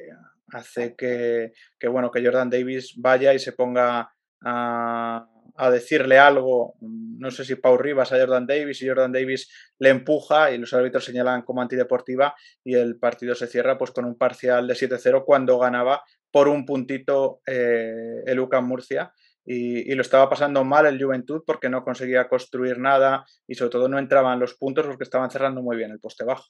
hace 0.53 0.97
que, 0.97 1.53
que, 1.79 1.89
bueno, 1.89 2.11
que 2.11 2.25
Jordan 2.25 2.51
Davis 2.51 2.95
vaya 2.97 3.33
y 3.33 3.39
se 3.39 3.53
ponga 3.53 4.11
a 4.45 5.29
a 5.59 5.71
decirle 5.71 6.19
algo, 6.19 6.77
no 6.81 7.31
sé 7.33 7.45
si 7.45 7.57
Pau 7.57 7.77
Rivas 7.77 8.13
a 8.13 8.19
Jordan 8.19 8.47
Davis 8.47 8.81
y 8.81 8.89
Jordan 8.89 9.13
Davis 9.13 9.51
le 9.79 9.89
empuja 9.89 10.53
y 10.53 10.59
los 10.59 10.73
árbitros 10.73 11.05
señalan 11.05 11.43
como 11.43 11.61
antideportiva 11.61 12.35
y 12.63 12.75
el 12.75 12.99
partido 12.99 13.35
se 13.35 13.49
cierra 13.49 13.77
pues 13.77 13.91
con 13.91 14.05
un 14.05 14.17
parcial 14.17 14.69
de 14.69 14.75
7-0 14.75 15.25
cuando 15.25 15.59
ganaba 15.59 16.03
por 16.31 16.47
un 16.47 16.65
puntito 16.65 17.41
eh, 17.45 18.23
el 18.25 18.39
UCAM 18.39 18.69
Murcia 18.69 19.13
y, 19.45 19.91
y, 19.91 19.95
lo 19.95 20.03
estaba 20.03 20.29
pasando 20.29 20.63
mal 20.63 20.87
el 20.87 21.03
Juventud 21.03 21.43
porque 21.45 21.69
no 21.69 21.83
conseguía 21.83 22.29
construir 22.29 22.79
nada 22.79 23.25
y 23.47 23.55
sobre 23.55 23.71
todo 23.71 23.89
no 23.89 23.99
entraban 23.99 24.39
los 24.39 24.55
puntos 24.55 24.87
porque 24.87 25.05
estaban 25.05 25.31
cerrando 25.31 25.61
muy 25.61 25.77
bien 25.77 25.91
el 25.91 26.01
poste 26.01 26.25
bajo. 26.25 26.45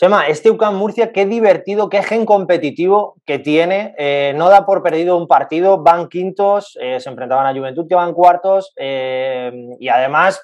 Chema, 0.00 0.28
este 0.28 0.48
UCAM 0.48 0.76
Murcia, 0.76 1.10
qué 1.10 1.26
divertido, 1.26 1.88
qué 1.88 2.04
gen 2.04 2.24
competitivo 2.24 3.16
que 3.26 3.40
tiene. 3.40 3.96
Eh, 3.98 4.32
no 4.36 4.48
da 4.48 4.64
por 4.64 4.80
perdido 4.80 5.16
un 5.16 5.26
partido, 5.26 5.82
van 5.82 6.08
quintos, 6.08 6.78
eh, 6.80 7.00
se 7.00 7.10
enfrentaban 7.10 7.48
a 7.48 7.58
Juventud 7.58 7.88
que 7.88 7.96
van 7.96 8.14
cuartos 8.14 8.72
eh, 8.76 9.50
y 9.80 9.88
además 9.88 10.40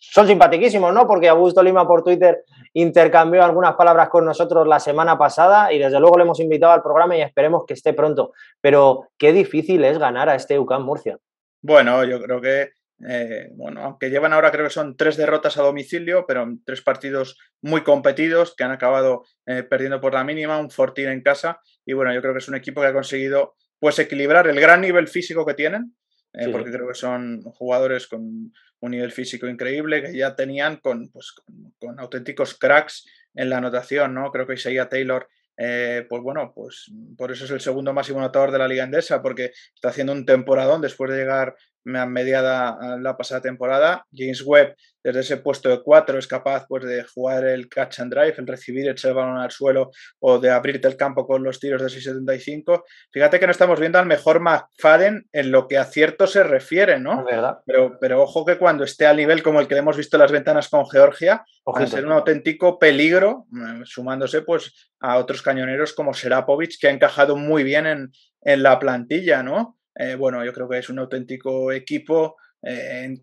son 0.00 0.26
simpatiquísimos, 0.26 0.92
¿no? 0.92 1.06
Porque 1.06 1.28
Augusto 1.28 1.62
Lima 1.62 1.86
por 1.86 2.02
Twitter 2.02 2.42
intercambió 2.72 3.44
algunas 3.44 3.76
palabras 3.76 4.08
con 4.08 4.24
nosotros 4.24 4.66
la 4.66 4.80
semana 4.80 5.16
pasada 5.16 5.72
y 5.72 5.78
desde 5.78 6.00
luego 6.00 6.18
le 6.18 6.24
hemos 6.24 6.40
invitado 6.40 6.72
al 6.72 6.82
programa 6.82 7.16
y 7.16 7.22
esperemos 7.22 7.62
que 7.64 7.74
esté 7.74 7.92
pronto. 7.92 8.32
Pero 8.60 9.06
qué 9.18 9.32
difícil 9.32 9.84
es 9.84 9.98
ganar 9.98 10.28
a 10.28 10.34
este 10.34 10.58
UCAM 10.58 10.82
Murcia. 10.82 11.16
Bueno, 11.62 12.02
yo 12.02 12.20
creo 12.20 12.40
que 12.40 12.70
eh, 13.08 13.48
bueno, 13.54 13.82
aunque 13.82 14.10
llevan 14.10 14.32
ahora 14.32 14.50
creo 14.50 14.64
que 14.64 14.72
son 14.72 14.96
tres 14.96 15.16
derrotas 15.16 15.56
a 15.56 15.62
domicilio, 15.62 16.26
pero 16.26 16.46
tres 16.64 16.82
partidos 16.82 17.38
muy 17.62 17.82
competidos 17.82 18.54
que 18.54 18.64
han 18.64 18.72
acabado 18.72 19.24
eh, 19.46 19.62
perdiendo 19.62 20.00
por 20.00 20.14
la 20.14 20.24
mínima, 20.24 20.58
un 20.58 20.70
Fortín 20.70 21.08
en 21.08 21.22
casa. 21.22 21.60
Y 21.86 21.94
bueno, 21.94 22.12
yo 22.12 22.20
creo 22.20 22.34
que 22.34 22.40
es 22.40 22.48
un 22.48 22.56
equipo 22.56 22.80
que 22.80 22.88
ha 22.88 22.92
conseguido 22.92 23.54
pues 23.78 23.98
equilibrar 23.98 24.46
el 24.48 24.60
gran 24.60 24.82
nivel 24.82 25.08
físico 25.08 25.46
que 25.46 25.54
tienen, 25.54 25.94
eh, 26.34 26.48
porque 26.50 26.70
creo 26.70 26.86
que 26.88 26.94
son 26.94 27.42
jugadores 27.42 28.06
con 28.06 28.52
un 28.80 28.90
nivel 28.90 29.12
físico 29.12 29.48
increíble 29.48 30.02
que 30.02 30.16
ya 30.16 30.36
tenían 30.36 30.76
con, 30.76 31.10
pues, 31.10 31.34
con, 31.78 31.98
auténticos 31.98 32.58
cracks 32.58 33.06
en 33.34 33.48
la 33.48 33.56
anotación, 33.56 34.14
¿no? 34.14 34.30
Creo 34.30 34.46
que 34.46 34.54
Isaiah 34.54 34.88
Taylor 34.88 35.26
pues 36.08 36.22
bueno, 36.22 36.52
pues 36.54 36.90
por 37.18 37.30
eso 37.30 37.44
es 37.44 37.50
el 37.50 37.60
segundo 37.60 37.92
máximo 37.92 38.18
anotador 38.18 38.50
de 38.50 38.56
la 38.56 38.66
Liga 38.66 38.82
Endesa, 38.82 39.20
porque 39.20 39.52
está 39.74 39.90
haciendo 39.90 40.14
un 40.14 40.24
temporadón 40.24 40.80
después 40.80 41.10
de 41.10 41.18
llegar 41.18 41.54
mediada 41.84 42.98
la 42.98 43.16
pasada 43.16 43.40
temporada. 43.40 44.04
James 44.12 44.42
Webb, 44.44 44.74
desde 45.02 45.20
ese 45.20 45.36
puesto 45.38 45.68
de 45.68 45.82
cuatro, 45.82 46.18
es 46.18 46.26
capaz 46.26 46.66
pues, 46.68 46.84
de 46.84 47.02
jugar 47.04 47.44
el 47.44 47.68
catch 47.68 48.00
and 48.00 48.12
drive, 48.12 48.34
el 48.36 48.46
recibir, 48.46 48.88
echar 48.88 49.10
el 49.10 49.16
balón 49.16 49.38
al 49.38 49.50
suelo 49.50 49.90
o 50.18 50.38
de 50.38 50.50
abrirte 50.50 50.88
el 50.88 50.96
campo 50.96 51.26
con 51.26 51.42
los 51.42 51.58
tiros 51.58 51.80
de 51.80 51.88
6.75. 51.88 52.84
Fíjate 53.10 53.40
que 53.40 53.46
no 53.46 53.52
estamos 53.52 53.80
viendo 53.80 53.98
al 53.98 54.06
mejor 54.06 54.40
McFadden 54.40 55.26
en 55.32 55.50
lo 55.50 55.66
que 55.68 55.78
a 55.78 55.84
cierto 55.84 56.26
se 56.26 56.42
refiere, 56.42 56.98
¿no? 57.00 57.24
Pero, 57.66 57.96
pero 58.00 58.22
ojo 58.22 58.44
que 58.44 58.58
cuando 58.58 58.84
esté 58.84 59.06
al 59.06 59.16
nivel 59.16 59.42
como 59.42 59.60
el 59.60 59.68
que 59.68 59.76
hemos 59.76 59.96
visto 59.96 60.16
en 60.16 60.22
las 60.22 60.32
ventanas 60.32 60.68
con 60.68 60.86
Georgia, 60.88 61.44
va 61.66 61.80
a 61.80 61.86
ser 61.86 62.04
un 62.04 62.12
auténtico 62.12 62.78
peligro, 62.78 63.46
mm, 63.50 63.84
sumándose 63.84 64.42
pues 64.42 64.90
a 65.00 65.16
otros 65.16 65.42
cañoneros 65.42 65.92
como 65.94 66.12
Serapovic, 66.12 66.78
que 66.78 66.88
ha 66.88 66.90
encajado 66.90 67.36
muy 67.36 67.64
bien 67.64 67.86
en, 67.86 68.12
en 68.42 68.62
la 68.62 68.78
plantilla, 68.78 69.42
¿no? 69.42 69.79
Eh, 69.94 70.14
bueno, 70.14 70.44
yo 70.44 70.52
creo 70.52 70.68
que 70.68 70.78
es 70.78 70.88
un 70.88 70.98
auténtico 70.98 71.72
equipo 71.72 72.36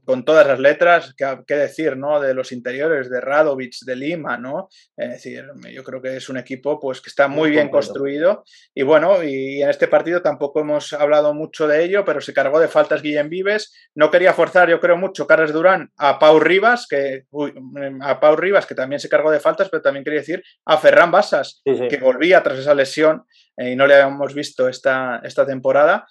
con 0.04 0.26
todas 0.26 0.48
las 0.48 0.60
letras, 0.60 1.14
qué, 1.16 1.56
decir, 1.56 1.96
¿no? 1.96 2.20
De 2.20 2.34
los 2.34 2.52
interiores, 2.52 3.10
de 3.10 3.22
Radovic, 3.22 3.76
de 3.86 3.96
Lima, 3.96 4.38
¿no? 4.38 4.68
Es 4.96 5.10
decir, 5.12 5.46
yo 5.72 5.84
creo 5.84 6.02
que 6.02 6.18
es 6.18 6.28
un 6.30 6.38
equipo 6.38 6.80
pues 6.80 7.02
que 7.02 7.10
está 7.10 7.28
muy, 7.28 7.52
bien 7.52 7.70
construido. 7.70 8.44
Y 8.74 8.82
bueno, 8.82 9.24
y 9.24 9.62
en 9.62 9.70
este 9.70 9.88
partido 9.88 10.24
tampoco 10.24 10.62
hemos 10.62 10.92
hablado 10.94 11.36
mucho 11.36 11.68
de 11.68 11.84
ello, 11.84 12.04
pero 12.04 12.20
se 12.20 12.34
cargó 12.34 12.60
de 12.60 12.68
faltas 12.68 13.04
Guillem 13.04 13.30
Vives, 13.30 13.74
no 13.94 14.10
quería 14.10 14.34
forzar, 14.34 14.70
yo 14.70 14.80
creo 14.80 14.98
mucho 14.98 15.28
Carlos 15.28 15.54
Durán 15.54 15.92
a 15.98 16.18
Pau 16.18 16.40
Rivas, 16.40 16.88
que 16.90 17.26
a 18.02 18.20
Pau 18.20 18.36
Rivas 18.36 18.66
que 18.66 18.76
también 18.76 19.00
se 19.00 19.10
cargó 19.10 19.30
de 19.30 19.40
faltas, 19.40 19.70
pero 19.70 19.84
también 19.84 20.04
quería 20.04 20.22
decir 20.22 20.44
a 20.66 20.78
Ferran 20.78 21.12
Basas, 21.12 21.62
que 21.64 21.98
volvía 22.02 22.42
tras 22.42 22.58
esa 22.58 22.74
lesión 22.74 23.24
eh, 23.58 23.72
y 23.72 23.76
no 23.76 23.86
le 23.86 23.96
habíamos 23.96 24.34
visto 24.34 24.68
esta, 24.68 25.22
esta 25.24 25.46
temporada 25.46 26.08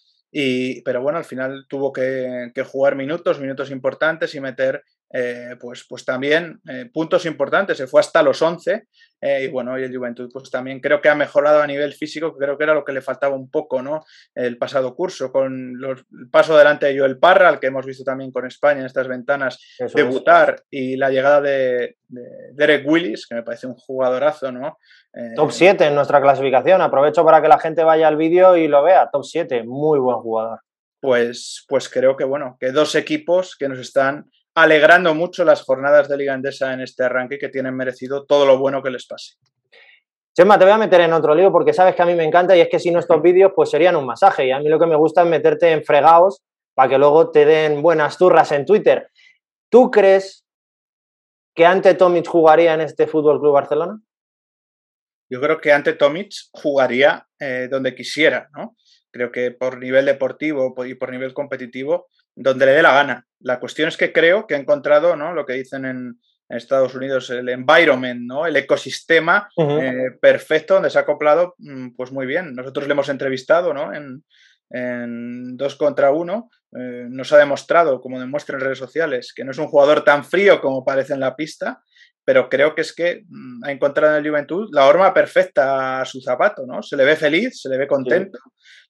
pero 0.85 1.03
bueno, 1.03 1.19
al 1.19 1.25
final 1.25 1.67
tuvo 1.69 1.93
que, 1.93 2.53
jugar 2.71 2.97
minutos, 2.97 3.41
minutos 3.41 3.71
importantes 3.71 4.35
y 4.35 4.41
meter 4.41 4.83
eh, 5.13 5.57
pues, 5.61 5.87
pues 5.89 6.05
también 6.05 6.61
eh, 6.69 6.91
puntos 6.93 7.27
importantes. 7.27 7.79
Se 7.79 7.87
fue 7.87 8.01
hasta 8.01 8.23
los 8.23 8.43
11 8.43 8.89
eh, 9.21 9.45
y 9.45 9.49
bueno, 9.49 9.79
y 9.79 9.85
el 9.85 9.97
Juventud 9.97 10.29
pues 10.33 10.51
también 10.51 10.81
creo 10.81 11.01
que 11.01 11.09
ha 11.09 11.15
mejorado 11.15 11.63
a 11.63 11.67
nivel 11.67 11.95
físico, 11.95 12.37
creo 12.37 12.59
que 12.59 12.65
era 12.65 12.75
lo 12.75 12.85
que 12.85 12.93
le 12.93 13.01
faltaba 13.01 13.37
un 13.37 13.49
poco, 13.51 13.83
¿no? 13.83 14.05
El 14.35 14.59
pasado 14.59 14.95
curso, 14.95 15.31
con 15.31 15.79
los, 15.79 16.01
el 16.01 16.29
paso 16.29 16.55
adelante 16.55 16.87
de 16.87 16.99
Joel 16.99 17.19
Parra, 17.19 17.49
al 17.49 17.61
que 17.61 17.69
hemos 17.69 17.87
visto 17.87 18.05
también 18.05 18.33
con 18.33 18.47
España 18.47 18.81
en 18.81 18.87
estas 18.87 19.09
ventanas, 19.09 19.59
debutar 19.95 20.63
y 20.71 20.97
la 20.97 21.11
llegada 21.11 21.41
de, 21.41 21.97
Derek 22.09 22.87
Willis, 22.87 23.27
que 23.27 23.37
me 23.37 23.43
parece 23.43 23.67
un 23.67 23.75
jugadorazo, 23.75 24.53
¿no? 24.53 24.79
top 25.35 25.51
7 25.51 25.87
en 25.87 25.95
nuestra 25.95 26.21
clasificación. 26.21 26.83
Aprovecho 26.83 27.25
para 27.25 27.41
que 27.41 27.49
la 27.49 27.59
gente 27.59 27.83
vaya 27.83 28.07
al 28.07 28.17
vídeo 28.17 28.57
y 28.57 28.69
lo 28.69 28.83
vea. 28.83 29.09
Top 29.11 29.25
7, 29.25 29.63
muy 29.65 29.99
buen 29.99 30.19
jugador. 30.19 30.61
Pues, 31.01 31.65
pues 31.69 31.89
creo 31.89 32.17
que 32.17 32.25
bueno, 32.25 32.57
que 32.61 32.71
dos 32.71 32.95
equipos 32.95 33.57
que 33.57 33.69
nos 33.69 33.79
están 33.79 34.27
alegrando 34.57 35.15
mucho 35.15 35.45
las 35.45 35.63
jornadas 35.63 36.09
de 36.09 36.17
Liga 36.17 36.35
Endesa 36.35 36.73
en 36.73 36.81
este 36.81 37.05
arranque 37.05 37.39
que 37.39 37.51
tienen 37.51 37.77
merecido 37.77 38.25
todo 38.25 38.47
lo 38.47 38.59
bueno 38.59 38.83
que 38.83 38.91
les 38.91 39.07
pase. 39.07 39.35
Chema, 40.35 40.59
te 40.59 40.65
voy 40.65 40.73
a 40.73 40.79
meter 40.79 41.03
en 41.03 41.13
otro 41.13 41.35
lío 41.35 41.53
porque 41.53 41.75
sabes 41.75 41.95
que 41.95 42.03
a 42.03 42.07
mí 42.07 42.15
me 42.15 42.25
encanta 42.25 42.57
y 42.57 42.61
es 42.61 42.69
que 42.71 42.79
si 42.79 42.91
no 42.91 42.99
estos 42.99 43.21
vídeos 43.21 43.53
pues 43.55 43.71
serían 43.71 43.97
un 43.97 44.07
masaje 44.07 44.47
y 44.47 44.53
a 44.53 44.59
mí 44.59 44.69
lo 44.69 44.79
que 44.79 44.87
me 44.87 44.97
gusta 44.97 45.23
es 45.23 45.29
meterte 45.29 45.71
en 45.71 45.85
fregados 45.85 46.43
para 46.75 46.89
que 46.89 46.99
luego 46.99 47.31
te 47.31 47.45
den 47.45 47.83
buenas 47.83 48.17
turras 48.17 48.51
en 48.53 48.65
Twitter. 48.65 49.11
¿Tú 49.69 49.91
crees 49.91 50.47
que 51.55 51.67
ante 51.67 51.93
Tomic 51.95 52.27
jugaría 52.27 52.73
en 52.73 52.81
este 52.81 53.07
Fútbol 53.07 53.41
Club 53.41 53.53
Barcelona? 53.53 54.01
Yo 55.29 55.41
creo 55.41 55.61
que 55.61 55.73
ante 55.73 55.93
Tomic 55.93 56.33
jugaría 56.53 57.27
eh, 57.39 57.69
donde 57.71 57.95
quisiera, 57.95 58.49
¿no? 58.57 58.75
Creo 59.11 59.31
que 59.31 59.51
por 59.51 59.79
nivel 59.79 60.07
deportivo 60.07 60.75
y 60.87 60.95
por 60.95 61.11
nivel 61.11 61.35
competitivo 61.35 62.09
donde 62.37 62.67
le 62.67 62.73
dé 62.73 62.83
la 62.83 62.93
gana. 62.93 63.27
La 63.41 63.59
cuestión 63.59 63.89
es 63.89 63.97
que 63.97 64.13
creo 64.13 64.47
que 64.47 64.55
ha 64.55 64.59
encontrado, 64.59 65.17
¿no? 65.17 65.33
Lo 65.33 65.45
que 65.45 65.55
dicen 65.55 65.85
en, 65.85 66.21
Estados 66.49 66.95
Unidos, 66.95 67.29
el 67.31 67.49
environment, 67.49 68.21
¿no? 68.21 68.47
El 68.47 68.55
ecosistema 68.55 69.49
eh, 69.59 70.13
perfecto 70.21 70.75
donde 70.75 70.91
se 70.91 70.99
ha 70.99 71.01
acoplado, 71.01 71.57
mm, 71.59 71.97
pues 71.97 72.13
muy 72.13 72.25
bien. 72.25 72.55
Nosotros 72.55 72.87
le 72.87 72.93
hemos 72.93 73.09
entrevistado, 73.09 73.75
¿no? 73.75 73.91
En, 73.93 74.23
dos 75.57 75.75
contra 75.75 76.13
uno. 76.13 76.49
Eh, 76.73 77.07
nos 77.09 77.33
ha 77.33 77.39
demostrado, 77.39 78.01
como 78.01 78.21
demuestra 78.21 78.57
en 78.57 78.61
redes 78.61 78.79
sociales, 78.79 79.33
que 79.35 79.43
no 79.43 79.51
es 79.51 79.59
un 79.59 79.67
jugador 79.67 80.05
tan 80.05 80.25
frío 80.25 80.61
como 80.61 80.85
parece 80.85 81.15
en 81.15 81.21
la 81.21 81.35
pista, 81.35 81.81
pero 82.25 82.49
creo 82.49 82.77
que 82.77 82.83
es 82.83 82.95
que 82.95 83.25
mm, 83.29 83.65
ha 83.65 83.73
encontrado 83.73 84.15
en 84.17 84.25
el 84.25 84.31
Juventud 84.31 84.69
la 84.73 84.87
horma 84.87 85.13
perfecta 85.13 86.01
a 86.01 86.05
su 86.05 86.21
zapato, 86.21 86.65
¿no? 86.65 86.81
Se 86.81 86.97
le 86.97 87.05
ve 87.05 87.17
feliz, 87.17 87.61
se 87.61 87.69
le 87.69 87.77
ve 87.77 87.89
contento 87.89 88.39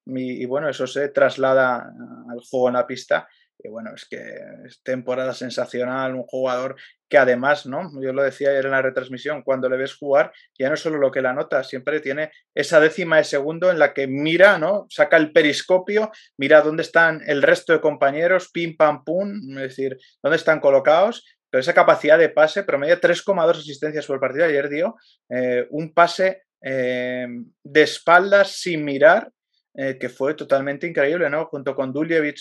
y, 0.07 0.45
bueno, 0.47 0.69
eso 0.69 0.87
se 0.87 1.09
traslada 1.09 1.93
al 2.31 2.41
juego 2.49 2.69
en 2.69 2.75
la 2.75 2.87
pista. 2.87 3.29
Y 3.59 3.69
bueno, 3.69 3.91
es 3.95 4.05
que 4.05 4.19
es 4.67 4.83
temporada 4.83 5.33
sensacional, 5.33 6.15
un 6.15 6.25
jugador 6.25 6.77
que 7.09 7.19
además, 7.19 7.67
¿no? 7.67 7.91
Yo 8.03 8.13
lo 8.13 8.23
decía 8.23 8.51
ayer 8.51 8.67
en 8.67 8.73
la 8.73 8.83
retransmisión, 8.83 9.43
cuando 9.43 9.69
le 9.69 9.77
ves 9.77 9.97
jugar, 9.97 10.33
ya 10.59 10.69
no 10.69 10.77
solo 10.77 10.99
lo 10.99 11.11
que 11.11 11.23
la 11.23 11.33
nota, 11.33 11.65
siempre 11.65 12.01
tiene 12.01 12.33
esa 12.55 12.81
décima 12.81 13.17
de 13.17 13.25
segundo 13.25 13.71
en 13.71 13.79
la 13.79 13.95
que 13.95 14.07
mira, 14.07 14.59
¿no? 14.59 14.87
Saca 14.91 15.17
el 15.17 15.33
periscopio, 15.33 16.11
mira 16.37 16.61
dónde 16.61 16.83
están 16.83 17.23
el 17.27 17.43
resto 17.43 17.73
de 17.73 17.81
compañeros, 17.81 18.51
pim, 18.53 18.77
pam, 18.77 19.05
pum, 19.05 19.57
es 19.57 19.63
decir, 19.63 19.97
dónde 20.23 20.37
están 20.37 20.61
colocados, 20.61 21.25
pero 21.51 21.61
esa 21.61 21.75
capacidad 21.75 22.19
de 22.19 22.29
pase, 22.29 22.65
promedio 22.65 23.01
3,2 23.01 23.59
asistencias 23.59 24.07
por 24.07 24.21
partido, 24.21 24.45
ayer 24.45 24.69
dio 24.69 24.97
eh, 25.31 25.67
un 25.71 25.95
pase 25.95 26.43
eh, 26.61 27.27
de 27.63 27.83
espaldas 27.83 28.53
sin 28.61 28.85
mirar, 28.85 29.31
eh, 29.79 29.99
que 30.01 30.09
fue 30.09 30.35
totalmente 30.35 30.87
increíble, 30.87 31.29
¿no? 31.29 31.45
Junto 31.47 31.75
con 31.75 31.93
Duljevic, 31.93 32.39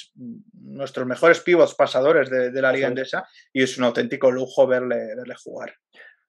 nuestros 0.54 1.06
mejores 1.06 1.42
pivots 1.42 1.76
pasadores 1.76 2.30
de, 2.30 2.62
la 2.62 2.72
Liga 2.72 2.88
Endesa, 2.88 3.28
y 3.52 3.62
es 3.62 3.78
un 3.78 3.84
auténtico 3.84 4.32
lujo 4.32 4.66
verle, 4.66 5.16
verle 5.18 5.36
jugar. 5.44 5.74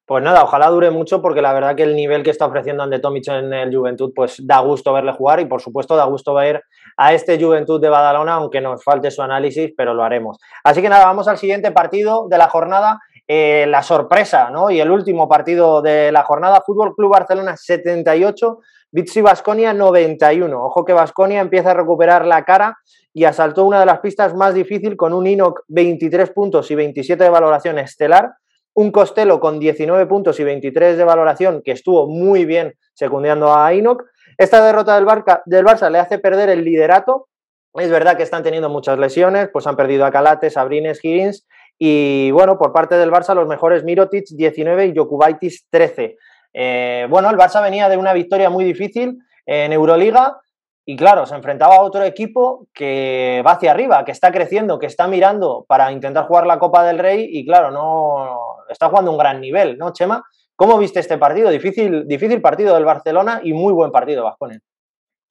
Pues 0.07 0.23
nada, 0.23 0.45
ojalá 0.45 0.69
dure 0.69 0.91
mucho 0.91 1.21
porque 1.21 1.43
la 1.43 1.53
verdad 1.53 1.75
que 1.75 1.83
el 1.83 1.97
nivel 1.97 2.23
que 2.23 2.31
está 2.31 2.47
ofreciendo 2.47 2.85
Ande 2.85 3.01
Tomic 3.01 3.27
en 3.27 3.53
el 3.53 3.77
Juventud, 3.77 4.13
pues 4.15 4.45
da 4.45 4.61
gusto 4.61 4.93
verle 4.93 5.13
jugar 5.13 5.41
y 5.41 5.47
por 5.47 5.61
supuesto 5.61 5.97
da 5.97 6.05
gusto 6.05 6.33
ver 6.33 6.63
a 6.97 7.13
este 7.13 7.41
Juventud 7.41 7.81
de 7.81 7.89
Badalona, 7.89 8.35
aunque 8.35 8.61
nos 8.61 8.85
falte 8.85 9.11
su 9.11 9.23
análisis, 9.23 9.73
pero 9.77 9.95
lo 9.95 10.05
haremos. 10.05 10.39
Así 10.63 10.81
que 10.81 10.89
nada, 10.89 11.07
vamos 11.07 11.27
al 11.27 11.39
siguiente 11.39 11.73
partido 11.73 12.29
de 12.29 12.39
la 12.39 12.49
jornada, 12.49 13.01
eh, 13.27 13.67
la 13.69 13.83
sorpresa, 13.83 14.51
¿no? 14.51 14.71
Y 14.71 14.81
el 14.81 14.93
último 14.93 15.29
partido 15.29 15.83
de 15.83 16.13
la 16.13 16.23
jornada, 16.23 16.63
Fútbol 16.65 16.95
Club 16.95 17.11
Barcelona 17.11 17.57
78, 17.57 18.59
Vitsi 18.97 19.21
Basconia 19.21 19.75
91. 19.75 20.59
Ojo 20.59 20.87
que 20.87 20.95
Basconia 20.95 21.43
empieza 21.43 21.73
a 21.73 21.75
recuperar 21.75 22.25
la 22.25 22.47
cara 22.47 22.79
y 23.13 23.25
asaltó 23.25 23.67
una 23.67 23.79
de 23.79 23.85
las 23.85 23.99
pistas 23.99 24.35
más 24.35 24.55
difíciles 24.55 24.97
con 24.97 25.13
un 25.13 25.27
Inoc 25.27 25.65
23 25.69 26.31
puntos 26.31 26.71
y 26.71 26.77
27 26.77 27.23
de 27.23 27.29
valoración 27.29 27.79
estelar. 27.79 28.33
Un 28.73 28.91
Costello 28.91 29.39
con 29.39 29.59
19 29.59 30.07
puntos 30.07 30.41
y 30.41 30.45
23 30.45 30.97
de 30.97 31.05
valoración 31.05 31.61
que 31.63 31.73
estuvo 31.73 32.07
muy 32.07 32.47
bien 32.47 32.73
secundando 32.95 33.55
a 33.55 33.75
Inoc. 33.75 34.03
Esta 34.39 34.65
derrota 34.65 34.95
del, 34.95 35.05
Barca, 35.05 35.43
del 35.45 35.67
Barça 35.67 35.91
le 35.91 35.99
hace 35.99 36.19
perder 36.19 36.49
el 36.49 36.65
liderato. 36.65 37.29
Es 37.75 37.91
verdad 37.91 38.17
que 38.17 38.23
están 38.23 38.43
teniendo 38.43 38.71
muchas 38.71 38.99
lesiones, 38.99 39.51
pues 39.53 39.67
han 39.67 39.77
perdido 39.77 40.07
a 40.07 40.11
Calate, 40.11 40.49
Sabrines, 40.49 41.05
Higgins 41.05 41.47
y 41.79 42.31
bueno, 42.31 42.57
por 42.57 42.73
parte 42.73 42.95
del 42.95 43.11
Barça 43.11 43.35
los 43.35 43.47
mejores 43.47 43.85
Mirotic 43.85 44.25
19 44.31 44.87
y 44.87 44.97
Jokubaitis 44.97 45.67
13. 45.69 46.17
Eh, 46.59 47.07
bueno, 47.11 47.29
el 47.29 47.37
Barça 47.37 47.63
venía 47.63 47.87
de 47.91 47.99
una 47.99 48.15
victoria 48.15 48.49
muy 48.49 48.65
difícil 48.65 49.19
en 49.45 49.75
Euroliga 49.75 50.41
y 50.87 50.97
claro, 50.97 51.27
se 51.27 51.35
enfrentaba 51.35 51.77
a 51.77 51.83
otro 51.83 52.03
equipo 52.03 52.69
que 52.73 53.43
va 53.47 53.53
hacia 53.53 53.73
arriba, 53.73 54.07
que 54.07 54.13
está 54.13 54.33
creciendo, 54.33 54.79
que 54.79 54.87
está 54.87 55.07
mirando 55.07 55.67
para 55.69 55.93
intentar 55.93 56.25
jugar 56.25 56.47
la 56.47 56.59
Copa 56.59 56.83
del 56.87 56.99
Rey 56.99 57.29
y 57.31 57.45
claro, 57.45 57.71
no 57.71 58.65
está 58.71 58.89
jugando 58.89 59.11
un 59.11 59.19
gran 59.19 59.39
nivel, 59.39 59.77
¿no, 59.77 59.93
Chema? 59.93 60.25
¿Cómo 60.55 60.79
viste 60.79 60.99
este 60.99 61.19
partido? 61.19 61.51
Difícil, 61.51 62.09
difícil 62.09 62.41
partido 62.41 62.75
del 62.75 62.87
Barcelona 62.87 63.41
y 63.45 63.53
muy 63.53 63.75
buen 63.75 63.91
partido, 63.91 64.25
Vascones. 64.25 64.63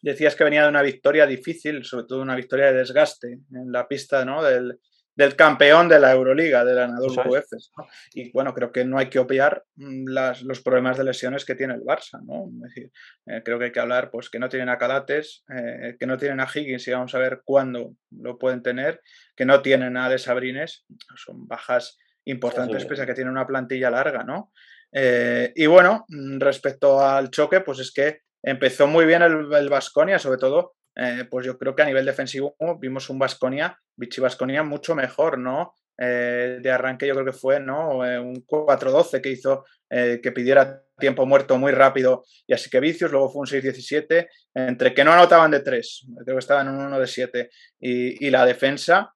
Decías 0.04 0.36
que 0.36 0.44
venía 0.44 0.62
de 0.62 0.70
una 0.70 0.84
victoria 0.84 1.26
difícil, 1.26 1.84
sobre 1.86 2.06
todo 2.06 2.22
una 2.22 2.36
victoria 2.36 2.68
de 2.68 2.74
desgaste 2.74 3.40
en 3.52 3.72
la 3.72 3.88
pista 3.88 4.24
¿no? 4.26 4.44
del, 4.44 4.80
del 5.16 5.36
campeón 5.36 5.88
de 5.88 6.00
la 6.00 6.12
Euroliga, 6.12 6.66
del 6.66 6.76
ganador 6.76 7.38
Efes. 7.38 7.72
Y 8.14 8.32
bueno, 8.32 8.54
creo 8.54 8.72
que 8.72 8.84
no 8.84 8.98
hay 8.98 9.08
que 9.08 9.20
obviar 9.20 9.64
mm, 9.76 10.10
las, 10.10 10.42
los 10.44 10.62
problemas 10.62 10.98
de 10.98 11.06
lesiones 11.06 11.46
que 11.46 11.56
tiene 11.56 11.74
el 11.74 11.82
Barça. 11.82 12.22
¿no? 12.24 12.50
Eh, 12.76 13.42
creo 13.44 13.58
que 13.58 13.66
hay 13.66 13.72
que 13.72 13.80
hablar 13.80 14.12
pues 14.12 14.30
que 14.30 14.40
no 14.40 14.50
tienen 14.50 14.70
a 14.70 14.78
Calates, 14.78 15.46
eh, 15.50 15.96
que 15.98 16.06
no 16.06 16.18
tienen 16.18 16.42
a 16.42 16.48
Higgins 16.54 16.88
y 16.88 16.92
vamos 16.92 17.16
a 17.16 17.20
ver 17.20 17.42
cuándo 17.46 17.96
lo 18.12 18.38
pueden 18.38 18.62
tener, 18.62 19.02
que 19.36 19.46
no 19.46 19.62
tienen 19.62 19.96
a 19.98 20.10
De 20.10 20.18
Sabrines, 20.18 20.86
son 21.16 21.48
bajas 21.48 21.98
importantes 22.26 22.86
pese 22.86 23.04
a 23.04 23.06
que 23.06 23.14
tienen 23.14 23.32
una 23.32 23.48
plantilla 23.48 23.90
larga. 23.90 24.24
¿no? 24.24 24.52
Eh, 24.92 25.54
y 25.56 25.66
bueno, 25.68 26.06
mm, 26.10 26.40
respecto 26.40 27.02
al 27.02 27.32
choque, 27.32 27.62
pues 27.62 27.80
es 27.80 27.94
que 27.94 28.20
empezó 28.44 28.86
muy 28.88 29.06
bien 29.06 29.22
el 29.22 29.70
Vasconia, 29.70 30.20
sobre 30.20 30.40
todo 30.40 30.76
eh, 30.96 31.26
pues 31.30 31.46
yo 31.46 31.58
creo 31.58 31.76
que 31.76 31.82
a 31.82 31.86
nivel 31.86 32.06
defensivo 32.06 32.56
vimos 32.80 33.10
un 33.10 33.20
Vasconia, 33.20 33.78
Vichy 33.98 34.22
Vasconia 34.22 34.64
mucho 34.64 34.96
mejor, 34.96 35.38
¿no? 35.38 35.74
Eh, 35.98 36.60
de 36.62 36.72
arranque 36.72 37.08
yo 37.08 37.14
creo 37.14 37.26
que 37.26 37.32
fue 37.32 37.60
¿no? 37.60 38.06
Eh, 38.06 38.20
un 38.20 38.46
4-12 38.46 39.22
que 39.22 39.30
hizo 39.30 39.66
que 39.88 40.32
pidiera 40.34 40.84
tiempo 40.98 41.26
muerto 41.26 41.58
muy 41.58 41.72
rápido 41.72 42.26
y 42.46 42.54
así 42.54 42.70
que 42.70 42.82
vicios, 42.82 43.12
luego 43.12 43.30
fue 43.30 43.42
un 43.42 43.46
6-17, 43.46 44.28
entre 44.54 44.94
que 44.94 45.06
no 45.06 45.14
anotaban 45.14 45.52
de 45.52 45.62
3, 45.62 46.08
creo 46.26 46.36
que 46.36 46.40
estaban 46.40 46.68
un 46.68 46.84
1 46.88 47.00
de 47.00 47.08
7 47.08 47.50
y, 47.80 48.30
la 48.30 48.46
defensa, 48.46 49.14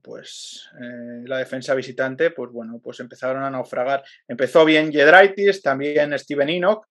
pues 0.00 0.70
la 1.24 1.36
defensa 1.36 1.74
visitante, 1.74 2.30
pues 2.30 2.50
bueno, 2.50 2.80
pues 2.82 3.00
empezaron 3.00 3.42
a 3.42 3.50
naufragar. 3.50 4.02
Empezó 4.26 4.64
bien 4.64 4.90
Jedraitis, 4.90 5.60
también 5.60 6.18
Steven 6.18 6.48
Enoch, 6.48 6.86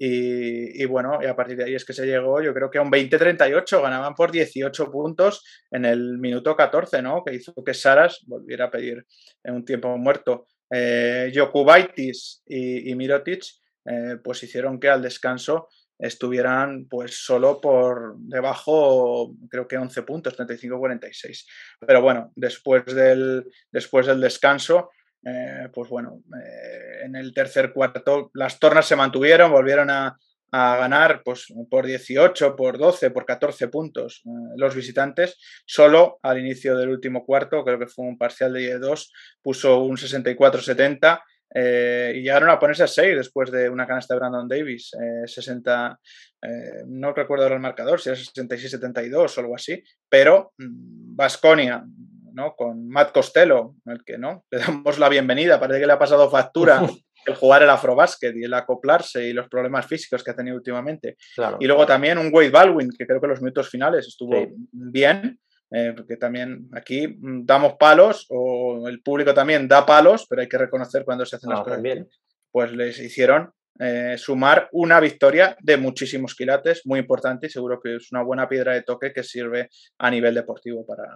y, 0.00 0.84
bueno, 0.84 1.18
y 1.20 1.26
a 1.26 1.34
partir 1.34 1.56
de 1.56 1.64
ahí 1.64 1.74
es 1.74 1.84
que 1.84 1.92
se 1.92 2.06
llegó, 2.06 2.40
yo 2.40 2.54
creo 2.54 2.70
que 2.70 2.78
a 2.78 2.82
un 2.82 2.90
20-38, 2.90 3.82
ganaban 3.82 4.14
por 4.14 4.30
18 4.30 4.90
puntos 4.92 5.44
en 5.72 5.84
el 5.84 6.18
minuto 6.18 6.54
14, 6.54 7.02
¿no? 7.02 7.24
Que 7.24 7.34
hizo 7.34 7.52
que 7.64 7.74
Saras 7.74 8.20
volviera 8.26 8.66
a 8.66 8.70
pedir 8.70 9.04
en 9.42 9.54
un 9.54 9.64
tiempo 9.64 9.96
muerto. 9.98 10.46
Eh, 10.70 11.32
Jokubaitis 11.34 12.42
y, 12.46 12.94
Mirotic, 12.94 13.42
eh, 13.86 14.16
pues 14.22 14.42
hicieron 14.44 14.78
que 14.78 14.88
al 14.88 15.02
descanso 15.02 15.68
estuvieran 15.98 16.86
pues 16.88 17.24
solo 17.24 17.60
por 17.60 18.14
debajo, 18.18 19.34
creo 19.50 19.66
que 19.66 19.78
11 19.78 20.02
puntos, 20.02 20.36
35-46. 20.38 21.44
Pero 21.80 22.02
bueno, 22.02 22.32
después 22.36 22.84
del, 22.86 23.50
después 23.72 24.06
del 24.06 24.20
descanso, 24.20 24.90
eh, 25.24 25.68
pues 25.72 25.88
bueno, 25.88 26.22
eh, 26.34 27.04
en 27.04 27.16
el 27.16 27.32
tercer 27.34 27.72
cuarto 27.72 28.30
las 28.34 28.58
tornas 28.58 28.86
se 28.86 28.96
mantuvieron, 28.96 29.50
volvieron 29.50 29.90
a, 29.90 30.16
a 30.50 30.76
ganar 30.76 31.22
pues, 31.24 31.52
por 31.70 31.86
18, 31.86 32.56
por 32.56 32.78
12, 32.78 33.10
por 33.10 33.26
14 33.26 33.68
puntos 33.68 34.22
eh, 34.24 34.30
los 34.56 34.74
visitantes. 34.74 35.36
Solo 35.66 36.18
al 36.22 36.38
inicio 36.38 36.76
del 36.76 36.88
último 36.88 37.24
cuarto, 37.24 37.64
creo 37.64 37.78
que 37.78 37.86
fue 37.86 38.06
un 38.06 38.18
parcial 38.18 38.52
de 38.52 38.78
2, 38.78 39.12
puso 39.42 39.82
un 39.82 39.96
64-70 39.96 41.20
eh, 41.54 42.12
y 42.14 42.22
llegaron 42.22 42.50
a 42.50 42.58
ponerse 42.58 42.82
a 42.84 42.88
6 42.88 43.16
después 43.16 43.50
de 43.50 43.68
una 43.68 43.86
canasta 43.86 44.14
de 44.14 44.20
Brandon 44.20 44.48
Davis. 44.48 44.90
60, 45.26 46.00
eh, 46.42 46.48
no 46.86 47.12
recuerdo 47.12 47.46
el 47.46 47.60
marcador, 47.60 48.00
si 48.00 48.10
era 48.10 48.18
66-72 48.18 49.36
o 49.36 49.40
algo 49.40 49.54
así, 49.54 49.82
pero 50.08 50.52
Vasconia. 50.56 51.84
Mm, 52.28 52.34
¿no? 52.34 52.54
con 52.54 52.88
Matt 52.88 53.12
Costello, 53.12 53.74
al 53.86 54.04
que 54.04 54.18
no 54.18 54.44
le 54.50 54.58
damos 54.58 54.98
la 54.98 55.08
bienvenida, 55.08 55.60
parece 55.60 55.80
que 55.80 55.86
le 55.86 55.92
ha 55.92 55.98
pasado 55.98 56.30
factura 56.30 56.82
el 57.26 57.34
jugar 57.34 57.62
el 57.62 57.70
afrobásquet 57.70 58.34
y 58.36 58.44
el 58.44 58.54
acoplarse 58.54 59.28
y 59.28 59.32
los 59.32 59.48
problemas 59.48 59.86
físicos 59.86 60.22
que 60.22 60.30
ha 60.30 60.36
tenido 60.36 60.56
últimamente. 60.56 61.16
Y 61.60 61.66
luego 61.66 61.86
también 61.86 62.18
un 62.18 62.30
Wade 62.32 62.50
Baldwin, 62.50 62.90
que 62.96 63.06
creo 63.06 63.20
que 63.20 63.26
los 63.26 63.40
minutos 63.40 63.68
finales 63.68 64.06
estuvo 64.06 64.46
bien, 64.72 65.38
eh, 65.70 65.92
porque 65.94 66.16
también 66.16 66.68
aquí 66.72 67.18
damos 67.20 67.74
palos, 67.74 68.26
o 68.30 68.88
el 68.88 69.02
público 69.02 69.34
también 69.34 69.68
da 69.68 69.84
palos, 69.84 70.26
pero 70.28 70.40
hay 70.40 70.48
que 70.48 70.58
reconocer 70.58 71.04
cuando 71.04 71.26
se 71.26 71.36
hacen 71.36 71.50
las 71.50 71.60
cosas 71.60 71.82
bien. 71.82 72.08
Pues 72.50 72.72
les 72.72 72.98
hicieron 72.98 73.52
eh, 73.78 74.16
sumar 74.18 74.68
una 74.72 75.00
victoria 75.00 75.56
de 75.60 75.76
muchísimos 75.76 76.34
quilates, 76.34 76.82
muy 76.84 77.00
importante 77.00 77.46
y 77.46 77.50
seguro 77.50 77.80
que 77.80 77.96
es 77.96 78.10
una 78.12 78.22
buena 78.22 78.48
piedra 78.48 78.74
de 78.74 78.82
toque 78.82 79.12
que 79.12 79.22
sirve 79.22 79.68
a 79.98 80.10
nivel 80.10 80.34
deportivo 80.34 80.84
para, 80.84 81.06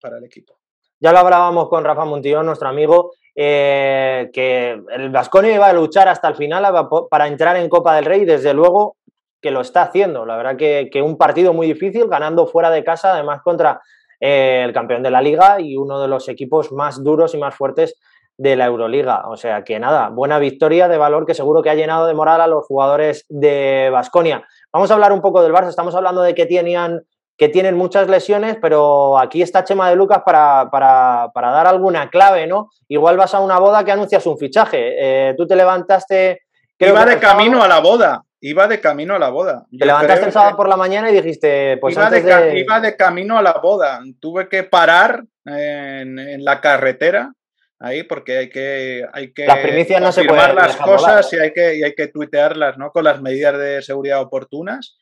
para 0.00 0.18
el 0.18 0.24
equipo. 0.24 0.58
Ya 1.00 1.12
lo 1.12 1.20
hablábamos 1.20 1.68
con 1.68 1.84
Rafa 1.84 2.04
Montillón, 2.04 2.46
nuestro 2.46 2.68
amigo, 2.68 3.12
eh, 3.36 4.30
que 4.32 4.82
el 4.90 5.10
Vasconia 5.10 5.54
iba 5.54 5.68
a 5.68 5.72
luchar 5.72 6.08
hasta 6.08 6.26
el 6.26 6.34
final 6.34 6.88
para 7.08 7.28
entrar 7.28 7.56
en 7.56 7.68
Copa 7.68 7.94
del 7.94 8.04
Rey, 8.04 8.24
desde 8.24 8.52
luego 8.52 8.96
que 9.40 9.52
lo 9.52 9.60
está 9.60 9.82
haciendo. 9.82 10.26
La 10.26 10.36
verdad 10.36 10.56
que, 10.56 10.90
un 11.00 11.16
partido 11.16 11.52
muy 11.52 11.68
difícil, 11.68 12.08
ganando 12.08 12.48
fuera 12.48 12.70
de 12.70 12.82
casa, 12.82 13.12
además 13.12 13.42
contra 13.42 13.80
eh, 14.18 14.62
el 14.64 14.72
campeón 14.72 15.04
de 15.04 15.12
la 15.12 15.22
liga 15.22 15.60
y 15.60 15.76
uno 15.76 16.00
de 16.00 16.08
los 16.08 16.28
equipos 16.28 16.72
más 16.72 17.04
duros 17.04 17.32
y 17.34 17.38
más 17.38 17.54
fuertes 17.54 17.94
de 18.38 18.56
la 18.56 18.66
Euroliga. 18.66 19.28
O 19.28 19.36
sea 19.36 19.64
que 19.64 19.78
nada, 19.78 20.08
buena 20.08 20.38
victoria 20.38 20.88
de 20.88 20.96
valor 20.96 21.26
que 21.26 21.34
seguro 21.34 21.62
que 21.62 21.70
ha 21.70 21.74
llenado 21.74 22.06
de 22.06 22.14
moral 22.14 22.40
a 22.40 22.46
los 22.46 22.64
jugadores 22.64 23.26
de 23.28 23.90
Vasconia. 23.92 24.46
Vamos 24.72 24.90
a 24.90 24.94
hablar 24.94 25.12
un 25.12 25.20
poco 25.20 25.42
del 25.42 25.52
Barça. 25.52 25.68
Estamos 25.68 25.94
hablando 25.94 26.22
de 26.22 26.34
que 26.34 26.46
tenían 26.46 27.02
que 27.36 27.48
tienen 27.48 27.76
muchas 27.76 28.08
lesiones, 28.08 28.56
pero 28.60 29.16
aquí 29.16 29.42
está 29.42 29.62
Chema 29.62 29.88
de 29.88 29.94
Lucas 29.94 30.22
para, 30.26 30.68
para, 30.72 31.30
para, 31.32 31.52
dar 31.52 31.68
alguna 31.68 32.10
clave, 32.10 32.48
¿no? 32.48 32.68
Igual 32.88 33.16
vas 33.16 33.32
a 33.32 33.38
una 33.38 33.60
boda 33.60 33.84
que 33.84 33.92
anuncias 33.92 34.26
un 34.26 34.36
fichaje. 34.36 35.28
Eh, 35.30 35.34
tú 35.36 35.46
te 35.46 35.54
levantaste. 35.54 36.42
Iba 36.80 37.06
de 37.06 37.20
camino 37.20 37.62
a 37.62 37.68
la 37.68 37.78
boda. 37.78 38.24
Iba 38.40 38.66
de 38.66 38.80
camino 38.80 39.14
a 39.14 39.20
la 39.20 39.30
boda. 39.30 39.64
Te 39.70 39.86
levantaste 39.86 40.26
el 40.26 40.32
sábado 40.32 40.56
por 40.56 40.68
la 40.68 40.76
mañana 40.76 41.10
y 41.10 41.14
dijiste, 41.14 41.76
pues 41.78 41.94
iba 41.94 42.10
de, 42.10 42.58
Iba 42.58 42.80
de 42.80 42.96
camino 42.96 43.38
a 43.38 43.42
la 43.42 43.52
boda. 43.54 44.00
Tuve 44.20 44.48
que 44.48 44.64
parar 44.64 45.22
en, 45.44 46.44
la 46.44 46.60
carretera 46.60 47.32
ahí 47.80 48.02
porque 48.02 48.38
hay 48.38 48.48
que 48.48 49.04
hay 49.12 49.32
que 49.32 49.46
las 49.46 49.58
primicias 49.58 50.00
no 50.00 50.12
se 50.12 50.24
las 50.24 50.76
cosas 50.76 51.32
y 51.32 51.38
hay 51.38 51.52
que 51.52 51.76
y 51.76 51.84
hay 51.84 51.94
que 51.94 52.08
tuitearlas 52.08 52.76
no 52.76 52.90
con 52.90 53.04
las 53.04 53.22
medidas 53.22 53.58
de 53.58 53.82
seguridad 53.82 54.20
oportunas 54.20 54.98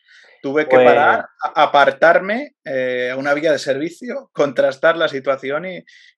Tuve 0.46 0.68
que 0.68 0.76
parar, 0.76 1.26
pues 1.40 1.52
apartarme 1.56 2.54
eh, 2.64 3.10
a 3.12 3.16
una 3.16 3.34
vía 3.34 3.50
de 3.50 3.58
servicio, 3.58 4.30
contrastar 4.32 4.96
la 4.96 5.08
situación 5.08 5.64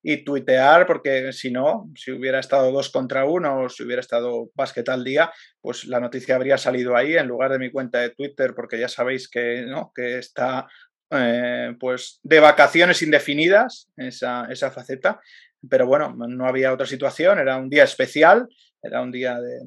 y, 0.02 0.24
tuitear, 0.24 0.86
porque 0.86 1.32
si 1.32 1.50
no, 1.50 1.90
si 1.94 2.12
hubiera 2.12 2.38
estado 2.38 2.70
dos 2.70 2.90
contra 2.90 3.24
uno 3.24 3.62
o 3.62 3.68
si 3.68 3.84
hubiera 3.84 4.00
estado 4.00 4.50
básquet 4.54 4.88
al 4.90 5.02
día, 5.02 5.32
pues 5.62 5.84
la 5.84 6.00
noticia 6.00 6.34
habría 6.34 6.59
salido 6.59 6.96
ahí 6.96 7.16
en 7.16 7.26
lugar 7.26 7.52
de 7.52 7.59
mi 7.59 7.70
cuenta 7.70 8.00
de 8.00 8.11
Twitter, 8.11 8.54
porque 8.54 8.78
ya 8.78 8.88
sabéis 8.88 9.30
que, 9.30 9.62
¿no? 9.66 9.92
que 9.94 10.18
está 10.18 10.66
eh, 11.11 11.74
pues 11.80 12.20
de 12.22 12.40
vacaciones 12.40 13.00
indefinidas 13.00 13.88
esa, 13.96 14.46
esa 14.50 14.70
faceta. 14.70 15.20
Pero 15.68 15.86
bueno, 15.86 16.14
no 16.16 16.46
había 16.46 16.72
otra 16.72 16.86
situación, 16.86 17.38
era 17.38 17.56
un 17.56 17.68
día 17.68 17.84
especial, 17.84 18.48
era 18.82 19.00
un 19.00 19.11
día 19.11 19.40
de, 19.40 19.61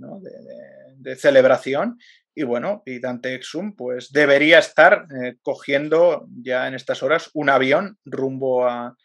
de 0.98 1.16
celebración 1.16 1.98
y 2.34 2.44
bueno, 2.44 2.82
y 2.86 3.00
Dante 3.00 3.36
Exum 3.36 3.76
pues 3.76 4.12
debería 4.12 4.60
estar 4.60 5.06
eh, 5.14 5.36
cogiendo 5.42 6.26
ya 6.42 6.68
en 6.68 6.76
estas 6.76 7.04
horas 7.04 7.30
un 7.34 7.50
avión 7.50 7.98
rumbo 8.06 8.66
a, 8.68 8.96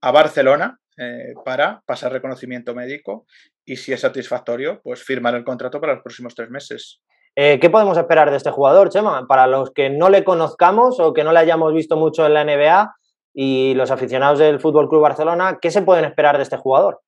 Barcelona 0.00 0.80
eh, 0.98 1.32
para 1.44 1.80
pasar 1.86 2.10
reconocimiento 2.10 2.74
médico 2.74 3.24
y 3.64 3.76
si 3.76 3.92
es 3.92 4.00
satisfactorio, 4.00 4.80
pues 4.82 5.00
firmar 5.04 5.36
el 5.36 5.44
contrato 5.44 5.80
para 5.80 5.94
los 5.94 6.02
próximos 6.02 6.34
tres 6.34 6.50
meses. 6.50 7.00
Eh, 7.36 7.60
¿Qué 7.60 7.70
podemos 7.70 7.96
esperar 7.96 8.32
de 8.32 8.36
este 8.36 8.50
jugador, 8.50 8.88
Chema? 8.88 9.28
Para 9.28 9.46
los 9.46 9.70
que 9.70 9.90
no 9.90 10.10
le 10.10 10.24
conozcamos 10.24 10.98
o 10.98 11.12
que 11.12 11.22
no 11.22 11.32
le 11.32 11.38
hayamos 11.38 11.72
visto 11.72 11.96
mucho 11.96 12.26
en 12.26 12.34
la 12.34 12.44
NBA 12.44 12.92
y 13.34 13.74
los 13.74 13.90
aficionados 13.90 14.38
del 14.38 14.60
Fútbol 14.60 14.88
Club 14.88 15.02
Barcelona, 15.02 15.58
¿qué 15.60 15.70
se 15.70 15.82
pueden 15.82 16.04
esperar 16.04 16.36
de 16.36 16.42
este 16.42 16.56
jugador? 16.56 17.00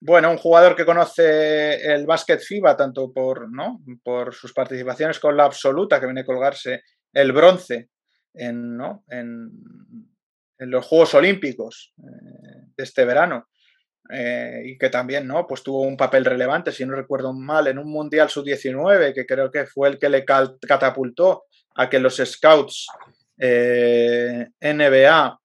Bueno, 0.00 0.30
un 0.30 0.36
jugador 0.36 0.76
que 0.76 0.84
conoce 0.84 1.76
el 1.94 2.04
básquet 2.06 2.40
FIBA 2.40 2.76
tanto 2.76 3.12
por, 3.12 3.50
¿no? 3.50 3.80
por 4.02 4.34
sus 4.34 4.52
participaciones 4.52 5.18
con 5.18 5.36
la 5.36 5.44
absoluta, 5.44 5.98
que 5.98 6.06
viene 6.06 6.20
a 6.20 6.26
colgarse 6.26 6.82
el 7.12 7.32
bronce 7.32 7.88
en, 8.34 8.76
¿no? 8.76 9.04
en, 9.08 9.50
los 10.58 10.86
Juegos 10.86 11.14
Olímpicos 11.14 11.94
eh, 11.98 12.66
de 12.76 12.84
este 12.84 13.04
verano, 13.04 13.48
eh, 14.10 14.62
y 14.66 14.78
que 14.78 14.90
también 14.90 15.26
¿no? 15.26 15.46
pues 15.46 15.62
tuvo 15.62 15.82
un 15.82 15.96
papel 15.96 16.24
relevante, 16.24 16.70
si 16.70 16.84
no 16.84 16.94
recuerdo 16.94 17.32
mal, 17.32 17.66
en 17.66 17.78
un 17.78 17.90
Mundial 17.90 18.28
Sub-19, 18.28 19.14
que 19.14 19.24
creo 19.24 19.50
que 19.50 19.66
fue 19.66 19.88
el 19.88 19.98
que 19.98 20.10
le 20.10 20.24
catapultó 20.24 21.44
a 21.76 21.88
que 21.88 21.98
los 21.98 22.16
scouts 22.16 22.86
eh, 23.38 24.48
NBA, 24.60 25.40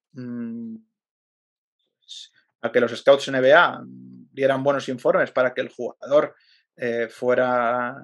a 2.62 2.72
que 2.72 2.80
los 2.80 2.96
scouts 2.96 3.30
NBA 3.30 3.84
dieran 4.32 4.62
buenos 4.62 4.88
informes 4.88 5.30
para 5.30 5.54
que 5.54 5.60
el 5.60 5.68
jugador 5.68 6.34
eh, 6.76 7.08
fuera 7.08 7.96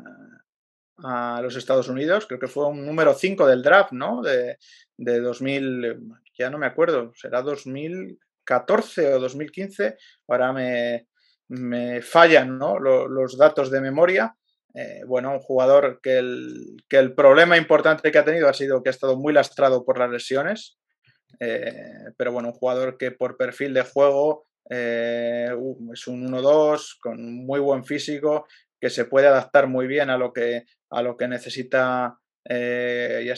a 0.98 1.40
los 1.42 1.56
Estados 1.56 1.88
Unidos. 1.88 2.26
Creo 2.26 2.40
que 2.40 2.48
fue 2.48 2.68
un 2.68 2.84
número 2.84 3.14
5 3.14 3.46
del 3.46 3.62
draft, 3.62 3.92
¿no? 3.92 4.22
De, 4.22 4.58
de 4.96 5.20
2000, 5.20 5.98
ya 6.38 6.50
no 6.50 6.58
me 6.58 6.66
acuerdo, 6.66 7.12
será 7.14 7.42
2014 7.42 9.14
o 9.14 9.20
2015. 9.20 9.96
Ahora 10.28 10.52
me, 10.52 11.08
me 11.48 12.02
fallan 12.02 12.58
¿no? 12.58 12.78
los, 12.78 13.36
datos 13.36 13.70
de 13.70 13.80
memoria. 13.80 14.36
Eh, 14.74 15.02
bueno, 15.06 15.32
un 15.32 15.40
jugador 15.40 16.00
que 16.02 16.18
el, 16.18 16.76
que 16.88 16.98
el 16.98 17.14
problema 17.14 17.56
importante 17.56 18.10
que 18.10 18.18
ha 18.18 18.24
tenido 18.24 18.48
ha 18.48 18.52
sido 18.52 18.82
que 18.82 18.90
ha 18.90 18.92
estado 18.92 19.16
muy 19.16 19.32
lastrado 19.32 19.84
por 19.84 19.98
las 19.98 20.10
lesiones. 20.10 20.78
Eh, 21.40 22.12
pero 22.16 22.32
bueno, 22.32 22.48
un 22.48 22.54
jugador 22.54 22.96
que 22.96 23.10
por 23.10 23.36
perfil 23.36 23.74
de 23.74 23.82
juego 23.82 24.46
eh, 24.68 25.48
es 25.92 26.06
un 26.06 26.28
1-2 26.28 26.98
con 27.00 27.46
muy 27.46 27.60
buen 27.60 27.84
físico 27.84 28.46
que 28.80 28.90
se 28.90 29.04
puede 29.04 29.28
adaptar 29.28 29.68
muy 29.68 29.86
bien 29.86 30.10
a 30.10 30.18
lo 30.18 30.32
que, 30.32 30.64
a 30.90 31.02
lo 31.02 31.16
que 31.16 31.28
necesita 31.28 32.18
eh, 32.48 33.32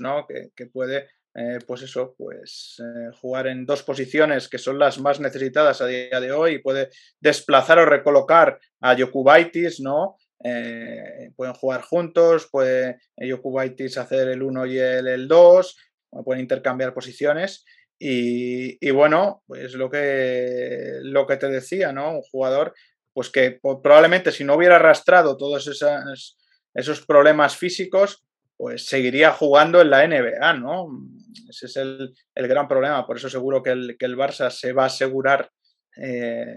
¿no? 0.00 0.26
que, 0.26 0.66
puede 0.66 1.08
eh, 1.34 1.58
pues 1.66 1.82
eso, 1.82 2.14
pues 2.18 2.76
jugar 3.20 3.46
en 3.46 3.64
dos 3.64 3.82
posiciones 3.82 4.48
que 4.48 4.58
son 4.58 4.78
las 4.78 5.00
más 5.00 5.20
necesitadas 5.20 5.80
a 5.80 5.86
día 5.86 6.20
de 6.20 6.32
hoy 6.32 6.58
puede 6.58 6.90
desplazar 7.20 7.78
o 7.78 7.86
recolocar 7.86 8.58
a 8.80 8.94
Yokubaitis, 8.94 9.80
¿no? 9.80 10.16
pueden 11.36 11.54
jugar 11.54 11.82
juntos, 11.82 12.48
puede 12.50 12.98
Yokubaitis 13.16 13.96
hacer 13.96 14.28
el 14.28 14.42
1 14.42 14.66
y 14.66 14.78
el 14.78 15.28
2, 15.28 15.76
pueden 16.24 16.42
intercambiar 16.42 16.92
posiciones 16.94 17.64
y, 18.04 18.90
bueno, 18.90 19.44
pues 19.46 19.74
lo 19.74 19.88
que, 19.88 20.98
lo 21.02 21.24
que 21.24 21.36
te 21.36 21.48
decía, 21.48 21.92
¿no? 21.92 22.16
Un 22.16 22.22
jugador, 22.22 22.74
pues 23.12 23.30
que 23.30 23.60
probablemente 23.62 24.32
si 24.32 24.42
no 24.42 24.56
hubiera 24.56 24.76
arrastrado 24.76 25.36
todos 25.36 25.68
esos, 25.68 26.36
esos 26.74 27.06
problemas 27.06 27.56
físicos, 27.56 28.24
pues 28.56 28.86
seguiría 28.86 29.30
jugando 29.30 29.80
en 29.80 29.90
la 29.90 30.06
NBA, 30.06 30.54
¿no? 30.54 30.88
Ese 31.48 31.66
es 31.66 31.76
el, 31.76 32.12
el 32.34 32.48
gran 32.48 32.66
problema. 32.66 33.06
Por 33.06 33.18
eso 33.18 33.28
seguro 33.28 33.62
que 33.62 33.70
el, 33.70 33.96
que 33.96 34.06
el 34.06 34.16
Barça 34.16 34.50
se 34.50 34.72
va 34.72 34.84
a 34.84 34.86
asegurar 34.86 35.50
eh, 35.96 36.56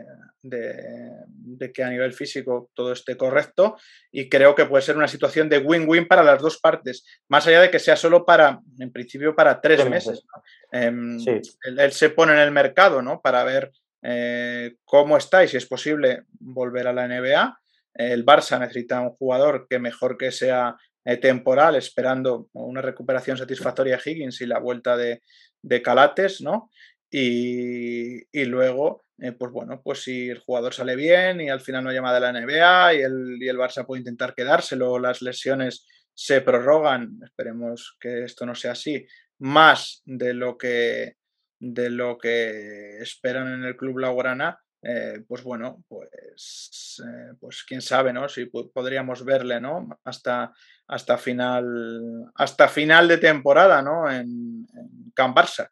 de, 0.50 1.72
que 1.74 1.84
a 1.84 1.90
nivel 1.90 2.14
físico 2.14 2.70
todo 2.74 2.94
esté 2.94 3.18
correcto 3.18 3.78
y 4.12 4.30
creo 4.30 4.56
que 4.56 4.66
puede 4.66 4.84
ser 4.84 4.98
una 4.98 5.08
situación 5.08 5.50
de 5.50 5.60
win-win 5.60 6.08
para 6.08 6.24
las 6.24 6.42
dos 6.42 6.60
partes, 6.60 7.06
más 7.30 7.48
allá 7.48 7.62
de 7.62 7.72
que 7.72 7.80
sea 7.80 7.96
solo 7.96 8.26
para, 8.26 8.60
en 8.80 8.92
principio, 8.92 9.36
para 9.36 9.60
tres, 9.60 9.88
meses. 9.90 10.24
Em, 10.72 11.18
él, 11.64 11.92
se 11.92 12.10
pone 12.10 12.34
en 12.34 12.40
el 12.40 12.52
mercado 12.52 13.02
¿no? 13.02 13.22
para 13.22 13.44
ver 13.44 13.72
eh, 14.04 14.76
cómo 14.86 15.18
está 15.18 15.44
y 15.44 15.48
si 15.48 15.58
es 15.58 15.66
posible 15.66 16.24
volver 16.40 16.88
a 16.88 16.94
la 16.94 17.08
NBA. 17.08 17.60
El 17.94 18.26
Barça 18.26 18.60
necesita 18.60 19.00
un 19.02 19.12
jugador 19.12 19.68
que 19.70 19.80
mejor 19.80 20.18
que 20.18 20.32
sea 20.32 20.76
eh, 21.06 21.18
temporal, 21.18 21.76
esperando 21.76 22.50
una 22.54 22.82
recuperación 22.82 23.38
satisfactoria 23.38 23.98
de 23.98 24.12
Higgins 24.12 24.42
y 24.42 24.46
la 24.46 24.60
vuelta 24.60 24.98
de, 24.98 25.22
de 25.62 25.82
Calates, 25.82 26.42
¿no? 26.42 26.70
Y, 27.18 28.44
luego, 28.46 29.05
eh, 29.18 29.32
pues 29.32 29.52
bueno, 29.52 29.82
pues 29.84 30.04
si 30.04 30.30
el 30.30 30.40
jugador 30.40 30.74
sale 30.74 30.96
bien 30.96 31.40
y 31.42 31.50
al 31.50 31.62
final 31.62 31.84
no 31.84 31.92
llama 31.92 32.14
de 32.14 32.20
la 32.20 32.34
NBA 32.34 32.94
y 32.96 33.02
el, 33.02 33.38
y 33.40 33.48
el 33.48 33.58
Barça 33.58 33.86
puede 33.86 34.02
intentar 34.02 34.36
quedárselo, 34.36 35.00
las 35.00 35.22
lesiones 35.22 35.86
se 36.14 36.42
prorrogan, 36.42 37.20
esperemos 37.24 37.98
que 38.00 38.24
esto 38.24 38.46
no 38.46 38.56
sea 38.56 38.72
así, 38.72 39.06
más 39.40 40.02
de 40.06 40.34
lo 40.34 40.58
que, 40.58 41.16
de 41.60 41.90
lo 41.90 42.18
que 42.18 42.98
esperan 43.00 43.54
en 43.54 43.64
el 43.64 43.78
club 43.78 44.00
Laurana, 44.00 44.60
eh, 44.88 45.24
pues 45.28 45.44
bueno, 45.44 45.84
pues, 45.88 47.02
eh, 47.04 47.34
pues 47.40 47.64
quién 47.68 47.82
sabe, 47.82 48.14
¿no? 48.14 48.30
Si 48.30 48.46
podríamos 48.46 49.26
verle, 49.26 49.60
¿no? 49.60 49.88
Hasta, 50.04 50.54
hasta, 50.88 51.18
final, 51.18 52.32
hasta 52.36 52.68
final 52.68 53.08
de 53.08 53.18
temporada, 53.18 53.82
¿no? 53.82 54.10
En, 54.10 54.68
en 54.76 55.34
Barça. 55.34 55.70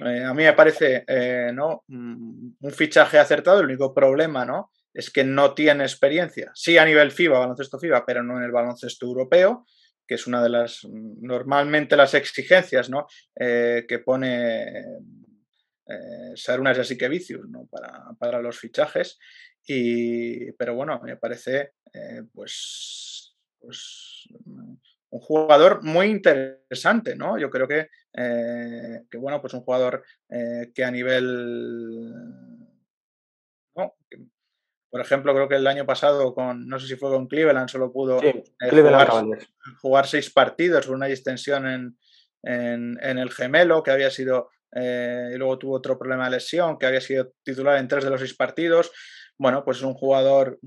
Eh, 0.00 0.24
a 0.24 0.34
mí 0.34 0.44
me 0.44 0.52
parece, 0.52 1.04
¿no? 1.52 1.84
Mm, 1.88 2.54
un 2.60 2.72
fichaje 2.72 3.18
acertado, 3.18 3.60
el 3.60 3.66
único 3.66 3.94
problema, 3.94 4.44
¿no? 4.44 4.70
Es 4.92 5.10
que 5.10 5.24
no 5.24 5.54
tiene 5.54 5.84
experiencia. 5.84 6.50
Sí 6.54 6.78
a 6.78 6.84
nivel 6.84 7.10
FIBA, 7.10 7.38
baloncesto 7.38 7.78
FIBA, 7.78 8.04
pero 8.06 8.22
no 8.22 8.36
en 8.36 8.44
el 8.44 8.52
baloncesto 8.52 9.06
europeo 9.06 9.66
que 10.06 10.14
es 10.14 10.26
una 10.26 10.42
de 10.42 10.50
las, 10.50 10.84
normalmente 10.84 11.96
las 11.96 12.14
exigencias 12.14 12.90
¿no? 12.90 13.06
Eh, 13.38 13.84
que 13.88 14.00
pone 14.00 14.80
eh, 15.86 16.32
Sarunas 16.34 16.90
y 16.90 16.98
que 16.98 17.08
Vicius 17.08 17.48
¿no? 17.48 17.66
para, 17.66 18.10
para, 18.18 18.40
los 18.40 18.58
fichajes. 18.58 19.18
Y, 19.66 20.52
pero 20.52 20.74
bueno, 20.74 21.00
me 21.02 21.16
parece 21.16 21.72
eh, 21.92 22.22
pues, 22.32 23.34
pues, 23.58 24.28
un 24.44 25.20
jugador 25.20 25.82
muy 25.82 26.06
interesante, 26.06 27.16
¿no? 27.16 27.38
Yo 27.38 27.48
creo 27.48 27.66
que, 27.66 27.88
que 28.14 29.18
bueno, 29.18 29.40
pues 29.40 29.54
un 29.54 29.62
jugador 29.62 30.04
que 30.28 30.84
a 30.84 30.90
nivel 30.90 32.14
¿no? 33.76 33.94
Por 34.94 35.00
ejemplo, 35.00 35.34
creo 35.34 35.48
que 35.48 35.56
el 35.56 35.66
año 35.66 35.84
pasado, 35.84 36.32
con 36.34 36.68
no 36.68 36.78
sé 36.78 36.86
si 36.86 36.94
fue 36.94 37.10
con 37.10 37.26
Cleveland, 37.26 37.68
solo 37.68 37.92
pudo 37.92 38.22
eh, 38.22 38.44
jugar, 39.80 40.06
seis 40.06 40.30
partidos 40.30 40.86
con 40.86 40.94
una 40.94 41.06
distensión 41.06 41.66
en, 41.66 41.98
en, 42.44 43.18
el 43.18 43.32
gemelo, 43.32 43.82
que 43.82 43.90
había 43.90 44.10
sido, 44.10 44.50
eh, 44.72 45.32
y 45.34 45.36
luego 45.36 45.58
tuvo 45.58 45.74
otro 45.74 45.98
problema 45.98 46.26
de 46.26 46.36
lesión, 46.36 46.78
que 46.78 46.86
había 46.86 47.00
sido 47.00 47.32
titular 47.42 47.78
en 47.78 47.88
tres 47.88 48.04
de 48.04 48.10
los 48.10 48.20
seis 48.20 48.36
partidos. 48.36 48.92
Bueno, 49.38 49.64
pues 49.64 49.78
es 49.78 49.82
un 49.82 49.94
jugador 49.94 50.58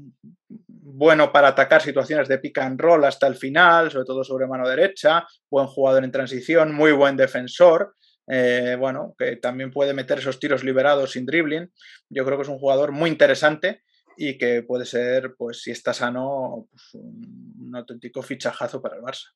bueno 0.97 1.31
para 1.31 1.49
atacar 1.49 1.81
situaciones 1.81 2.27
de 2.27 2.39
pick 2.39 2.57
and 2.59 2.79
roll 2.79 3.03
hasta 3.05 3.27
el 3.27 3.35
final, 3.35 3.91
sobre 3.91 4.05
todo 4.05 4.23
sobre 4.23 4.47
mano 4.47 4.67
derecha, 4.67 5.25
buen 5.49 5.67
jugador 5.67 6.03
en 6.03 6.11
transición, 6.11 6.73
muy 6.73 6.91
buen 6.91 7.15
defensor. 7.15 7.93
Eh, 8.29 8.75
bueno, 8.77 9.15
que 9.17 9.37
también 9.37 9.71
puede 9.71 9.93
meter 9.93 10.19
esos 10.19 10.39
tiros 10.39 10.63
liberados 10.63 11.11
sin 11.11 11.25
dribbling. 11.25 11.71
Yo 12.09 12.25
creo 12.25 12.37
que 12.37 12.43
es 12.43 12.49
un 12.49 12.59
jugador 12.59 12.91
muy 12.91 13.09
interesante 13.09 13.83
y 14.17 14.37
que 14.37 14.63
puede 14.63 14.85
ser, 14.85 15.35
pues 15.37 15.61
si 15.61 15.71
está 15.71 15.93
sano, 15.93 16.67
pues, 16.69 16.93
un, 16.95 17.71
auténtico 17.75 18.21
fichajazo 18.21 18.81
para 18.81 18.95
el 18.95 19.01
Barça. 19.01 19.27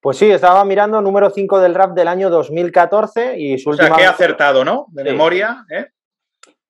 Pues 0.00 0.18
sí, 0.18 0.30
estaba 0.30 0.64
mirando 0.64 1.00
número 1.00 1.30
5 1.30 1.58
del 1.58 1.74
rap 1.74 1.94
del 1.94 2.06
año 2.08 2.30
2014 2.30 3.38
y 3.38 3.58
su 3.58 3.70
o 3.70 3.74
sea, 3.74 3.90
que 3.90 4.02
he 4.02 4.06
acertado, 4.06 4.64
¿no? 4.64 4.86
De 4.90 5.02
memoria, 5.02 5.64
¿eh? 5.70 5.86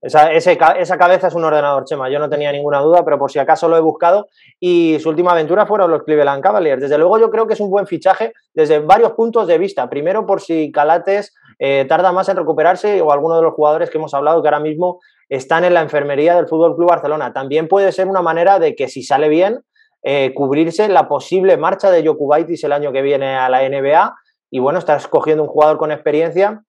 Esa, 0.02 0.30
esa, 0.32 0.98
cabeza 0.98 1.28
es 1.28 1.34
un 1.34 1.44
ordenador, 1.44 1.84
Chema. 1.84 2.10
Yo 2.10 2.18
no 2.18 2.28
tenía 2.28 2.52
ninguna 2.52 2.80
duda, 2.80 3.04
pero 3.04 3.18
por 3.18 3.30
si 3.30 3.38
acaso 3.38 3.68
lo 3.68 3.76
he 3.76 3.80
buscado. 3.80 4.28
Y 4.60 4.98
su 5.00 5.08
última 5.08 5.32
aventura 5.32 5.66
fueron 5.66 5.90
los 5.90 6.02
Cleveland 6.04 6.42
Cavaliers. 6.42 6.82
Desde 6.82 6.98
luego, 6.98 7.18
yo 7.18 7.30
creo 7.30 7.46
que 7.46 7.54
es 7.54 7.60
un 7.60 7.70
buen 7.70 7.86
fichaje 7.86 8.32
desde 8.54 8.78
varios 8.78 9.12
puntos 9.12 9.46
de 9.46 9.58
vista. 9.58 9.88
Primero, 9.88 10.26
por 10.26 10.40
si 10.40 10.70
Calates 10.70 11.34
eh, 11.58 11.86
tarda 11.88 12.12
más 12.12 12.28
en 12.28 12.36
recuperarse 12.36 13.00
o 13.00 13.10
alguno 13.10 13.36
de 13.36 13.42
los 13.42 13.54
jugadores 13.54 13.90
que 13.90 13.98
hemos 13.98 14.12
hablado 14.12 14.42
que 14.42 14.48
ahora 14.48 14.60
mismo 14.60 15.00
están 15.28 15.64
en 15.64 15.74
la 15.74 15.80
enfermería 15.80 16.36
del 16.36 16.46
Fútbol 16.46 16.76
Club 16.76 16.90
Barcelona. 16.90 17.32
También 17.32 17.66
puede 17.66 17.90
ser 17.90 18.06
una 18.06 18.22
manera 18.22 18.58
de 18.58 18.76
que, 18.76 18.88
si 18.88 19.02
sale 19.02 19.28
bien, 19.28 19.62
eh, 20.02 20.32
cubrirse 20.34 20.88
la 20.88 21.08
posible 21.08 21.56
marcha 21.56 21.90
de 21.90 22.06
Jokubaitis 22.06 22.62
el 22.64 22.72
año 22.72 22.92
que 22.92 23.02
viene 23.02 23.34
a 23.34 23.48
la 23.48 23.66
NBA. 23.66 24.14
Y 24.50 24.60
bueno, 24.60 24.78
estás 24.78 25.04
escogiendo 25.04 25.42
un 25.42 25.48
jugador 25.48 25.78
con 25.78 25.90
experiencia 25.90 26.62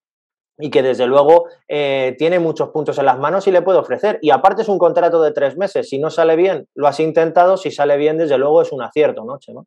y 0.60 0.70
que 0.70 0.82
desde 0.82 1.06
luego 1.06 1.48
eh, 1.68 2.16
tiene 2.18 2.40
muchos 2.40 2.70
puntos 2.70 2.98
en 2.98 3.06
las 3.06 3.20
manos 3.20 3.48
y 3.48 3.52
le 3.52 3.62
puede 3.62 3.80
ofrecer. 3.80 4.20
Y 4.22 4.32
aparte 4.32 4.64
es 4.64 4.70
un 4.70 4.80
contrato 4.80 5.22
de 5.22 5.32
tres 5.32 5.58
meses. 5.58 5.90
Si 5.90 6.00
no 6.00 6.10
sale 6.10 6.36
bien, 6.36 6.68
lo 6.76 6.88
has 6.88 7.00
intentado. 7.00 7.58
Si 7.58 7.72
sale 7.72 7.98
bien, 7.98 8.18
desde 8.18 8.38
luego 8.38 8.62
es 8.62 8.72
un 8.72 8.82
acierto, 8.82 9.24
¿no, 9.24 9.38
Chema? 9.40 9.64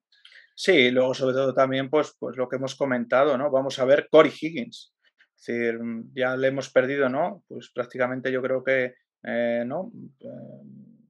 Sí, 0.55 0.91
luego 0.91 1.15
sobre 1.15 1.35
todo 1.35 1.55
también 1.55 1.89
pues, 1.89 2.15
pues 2.19 2.37
lo 2.37 2.49
que 2.49 2.57
hemos 2.57 2.75
comentado, 2.75 3.39
¿no? 3.39 3.51
Vamos 3.51 3.79
a 3.79 3.85
ver 3.85 4.09
Corey 4.11 4.33
Higgins. 4.39 4.93
Es 5.39 5.47
decir, 5.47 5.79
ya 6.15 6.37
le 6.37 6.49
hemos 6.49 6.71
perdido, 6.71 7.09
¿no? 7.09 7.45
Pues 7.49 7.71
prácticamente 7.75 8.31
yo 8.31 8.43
creo 8.43 8.63
que, 8.63 8.95
eh, 9.23 9.65
¿no? 9.65 9.91
Eh, 10.21 10.29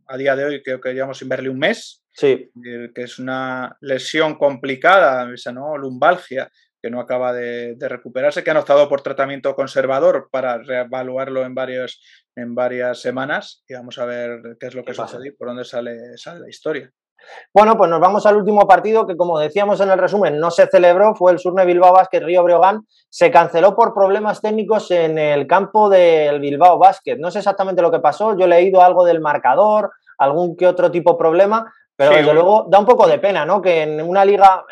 a 0.06 0.16
día 0.16 0.36
de 0.36 0.44
hoy 0.44 0.62
creo 0.62 0.80
que 0.80 0.92
llevamos 0.92 1.18
sin 1.18 1.28
verle 1.28 1.48
un 1.48 1.58
mes. 1.58 2.04
Sí. 2.12 2.50
Que 2.62 3.02
es 3.02 3.18
una 3.18 3.76
lesión 3.80 4.36
complicada, 4.36 5.32
esa, 5.32 5.52
¿no? 5.52 5.76
Lumbalgia, 5.76 6.50
que 6.82 6.90
no 6.90 7.00
acaba 7.00 7.32
de, 7.32 7.76
recuperarse, 7.80 8.42
que 8.42 8.50
han 8.50 8.56
optado 8.56 8.88
por 8.88 9.02
tratamiento 9.02 9.54
conservador 9.54 10.28
para 10.30 10.58
reevaluarlo 10.58 11.44
en, 11.44 11.54
varios, 11.54 12.00
en 12.36 12.54
varias 12.54 13.00
semanas 13.00 13.62
y 13.68 13.74
vamos 13.74 13.98
a 13.98 14.06
ver 14.06 14.56
qué 14.58 14.66
es 14.66 14.74
lo 14.74 14.84
que 14.84 14.94
sucede 14.94 15.28
y 15.28 15.32
por 15.32 15.48
dónde 15.48 15.64
sale, 15.64 16.16
sale 16.16 16.40
la 16.40 16.48
historia. 16.48 16.92
Bueno, 17.52 17.76
pues 17.76 17.90
nos 17.90 18.00
vamos 18.00 18.26
al 18.26 18.36
último 18.36 18.66
partido 18.66 19.06
que, 19.06 19.16
como 19.16 19.38
decíamos 19.38 19.80
en 19.80 19.90
el 19.90 19.98
resumen, 19.98 20.38
no 20.38 20.50
se 20.50 20.66
celebró, 20.66 21.14
fue 21.14 21.32
el 21.32 21.38
Surne 21.38 21.64
Bilbao 21.64 21.92
Basket 21.92 22.20
Río 22.20 22.42
Breogán. 22.42 22.86
Se 23.08 23.30
canceló 23.30 23.74
por 23.74 23.94
problemas 23.94 24.40
técnicos 24.40 24.90
en 24.90 25.18
el 25.18 25.46
campo 25.46 25.88
del 25.88 26.40
Bilbao 26.40 26.78
Basket. 26.78 27.16
No 27.18 27.30
sé 27.30 27.38
exactamente 27.38 27.82
lo 27.82 27.90
que 27.90 28.00
pasó, 28.00 28.36
yo 28.36 28.44
he 28.44 28.48
leído 28.48 28.82
algo 28.82 29.04
del 29.04 29.20
marcador, 29.20 29.90
algún 30.18 30.56
que 30.56 30.66
otro 30.66 30.90
tipo 30.90 31.12
de 31.12 31.18
problema, 31.18 31.72
pero 32.00 32.16
desde 32.16 32.32
luego 32.32 32.66
da 32.66 32.78
un 32.78 32.86
poco 32.86 33.06
de 33.06 33.18
pena, 33.18 33.44
¿no? 33.44 33.60
Que 33.60 33.82
en 33.82 34.00
una 34.00 34.24
liga, 34.24 34.64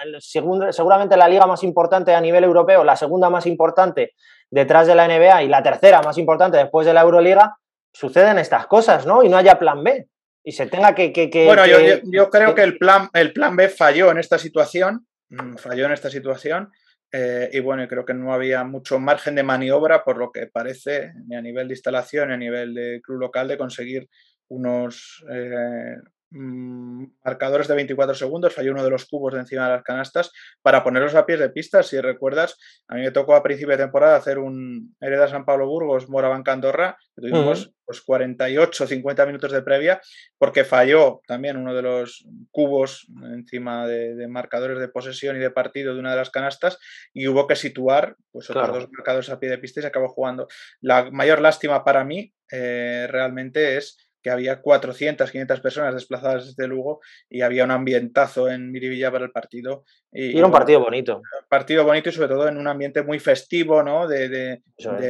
seguramente 0.70 1.14
la 1.14 1.28
liga 1.28 1.46
más 1.46 1.62
importante 1.62 2.14
a 2.14 2.22
nivel 2.22 2.42
europeo, 2.42 2.84
la 2.84 2.96
segunda 2.96 3.28
más 3.28 3.44
importante 3.44 4.14
detrás 4.50 4.86
de 4.86 4.94
la 4.94 5.06
NBA 5.06 5.42
y 5.42 5.48
la 5.48 5.62
tercera 5.62 6.00
más 6.00 6.16
importante 6.16 6.56
después 6.56 6.86
de 6.86 6.94
la 6.94 7.02
Euroliga, 7.02 7.58
suceden 7.92 8.38
estas 8.38 8.66
cosas, 8.66 9.04
¿no? 9.04 9.22
Y 9.22 9.28
no 9.28 9.36
haya 9.36 9.58
plan 9.58 9.84
B. 9.84 10.08
Y 10.42 10.52
se 10.52 10.68
tenga 10.68 10.94
que. 10.94 11.12
bueno, 11.44 11.66
yo, 11.66 12.30
creo 12.30 12.54
que 12.54 12.62
el 12.62 12.78
plan, 12.78 13.10
el 13.12 13.34
plan 13.34 13.54
B 13.56 13.68
falló 13.68 14.10
en 14.10 14.16
esta 14.16 14.38
situación. 14.38 15.06
Mm, 15.28 15.56
falló 15.56 15.84
en 15.84 15.92
esta 15.92 16.08
situación. 16.08 16.70
Eh, 17.12 17.50
y 17.52 17.60
bueno, 17.60 17.86
creo 17.88 18.06
que 18.06 18.14
no 18.14 18.32
había 18.32 18.64
mucho 18.64 18.98
margen 18.98 19.34
de 19.34 19.42
maniobra, 19.42 20.02
por 20.02 20.16
lo 20.16 20.32
que 20.32 20.46
parece, 20.46 21.12
ni 21.26 21.36
a 21.36 21.42
nivel 21.42 21.68
de 21.68 21.74
instalación, 21.74 22.28
ni 22.28 22.34
a 22.34 22.38
nivel 22.38 22.72
de 22.72 23.02
club 23.02 23.20
local, 23.20 23.48
de 23.48 23.58
conseguir 23.58 24.08
unos, 24.48 25.22
eh, 25.30 25.96
marcadores 26.30 27.68
de 27.68 27.74
24 27.74 28.14
segundos, 28.14 28.54
falló 28.54 28.72
uno 28.72 28.84
de 28.84 28.90
los 28.90 29.06
cubos 29.06 29.34
de 29.34 29.40
encima 29.40 29.64
de 29.64 29.76
las 29.76 29.82
canastas 29.82 30.30
para 30.62 30.84
ponerlos 30.84 31.14
a 31.14 31.24
pies 31.24 31.40
de 31.40 31.50
pista. 31.50 31.82
Si 31.82 32.00
recuerdas, 32.00 32.58
a 32.88 32.96
mí 32.96 33.02
me 33.02 33.10
tocó 33.10 33.34
a 33.34 33.42
principio 33.42 33.72
de 33.76 33.82
temporada 33.82 34.16
hacer 34.16 34.38
un 34.38 34.94
Hereda 35.00 35.28
San 35.28 35.44
Pablo 35.44 35.66
Burgos, 35.66 36.08
Morabanca 36.08 36.52
Andorra, 36.52 36.98
que 37.14 37.22
tuvimos 37.22 37.72
pues, 37.84 38.02
48, 38.02 38.86
50 38.86 39.26
minutos 39.26 39.52
de 39.52 39.62
previa, 39.62 40.00
porque 40.36 40.64
falló 40.64 41.22
también 41.26 41.56
uno 41.56 41.74
de 41.74 41.82
los 41.82 42.26
cubos 42.50 43.06
encima 43.32 43.86
de, 43.86 44.28
marcadores 44.28 44.78
de 44.78 44.88
posesión 44.88 45.36
y 45.36 45.40
de 45.40 45.50
partido 45.50 45.94
de 45.94 46.00
una 46.00 46.10
de 46.10 46.18
las 46.18 46.30
canastas, 46.30 46.78
y 47.14 47.26
hubo 47.28 47.46
que 47.46 47.56
situar 47.56 48.16
pues, 48.30 48.50
otros 48.50 48.68
dos 48.68 48.88
marcadores 48.92 49.30
a 49.30 49.40
pie 49.40 49.48
de 49.48 49.58
pista 49.58 49.80
y 49.80 49.82
se 49.82 49.88
acabó 49.88 50.08
jugando. 50.08 50.48
La 50.80 51.10
mayor 51.10 51.40
lástima 51.40 51.84
para 51.84 52.04
mí 52.04 52.34
eh, 52.50 53.06
realmente 53.10 53.76
es 53.76 54.07
que 54.28 54.32
había 54.32 54.60
400, 54.60 55.30
500 55.30 55.60
personas 55.60 55.94
desplazadas 55.94 56.48
desde 56.48 56.68
Lugo 56.68 57.00
y 57.30 57.40
había 57.40 57.64
un 57.64 57.70
ambientazo 57.70 58.50
en 58.50 58.70
Miribilla 58.70 59.10
para 59.10 59.24
el 59.24 59.30
partido. 59.30 59.84
Y, 60.12 60.36
era 60.36 60.44
un 60.44 60.52
partido 60.52 60.80
bonito. 60.80 61.22
Partido 61.48 61.82
bonito 61.84 62.10
y 62.10 62.12
sobre 62.12 62.28
todo 62.28 62.46
en 62.46 62.58
un 62.58 62.66
ambiente 62.66 63.02
muy 63.02 63.18
festivo, 63.18 63.82
¿no? 63.82 64.06
De, 64.06 64.60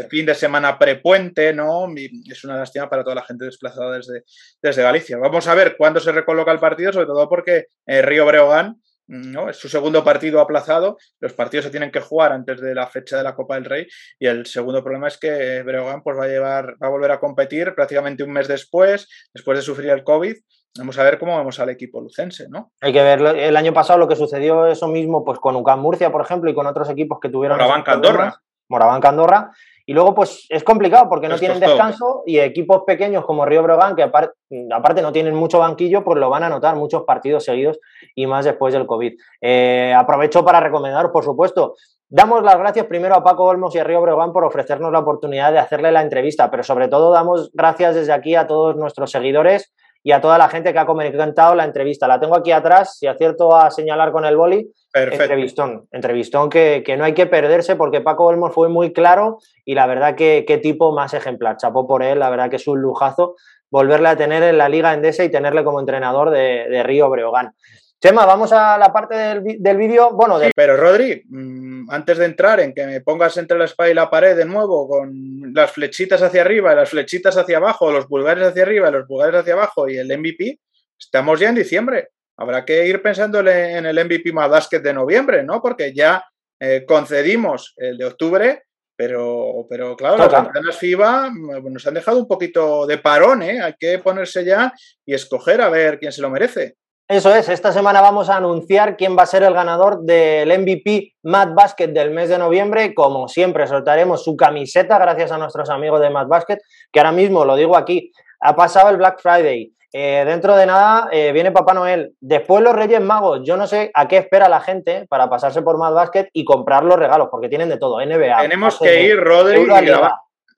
fin 0.09 0.25
de 0.25 0.35
semana 0.37 0.79
prepuente, 0.79 1.53
¿no? 1.53 1.87
es 1.97 2.45
una 2.45 2.57
lástima 2.57 2.89
para 2.89 3.03
toda 3.03 3.16
la 3.16 3.25
gente 3.25 3.45
desplazada 3.45 3.97
desde, 3.97 4.23
desde 4.62 4.83
Galicia. 4.83 5.19
Vamos 5.19 5.49
a 5.49 5.55
ver 5.55 5.77
cuándo 5.77 5.99
se 5.99 6.12
recoloca 6.12 6.53
el 6.53 6.61
partido, 6.61 6.93
sobre 6.93 7.07
todo 7.07 7.29
porque 7.29 7.66
eh, 7.87 8.03
Río 8.03 8.25
Breogán 8.25 8.81
¿no? 9.09 9.48
Es 9.48 9.56
su 9.56 9.68
segundo 9.68 10.04
partido 10.04 10.40
aplazado, 10.40 10.98
los 11.20 11.32
partidos 11.32 11.64
se 11.64 11.70
tienen 11.70 11.90
que 11.90 12.00
jugar 12.00 12.32
antes 12.32 12.61
de 12.61 12.74
la 12.74 12.86
fecha 12.86 13.16
de 13.16 13.22
la 13.22 13.34
Copa 13.34 13.54
del 13.54 13.64
Rey 13.64 13.86
y 14.18 14.26
el 14.26 14.46
segundo 14.46 14.82
problema 14.82 15.09
es 15.09 15.18
que 15.18 15.62
Breogán 15.62 16.02
pues, 16.02 16.16
va, 16.16 16.24
a 16.24 16.28
llevar, 16.28 16.76
va 16.82 16.86
a 16.86 16.90
volver 16.90 17.11
a 17.11 17.18
competir 17.18 17.74
prácticamente 17.74 18.22
un 18.22 18.32
mes 18.32 18.46
después, 18.46 19.09
después 19.32 19.59
de 19.59 19.62
sufrir 19.62 19.90
el 19.90 20.04
COVID. 20.04 20.36
Vamos 20.78 20.98
a 20.98 21.02
ver 21.02 21.18
cómo 21.18 21.36
vamos 21.36 21.59
al 21.59 21.70
equipo 21.70 22.00
lucense, 22.00 22.46
¿no? 22.48 22.72
Hay 22.80 22.92
que 22.92 23.02
ver 23.02 23.20
el 23.20 23.56
año 23.56 23.72
pasado 23.72 23.98
lo 23.98 24.06
que 24.06 24.14
sucedió 24.14 24.66
eso 24.66 24.86
mismo 24.86 25.24
pues 25.24 25.38
con 25.38 25.56
UCAM 25.56 25.80
Murcia, 25.80 26.12
por 26.12 26.20
ejemplo, 26.20 26.50
y 26.50 26.54
con 26.54 26.66
otros 26.66 26.88
equipos 26.90 27.18
que 27.20 27.30
tuvieron... 27.30 27.59
Moraván 27.59 27.82
Andorra. 27.86 28.40
Moraván 28.68 29.00
Andorra 29.04 29.50
Y 29.89 29.95
luego, 29.95 30.14
pues 30.14 30.45
es 30.51 30.62
complicado 30.64 31.09
porque 31.09 31.28
no 31.28 31.39
tienen 31.39 31.61
descanso 31.61 32.22
y 32.26 32.39
equipos 32.41 32.82
pequeños 32.86 33.24
como 33.24 33.47
Río 33.47 33.62
Brogan, 33.62 33.97
que 33.97 34.03
aparte, 34.03 34.34
aparte 34.70 35.01
no 35.01 35.12
tienen 35.12 35.34
mucho 35.34 35.61
banquillo, 35.61 36.05
pues 36.05 36.18
lo 36.18 36.28
van 36.28 36.43
a 36.43 36.51
notar 36.51 36.76
muchos 36.76 37.05
partidos 37.05 37.45
seguidos 37.45 37.80
y 38.14 38.26
más 38.26 38.45
después 38.45 38.74
del 38.74 38.86
COVID. 38.86 39.14
Eh, 39.41 39.95
aprovecho 39.97 40.45
para 40.45 40.61
recomendar, 40.61 41.11
por 41.11 41.24
supuesto, 41.24 41.74
Damos 42.11 42.43
las 42.43 42.57
gracias 42.57 42.86
primero 42.86 43.14
a 43.14 43.22
Paco 43.22 43.45
Olmos 43.45 43.74
y 43.74 43.78
a 43.78 43.84
Río 43.84 44.01
Breogán 44.01 44.32
por 44.32 44.43
ofrecernos 44.43 44.91
la 44.91 45.01
oportunidad 45.01 45.53
de 45.53 45.59
hacerle 45.59 45.93
la 45.93 46.01
entrevista, 46.01 46.51
pero 46.51 46.62
sobre 46.62 46.89
todo 46.89 47.12
damos 47.12 47.51
gracias 47.53 47.95
desde 47.97 48.14
aquí 48.14 48.34
a 48.34 48.47
todos 48.47 48.76
nuestros 48.76 49.11
seguidores 49.11 49.74
y 50.09 50.12
a 50.12 50.22
toda 50.22 50.38
la 50.38 50.48
gente 50.48 50.72
que 50.72 50.78
ha 50.78 50.86
comentado 50.86 51.54
la 51.54 51.66
entrevista. 51.66 52.09
La 52.09 52.18
tengo 52.18 52.34
aquí 52.34 52.50
atrás, 52.50 52.96
si 52.98 53.06
acierto 53.06 53.54
a 53.54 53.70
señalar 53.70 54.11
con 54.11 54.24
el 54.24 54.38
boli. 54.38 54.72
Perfecto. 54.90 55.24
Entrevistón, 55.24 55.86
entrevistón 55.92 56.48
que, 56.48 56.82
no 56.96 57.04
hay 57.04 57.12
que 57.12 57.26
perderse 57.26 57.76
porque 57.76 58.00
Paco 58.00 58.24
Olmos 58.24 58.54
fue 58.54 58.70
muy 58.70 58.94
claro 58.94 59.36
y 59.66 59.74
la 59.74 59.86
verdad 59.86 60.14
que 60.14 60.46
qué 60.48 60.56
tipo 60.56 60.94
más 60.94 61.12
ejemplar. 61.12 61.59
Chapó 61.59 61.86
por 61.86 62.02
él, 62.02 62.20
la 62.20 62.30
verdad 62.30 62.48
que 62.48 62.56
es 62.56 62.66
un 62.66 62.80
lujazo 62.80 63.34
volverle 63.70 64.09
a 64.09 64.16
tener 64.16 64.42
en 64.44 64.56
la 64.56 64.70
Liga 64.70 64.94
Endesa 64.94 65.24
y 65.24 65.30
tenerle 65.30 65.62
como 65.62 65.78
entrenador 65.78 66.30
de, 66.30 66.66
de 66.70 66.82
Río 66.84 67.11
Breogán. 67.11 67.52
Chema, 68.01 68.24
vamos 68.24 68.53
a 68.53 68.78
la 68.78 68.92
parte 68.92 69.16
del, 69.16 69.76
vídeo. 69.76 70.12
Bueno, 70.12 70.38
pero 70.55 70.76
Rodri, 70.76 71.20
mm, 71.28 71.90
antes 71.90 72.18
de 72.18 72.26
entrar 72.26 72.61
en 72.61 72.72
que 72.72 72.86
me 72.86 73.01
pongas 73.01 73.36
entre 73.38 73.59
la 73.59 73.64
espalda 73.64 73.90
y 73.90 73.94
la 73.94 74.09
pared 74.09 74.36
de 74.36 74.44
nuevo 74.44 74.88
con 74.88 75.53
las 75.53 75.72
flechitas 75.72 76.22
hacia 76.22 76.42
arriba 76.42 76.76
las 76.76 76.90
flechitas 76.90 77.36
hacia 77.36 77.57
abajo, 77.57 77.90
los 77.90 78.07
pulgares 78.07 78.46
hacia 78.46 78.62
arriba 78.62 78.92
los 78.92 79.05
pulgares 79.09 79.40
hacia 79.40 79.55
abajo 79.55 79.88
y 79.88 79.96
el 79.96 80.16
MVP, 80.16 80.61
estamos 80.96 81.40
ya 81.40 81.49
en 81.49 81.57
diciembre. 81.57 82.11
Habrá 82.36 82.64
que 82.64 82.86
ir 82.86 83.03
pensándole 83.03 83.76
en 83.76 83.86
el 83.86 84.05
MVP 84.05 84.32
más 84.32 84.49
básquet 84.49 84.80
de 84.80 84.94
noviembre, 84.94 85.42
¿no? 85.42 85.61
Porque 85.61 85.92
ya 85.92 86.24
eh, 86.61 86.84
concedimos 86.86 87.74
el 87.78 87.99
de 87.99 88.05
octubre, 88.05 88.62
pero, 88.94 89.66
pero 89.68 89.96
claro, 89.96 90.18
las 90.18 90.44
ventanas 90.44 90.76
FIBA 90.76 91.30
mm, 91.30 91.72
nos 91.72 91.84
han 91.84 91.94
dejado 91.94 92.20
un 92.20 92.28
poquito 92.28 92.86
de 92.86 92.99
parón, 92.99 93.42
¿eh? 93.42 93.61
Hay 93.61 93.74
que 93.76 93.99
ponerse 93.99 94.44
ya 94.44 94.72
y 95.05 95.14
escoger 95.14 95.61
a 95.61 95.68
ver 95.68 95.99
quién 95.99 96.12
se 96.12 96.22
lo 96.22 96.30
merece. 96.30 96.76
Eso 97.09 97.34
es, 97.34 97.48
esta 97.48 97.72
semana 97.72 98.02
vamos 98.02 98.28
a 98.28 98.36
anunciar 98.36 98.94
quién 98.94 99.16
va 99.16 99.22
a 99.22 99.26
ser 99.26 99.42
el 99.42 99.54
ganador 99.54 100.02
del 100.02 100.46
MVP 100.61 101.14
Mad 101.22 101.54
Basket 101.54 101.88
del 101.88 102.11
mes 102.11 102.28
de 102.28 102.36
noviembre. 102.36 102.92
Como 102.92 103.28
siempre, 103.28 103.66
soltaremos 103.66 104.22
su 104.22 104.36
camiseta 104.36 104.98
gracias 104.98 105.32
a 105.32 105.38
nuestros 105.38 105.70
amigos 105.70 106.02
de 106.02 106.11
Mad 106.11 106.26
Basket, 106.26 106.59
que 106.92 107.00
ahora 107.00 107.12
mismo, 107.12 107.46
lo 107.46 107.56
digo 107.56 107.78
aquí, 107.78 108.12
ha 108.40 108.54
pasado 108.54 108.90
el 108.90 108.98
Black 108.98 109.22
Friday. 109.22 109.72
Eh, 109.90 110.22
dentro 110.26 110.54
de 110.54 110.66
nada 110.66 111.09
eh, 111.11 111.32
viene 111.32 111.50
Papá 111.50 111.72
Noel. 111.72 112.12
Después 112.20 112.62
los 112.62 112.76
Reyes 112.76 113.00
Magos. 113.00 113.40
Yo 113.42 113.56
no 113.56 113.66
sé 113.66 113.90
a 113.94 114.06
qué 114.06 114.18
espera 114.18 114.46
la 114.50 114.61
gente 114.61 115.06
para 115.09 115.30
pasarse 115.30 115.62
por 115.62 115.78
Mad 115.78 115.94
Basket 115.94 116.28
y 116.34 116.44
comprar 116.44 116.84
los 116.84 116.98
regalos, 116.98 117.28
porque 117.30 117.48
tienen 117.48 117.70
de 117.70 117.78
todo. 117.78 118.04
NBA. 118.04 118.42
Tenemos 118.42 118.78
que 118.78 119.04
ir, 119.04 119.16
Rodri, 119.18 119.61
y 119.61 119.64
grabar. 119.64 120.12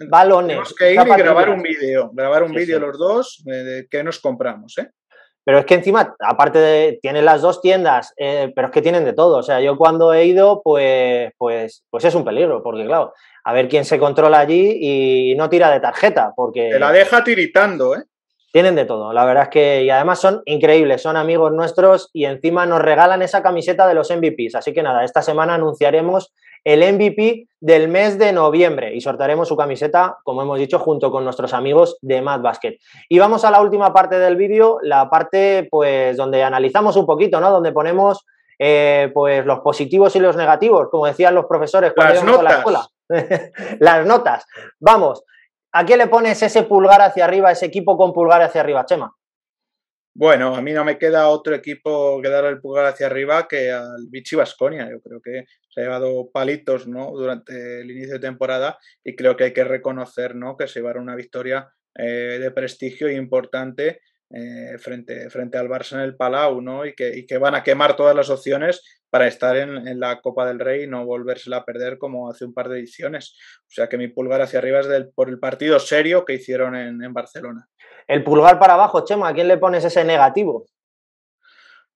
Balones. 0.09 0.49
Tenemos 0.49 0.75
que 0.75 0.95
ir 0.95 1.01
y 1.01 1.23
grabar 1.23 1.51
un 1.51 1.63
vídeo. 1.63 2.11
Grabar 2.13 2.43
un 2.43 2.51
vídeo 2.51 2.81
los 2.81 2.99
dos 2.99 3.41
de 3.45 3.87
qué 3.89 4.03
nos 4.03 4.19
compramos, 4.19 4.77
¿eh? 4.79 4.91
Pero 5.51 5.59
es 5.59 5.67
que 5.67 5.75
encima, 5.75 6.15
aparte 6.21 6.61
de, 6.61 7.01
tienen 7.03 7.25
las 7.25 7.43
dos 7.43 7.61
tiendas, 7.61 8.15
eh, 8.17 8.53
pero 8.55 8.69
es 8.69 8.73
que 8.73 8.83
tienen 8.83 9.05
de 9.05 9.15
todo. 9.15 9.39
O 9.39 9.43
sea, 9.43 9.61
yo 9.61 9.77
cuando 9.77 10.15
he 10.15 10.25
ido, 10.25 10.63
pues, 10.63 11.33
pues, 11.39 11.83
pues 11.91 12.05
es 12.05 12.15
un 12.15 12.25
peligro, 12.25 12.63
porque 12.63 12.85
claro, 12.85 13.15
a 13.43 13.53
ver 13.53 13.69
quién 13.69 13.85
se 13.85 13.99
controla 13.99 14.39
allí 14.39 14.79
y 14.81 15.35
no 15.35 15.51
tira 15.51 15.69
de 15.73 15.81
tarjeta, 15.81 16.33
porque... 16.37 16.69
Te 16.71 16.79
la 16.79 16.93
deja 16.93 17.25
tiritando, 17.25 17.97
¿eh? 17.97 18.05
Tienen 18.53 18.75
de 18.75 18.85
todo, 18.85 19.13
la 19.13 19.25
verdad 19.25 19.45
es 19.45 19.49
que, 19.51 19.85
y 19.85 19.91
además 19.91 20.21
son 20.21 20.43
increíbles, 20.45 21.03
son 21.03 21.17
amigos 21.17 21.53
nuestros 21.53 22.11
y 22.13 22.25
encima 22.25 22.67
nos 22.67 22.83
regalan 22.83 23.23
esa 23.23 23.43
camiseta 23.43 23.87
de 23.87 23.95
los 23.95 24.11
MVPs. 24.11 24.57
Así 24.57 24.73
que 24.73 24.83
nada, 24.83 25.05
esta 25.05 25.23
semana 25.23 25.55
anunciaremos 25.55 26.33
el 26.65 26.81
MVP 26.93 27.47
del 27.61 27.89
mes 27.89 28.19
de 28.19 28.33
noviembre 28.33 28.95
y 28.95 29.01
sortearemos 29.01 29.49
su 29.49 29.57
camiseta, 29.57 30.19
como 30.25 30.43
hemos 30.43 30.59
dicho, 30.59 30.79
junto 30.79 31.11
con 31.11 31.25
nuestros 31.25 31.55
amigos 31.55 31.97
de 32.03 32.23
Mad 32.23 32.41
Basket. 32.41 32.79
Y 33.09 33.19
vamos 33.19 33.45
a 33.45 33.51
la 33.51 33.61
última 33.61 33.93
parte 33.93 34.19
del 34.19 34.37
vídeo, 34.37 34.79
la 34.83 35.09
parte 35.09 35.69
pues 35.71 36.17
donde 36.17 36.43
analizamos 36.43 36.97
un 36.97 37.07
poquito, 37.07 37.41
¿no? 37.41 37.51
Donde 37.51 37.73
ponemos 37.73 38.27
eh, 38.59 39.11
pues 39.15 39.47
los 39.47 39.61
positivos 39.61 40.15
y 40.17 40.21
los 40.21 40.37
negativos, 40.37 40.89
como 40.91 41.07
decían 41.07 41.35
los 41.35 41.47
profesores 41.47 41.93
cuando 41.95 42.15
Las 42.15 42.25
notas. 42.25 42.43
la 42.43 42.51
escuela. 42.51 42.89
Las 43.81 44.07
notas. 44.07 44.47
Vamos, 44.79 45.25
¿a 45.73 45.85
qué 45.85 45.97
le 45.97 46.07
pones 46.07 46.43
ese 46.43 46.63
pulgar 46.65 47.01
hacia 47.03 47.25
arriba, 47.25 47.51
ese 47.51 47.67
equipo 47.67 47.97
con 47.97 48.13
pulgar 48.13 48.43
hacia 48.43 48.61
arriba, 48.61 48.85
Chema? 48.85 49.15
Bueno, 50.13 50.57
a 50.57 50.61
mí 50.61 50.73
no 50.73 50.85
me 50.85 50.99
queda 50.99 51.29
otro 51.29 51.55
equipo 51.55 52.21
que 52.21 52.29
dar 52.29 52.45
el 52.45 52.61
pulgar 52.61 52.87
hacia 52.87 53.07
arriba 53.07 53.47
que 53.49 53.71
al 53.71 54.09
Vichy 54.11 54.37
Vasconia. 54.37 54.89
Yo 54.91 55.01
creo 55.01 55.21
que 55.23 55.45
se 55.69 55.81
ha 55.81 55.85
llevado 55.85 56.31
palitos 56.33 56.89
¿no? 56.89 57.13
durante 57.13 57.81
el 57.81 57.91
inicio 57.91 58.15
de 58.15 58.21
temporada 58.21 58.79
y 59.05 59.15
creo 59.15 59.37
que 59.37 59.45
hay 59.45 59.53
que 59.53 59.65
reconocer 59.65 60.35
¿no? 60.35 60.57
que 60.57 60.67
se 60.67 60.81
llevaron 60.81 61.05
una 61.05 61.15
victoria 61.15 61.73
eh, 61.97 62.39
de 62.41 62.51
prestigio 62.51 63.09
importante 63.11 64.01
eh, 64.31 64.79
frente, 64.79 65.29
frente 65.31 65.59
al 65.59 65.69
Barça 65.69 65.95
en 65.95 66.01
el 66.01 66.17
Palau 66.17 66.61
¿no? 66.61 66.87
y, 66.87 66.95
que, 66.95 67.17
y 67.17 67.27
que 67.27 67.39
van 67.39 67.55
a 67.55 67.63
quemar 67.63 67.97
todas 67.97 68.15
las 68.15 68.31
opciones 68.31 68.83
para 69.11 69.27
estar 69.27 69.57
en, 69.57 69.99
la 69.99 70.21
Copa 70.21 70.47
del 70.47 70.61
Rey 70.61 70.85
y 70.85 70.87
no 70.87 71.05
volvérsela 71.05 71.59
a 71.59 71.65
perder 71.65 71.99
como 71.99 72.31
hace 72.31 72.45
un 72.45 72.55
par 72.55 72.69
de 72.69 72.79
ediciones. 72.79 73.37
O 73.63 73.71
sea 73.71 73.89
que 73.89 73.99
mi 73.99 74.09
pulgar 74.09 74.41
hacia 74.41 74.61
arriba 74.61 74.81
es 74.81 74.89
del, 74.89 75.11
por 75.11 75.29
el 75.29 75.41
partido 75.41 75.81
serio 75.81 76.25
que 76.25 76.35
hicieron 76.35 76.77
en, 76.77 77.03
en 77.03 77.13
Barcelona. 77.13 77.67
El 78.07 78.23
pulgar 78.23 78.59
para 78.59 78.75
abajo, 78.75 79.05
Chema, 79.05 79.29
¿a 79.29 79.35
quién 79.35 79.49
le 79.49 79.59
pones 79.59 79.85
ese 79.85 80.05
negativo? 80.05 80.67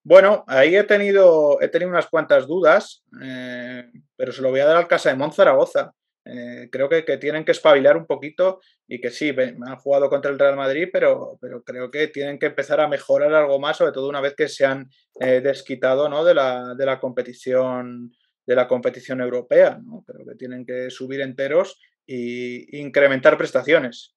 Bueno, 0.07 0.45
ahí 0.47 0.77
he 0.77 0.85
tenido, 0.85 1.61
he 1.63 1.69
tenido 1.69 1.91
unas 1.91 2.09
cuantas 2.09 2.47
dudas, 2.47 3.03
eh, 3.23 3.91
pero 4.17 4.33
se 4.33 4.43
lo 4.43 4.51
voy 4.51 4.61
a 4.61 4.67
dar 4.67 4.77
al 4.77 4.87
Casa 4.87 5.09
de 5.09 5.17
Monzaragoza. 5.17 5.93
Eh, 6.27 6.69
creo 6.73 6.89
que, 6.89 7.03
tienen 7.19 7.45
que 7.45 7.53
espabilar 7.53 7.97
un 7.97 8.07
poquito 8.07 8.61
y 8.89 9.01
que 9.01 9.11
sí, 9.11 9.35
han 9.39 9.77
jugado 9.77 10.09
contra 10.09 10.31
el 10.31 10.39
Real 10.39 10.57
Madrid, 10.57 10.89
pero, 10.93 11.39
pero 11.41 11.63
creo 11.63 11.91
que 11.91 12.09
tienen 12.09 12.39
que 12.39 12.47
empezar 12.47 12.81
a 12.81 12.89
mejorar 12.89 13.35
algo 13.35 13.59
más, 13.59 13.77
sobre 13.77 13.93
todo 13.93 14.09
una 14.09 14.23
vez 14.23 14.35
que 14.35 14.49
se 14.49 14.65
han 14.65 14.89
eh, 15.21 15.41
desquitado 15.41 16.09
¿no? 16.09 16.25
de, 16.25 16.35
la, 16.35 16.75
de, 16.75 16.87
la, 16.87 16.99
competición 16.99 18.13
de 18.47 18.57
la 18.57 18.67
competición 18.67 19.21
europea. 19.21 19.79
¿no? 19.85 20.03
Creo 20.07 20.25
que 20.27 20.35
tienen 20.37 20.65
que 20.65 20.91
subir 20.91 21.21
enteros 21.21 21.79
e 22.07 22.67
incrementar 22.73 23.37
prestaciones. 23.37 24.15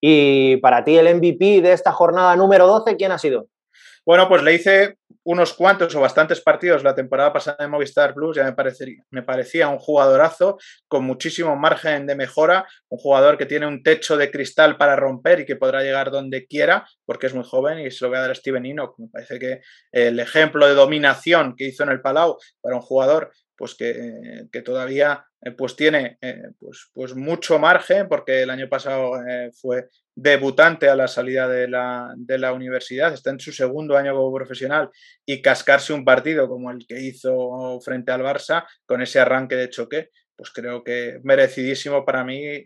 Y 0.00 0.56
para 0.58 0.84
ti 0.84 0.96
el 0.96 1.14
MVP 1.14 1.60
de 1.60 1.72
esta 1.72 1.92
jornada 1.92 2.34
número 2.36 2.66
12, 2.66 2.96
¿quién 2.96 3.12
ha 3.12 3.18
sido? 3.18 3.48
Bueno, 4.06 4.28
pues 4.28 4.42
le 4.42 4.54
hice 4.54 4.96
unos 5.30 5.54
cuantos 5.54 5.94
o 5.94 6.00
bastantes 6.00 6.40
partidos 6.40 6.82
la 6.82 6.92
temporada 6.92 7.32
pasada 7.32 7.56
en 7.60 7.70
Movistar 7.70 8.14
Plus, 8.14 8.34
ya 8.34 8.42
me, 8.42 8.52
parecería, 8.52 9.00
me 9.10 9.22
parecía 9.22 9.68
un 9.68 9.78
jugadorazo 9.78 10.58
con 10.88 11.04
muchísimo 11.04 11.54
margen 11.54 12.04
de 12.08 12.16
mejora, 12.16 12.66
un 12.88 12.98
jugador 12.98 13.38
que 13.38 13.46
tiene 13.46 13.68
un 13.68 13.84
techo 13.84 14.16
de 14.16 14.28
cristal 14.32 14.76
para 14.76 14.96
romper 14.96 15.38
y 15.38 15.46
que 15.46 15.54
podrá 15.54 15.84
llegar 15.84 16.10
donde 16.10 16.48
quiera, 16.48 16.84
porque 17.06 17.28
es 17.28 17.34
muy 17.34 17.44
joven 17.44 17.78
y 17.78 17.92
se 17.92 18.04
lo 18.04 18.08
voy 18.08 18.18
a 18.18 18.22
dar 18.22 18.32
a 18.32 18.34
Steven 18.34 18.66
Enoch. 18.66 18.98
Me 18.98 19.06
parece 19.06 19.38
que 19.38 19.60
el 19.92 20.18
ejemplo 20.18 20.66
de 20.66 20.74
dominación 20.74 21.54
que 21.56 21.66
hizo 21.66 21.84
en 21.84 21.90
el 21.90 22.00
Palau 22.00 22.36
para 22.60 22.74
un 22.74 22.82
jugador 22.82 23.30
pues 23.60 23.74
que, 23.74 24.46
que 24.50 24.62
todavía 24.62 25.22
eh, 25.42 25.50
pues 25.50 25.76
tiene 25.76 26.16
eh, 26.22 26.44
pues, 26.58 26.88
pues 26.94 27.14
mucho 27.14 27.58
margen, 27.58 28.08
porque 28.08 28.40
el 28.40 28.48
año 28.48 28.70
pasado 28.70 29.22
eh, 29.22 29.50
fue 29.52 29.86
debutante 30.14 30.88
a 30.88 30.96
la 30.96 31.06
salida 31.06 31.46
de 31.46 31.68
la, 31.68 32.10
de 32.16 32.38
la, 32.38 32.54
universidad, 32.54 33.12
está 33.12 33.28
en 33.28 33.38
su 33.38 33.52
segundo 33.52 33.98
año 33.98 34.14
como 34.14 34.32
profesional 34.32 34.88
y 35.26 35.42
cascarse 35.42 35.92
un 35.92 36.06
partido 36.06 36.48
como 36.48 36.70
el 36.70 36.86
que 36.86 37.02
hizo 37.02 37.78
frente 37.84 38.12
al 38.12 38.22
Barça 38.22 38.64
con 38.86 39.02
ese 39.02 39.20
arranque 39.20 39.56
de 39.56 39.68
choque, 39.68 40.08
pues 40.34 40.50
creo 40.52 40.82
que 40.82 41.20
merecidísimo 41.22 42.02
para 42.06 42.24
mí 42.24 42.64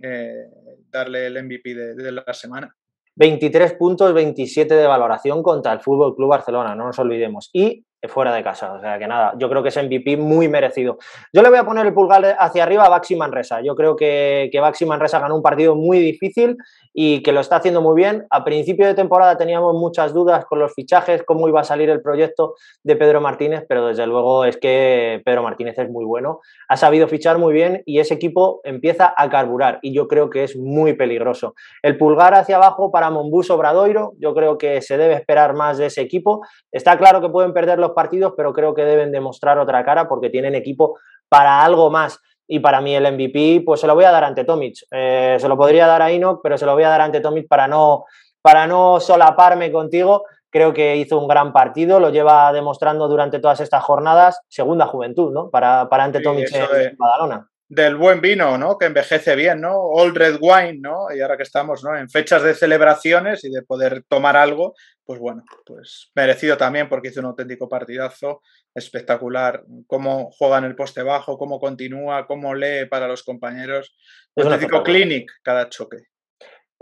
darle 0.91 1.27
el 1.27 1.43
MVP 1.43 1.75
de, 1.75 1.95
de 1.97 2.13
la 2.13 2.33
semana. 2.33 2.73
23 3.17 3.75
puntos, 3.75 4.15
27 4.15 4.73
de 4.73 4.87
valoración 4.87 5.43
contra 5.43 5.73
el 5.73 5.81
Fútbol 5.81 6.15
Club 6.15 6.31
Barcelona, 6.31 6.77
no 6.77 6.87
nos 6.87 6.99
olvidemos. 7.01 7.51
Y 7.53 7.85
fuera 8.09 8.35
de 8.35 8.43
casa. 8.43 8.73
O 8.75 8.81
sea 8.81 8.99
que 8.99 9.07
nada, 9.07 9.35
yo 9.39 9.49
creo 9.49 9.63
que 9.63 9.69
es 9.69 9.77
MVP 9.77 10.17
muy 10.17 10.49
merecido. 10.49 10.99
Yo 11.33 11.43
le 11.43 11.49
voy 11.49 11.59
a 11.59 11.65
poner 11.65 11.87
el 11.87 11.95
pulgar 11.95 12.37
hacia 12.39 12.63
arriba 12.63 12.85
a 12.85 12.89
Baxi 12.89 13.17
Manresa. 13.17 13.61
Yo 13.61 13.75
creo 13.75 13.97
que, 13.97 14.49
que 14.53 14.61
Baxi 14.61 14.87
Manresa 14.87 15.19
ganó 15.19 15.37
un 15.37 15.43
partido 15.43 15.75
muy 15.75 15.99
difícil 15.99 16.57
y 16.97 17.23
que 17.23 17.33
lo 17.33 17.41
está 17.41 17.57
haciendo 17.57 17.83
muy 17.83 17.97
bien. 17.97 18.27
A 18.31 18.45
principio 18.45 18.87
de 18.87 18.95
temporada 18.95 19.37
teníamos 19.37 19.75
muchas 19.75 20.15
dudas 20.15 20.45
con 20.47 20.61
los 20.61 20.73
fichajes, 20.73 21.25
cómo 21.25 21.49
iba 21.49 21.61
a 21.61 21.65
salir 21.65 21.91
el 21.91 22.01
proyecto 22.01 22.55
de 22.85 22.95
Pedro 22.95 23.21
Martínez, 23.21 23.65
pero 23.69 23.89
desde 23.89 24.07
luego 24.07 24.45
es 24.45 24.57
que 24.57 25.21
Pedro 25.25 25.43
Martínez 25.43 25.77
es 25.79 25.91
muy 25.91 26.05
bueno. 26.05 26.41
Ha 26.69 26.77
sabido 26.77 27.09
fichar 27.09 27.39
muy 27.39 27.53
bien 27.53 27.83
y 27.85 27.99
ese 27.99 28.15
equipo 28.15 28.61
empieza 28.63 29.13
a 29.17 29.29
carburar 29.29 29.81
y 29.83 29.93
yo 29.93 30.07
creo 30.07 30.31
que 30.31 30.45
es 30.45 30.57
muy 30.57 30.93
peligroso. 30.95 31.55
El 31.83 31.99
pulgar 31.99 32.35
hacia 32.35 32.57
abajo 32.57 32.93
para 32.93 33.11
Monbus 33.11 33.51
Obradoiro, 33.51 34.13
yo 34.19 34.33
creo 34.33 34.57
que 34.57 34.81
se 34.81 34.97
debe 34.97 35.15
esperar 35.15 35.55
más 35.55 35.79
de 35.79 35.87
ese 35.87 36.01
equipo. 36.01 36.43
Está 36.71 36.97
claro 36.97 37.21
que 37.21 37.29
pueden 37.29 37.53
perder 37.53 37.81
los 37.81 37.91
partidos, 37.95 38.35
pero 38.37 38.53
creo 38.53 38.75
que 38.75 38.85
deben 38.85 39.13
demostrar 39.13 39.59
otra 39.59 39.85
cara 39.85 40.09
porque 40.09 40.31
tienen 40.31 40.55
equipo 40.55 40.99
para 41.29 41.65
algo 41.65 41.91
más. 41.91 42.21
Y 42.47 42.59
para 42.61 42.81
mí 42.81 42.95
el 42.95 43.11
MVP, 43.11 43.63
pues 43.65 43.81
se 43.81 43.87
lo 43.87 43.95
voy 43.95 44.05
a 44.05 44.11
dar 44.11 44.25
ante 44.25 44.45
Tomic. 44.45 44.77
Eh, 44.91 45.37
se 45.41 45.49
lo 45.49 45.57
podría 45.57 45.87
dar 45.87 46.03
a 46.03 46.11
Enoch, 46.11 46.41
pero 46.43 46.59
se 46.59 46.67
lo 46.67 46.75
voy 46.75 46.83
a 46.83 46.91
dar 46.91 47.01
ante 47.01 47.21
Tomic 47.21 47.49
para 47.49 47.67
no, 47.67 48.05
para 48.43 48.67
no 48.67 49.01
solaparme 49.01 49.73
contigo. 49.73 50.25
Creo 50.51 50.75
que 50.75 50.97
hizo 50.97 51.19
un 51.19 51.27
gran 51.27 51.53
partido, 51.53 51.99
lo 51.99 52.11
lleva 52.11 52.53
demostrando 52.53 53.09
durante 53.09 53.39
todas 53.39 53.61
estas 53.61 53.83
jornadas. 53.83 54.41
Segunda 54.49 54.87
juventud, 54.87 55.33
¿no? 55.33 55.51
Para, 55.51 55.89
para 55.89 56.05
ante 56.05 56.21
Tomic 56.21 56.53
en 56.53 56.97
Badalona 56.99 57.49
del 57.75 57.97
buen 57.97 58.21
vino, 58.21 58.57
¿no? 58.57 58.79
Que 58.79 58.87
envejece 58.87 59.35
bien, 59.35 59.61
¿no? 59.61 59.77
Old 59.77 60.17
Red 60.17 60.39
Wine, 60.41 60.79
¿no? 60.81 61.07
Y 61.15 61.21
ahora 61.21 61.37
que 61.37 61.43
estamos, 61.43 61.83
¿no? 61.83 61.97
En 61.97 62.09
fechas 62.09 62.43
de 62.43 62.55
celebraciones 62.55 63.45
y 63.45 63.51
de 63.51 63.63
poder 63.63 64.05
tomar 64.09 64.37
algo, 64.37 64.75
pues 65.05 65.19
bueno, 65.19 65.43
pues 65.67 66.11
merecido 66.15 66.57
también 66.57 66.89
porque 66.89 67.09
hizo 67.09 67.21
un 67.21 67.27
auténtico 67.27 67.69
partidazo 67.69 68.41
espectacular. 68.75 69.65
Cómo 69.87 70.31
juega 70.31 70.59
en 70.59 70.65
el 70.65 70.77
poste 70.77 71.03
bajo, 71.03 71.37
cómo 71.37 71.59
continúa, 71.59 72.27
cómo 72.27 72.55
lee 72.55 72.87
para 72.89 73.09
los 73.09 73.23
compañeros. 73.23 73.97
Auténtico 74.37 74.83
clinic 74.83 75.31
cada 75.43 75.69
choque. 75.69 76.14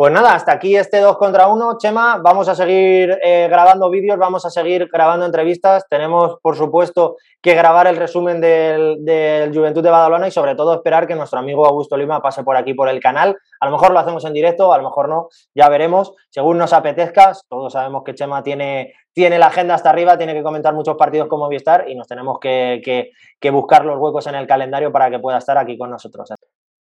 Pues 0.03 0.13
nada, 0.13 0.35
hasta 0.35 0.51
aquí 0.51 0.75
este 0.75 0.99
2 0.99 1.17
contra 1.17 1.47
1. 1.47 1.79
Chema, 1.79 2.19
vamos 2.21 2.49
a 2.49 2.57
seguir 2.57 3.17
eh, 3.23 3.47
grabando 3.49 3.89
vídeos, 3.89 4.19
vamos 4.19 4.45
a 4.45 4.51
seguir 4.51 4.89
grabando 4.93 5.25
entrevistas. 5.25 5.87
Tenemos, 5.89 6.41
por 6.43 6.57
supuesto, 6.57 7.19
que 7.41 7.55
grabar 7.55 7.87
el 7.87 7.97
resumen 7.97 8.41
del, 8.41 8.97
del, 9.05 9.55
Juventud 9.55 9.81
de 9.81 9.91
Badalona 9.91 10.27
y 10.27 10.33
sobre 10.33 10.57
todo 10.57 10.75
esperar 10.75 11.07
que 11.07 11.15
nuestro 11.15 11.39
amigo 11.39 11.65
Augusto 11.67 11.97
Lima 11.97 12.21
pase 12.21 12.43
por 12.43 12.57
aquí 12.57 12.75
por 12.75 12.89
el 12.89 12.99
canal. 12.99 13.39
A 13.61 13.67
lo 13.67 13.71
mejor 13.71 13.93
lo 13.93 14.01
hacemos 14.01 14.25
en 14.25 14.33
directo, 14.33 14.73
a 14.73 14.79
lo 14.79 14.83
mejor 14.83 15.09
no, 15.09 15.29
ya 15.55 15.69
veremos, 15.69 16.13
según 16.31 16.59
nos 16.59 16.73
apetezca. 16.73 17.35
Todos 17.49 17.73
sabemos 17.73 18.03
que 18.05 18.17
Chema 18.17 18.43
tiene, 18.43 18.95
tiene 19.13 19.39
la 19.39 19.47
agenda 19.47 19.77
hasta 19.77 19.91
arriba, 19.91 20.19
tiene 20.19 20.35
que 20.35 20.43
comentar 20.43 20.75
muchos 20.75 20.97
partidos 20.97 21.29
como 21.29 21.45
Movistar 21.45 21.89
y 21.89 21.95
nos 21.95 22.09
tenemos 22.09 22.41
que, 22.41 22.83
que, 22.85 23.13
que 23.39 23.51
buscar 23.53 23.85
los 23.85 24.01
huecos 24.01 24.27
en 24.27 24.35
el 24.35 24.49
calendario 24.49 24.91
para 24.91 25.11
que 25.11 25.21
pueda 25.21 25.39
estar 25.39 25.57
aquí 25.59 25.79
con 25.79 25.91
nosotros. 25.91 26.29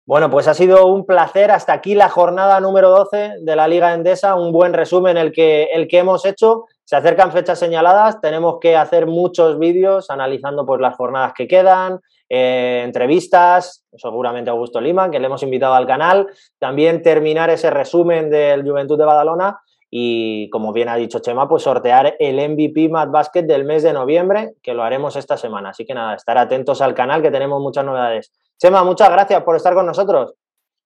Bueno, 0.07 0.30
pues 0.30 0.48
ha 0.48 0.55
sido 0.55 0.86
un 0.86 1.07
placer. 1.07 1.51
Hasta 1.51 1.72
aquí 1.72 1.94
la 1.94 2.09
jornada 2.09 2.59
número 2.61 2.90
12 2.90 3.34
de 3.40 3.57
la 3.57 3.68
Liga 3.68 3.94
Endesa. 3.94 4.34
Un 4.34 4.51
buen 4.51 4.72
resumen 4.72 5.16
el 5.16 5.30
que, 5.30 5.64
el 5.72 5.86
que 5.86 5.98
hemos 5.98 6.24
hecho. 6.24 6.64
Se 6.84 6.96
acercan 6.96 7.30
fechas 7.30 7.59
señaladas. 7.59 8.20
Tenemos 8.20 8.57
que 8.61 8.76
hacer 8.76 9.07
muchos 9.07 9.59
vídeos 9.59 10.11
analizando 10.11 10.66
pues, 10.66 10.80
las 10.80 10.96
jornadas 10.96 11.32
que 11.36 11.46
quedan, 11.46 12.01
eh, 12.28 12.82
entrevistas, 12.84 13.84
seguramente 13.96 14.51
Augusto 14.51 14.80
Lima, 14.80 15.11
que 15.11 15.20
le 15.20 15.26
hemos 15.26 15.42
invitado 15.42 15.74
al 15.74 15.86
canal. 15.86 16.26
También 16.59 17.03
terminar 17.03 17.51
ese 17.51 17.70
resumen 17.70 18.30
del 18.30 18.68
Juventud 18.68 18.98
de 18.98 19.05
Badalona. 19.05 19.61
Y 19.92 20.48
como 20.51 20.72
bien 20.72 20.88
ha 20.88 20.96
dicho 20.96 21.18
Chema, 21.18 21.48
pues 21.48 21.64
sortear 21.64 22.14
el 22.20 22.36
MVP 22.51 22.88
Mad 22.88 23.09
Basket 23.11 23.42
del 23.42 23.64
mes 23.64 23.82
de 23.82 23.92
noviembre, 23.92 24.55
que 24.62 24.72
lo 24.72 24.84
haremos 24.84 25.16
esta 25.16 25.36
semana. 25.36 25.70
Así 25.70 25.84
que 25.84 25.94
nada, 25.94 26.14
estar 26.14 26.38
atentos 26.38 26.80
al 26.80 26.94
canal 26.94 27.22
que 27.22 27.32
tenemos 27.32 27.61
muchas 27.61 27.84
novedades. 27.84 28.32
Chema, 28.61 28.85
muchas 28.85 29.11
gracias 29.11 29.43
por 29.43 29.57
estar 29.57 29.73
con 29.73 29.87
nosotros. 29.87 30.35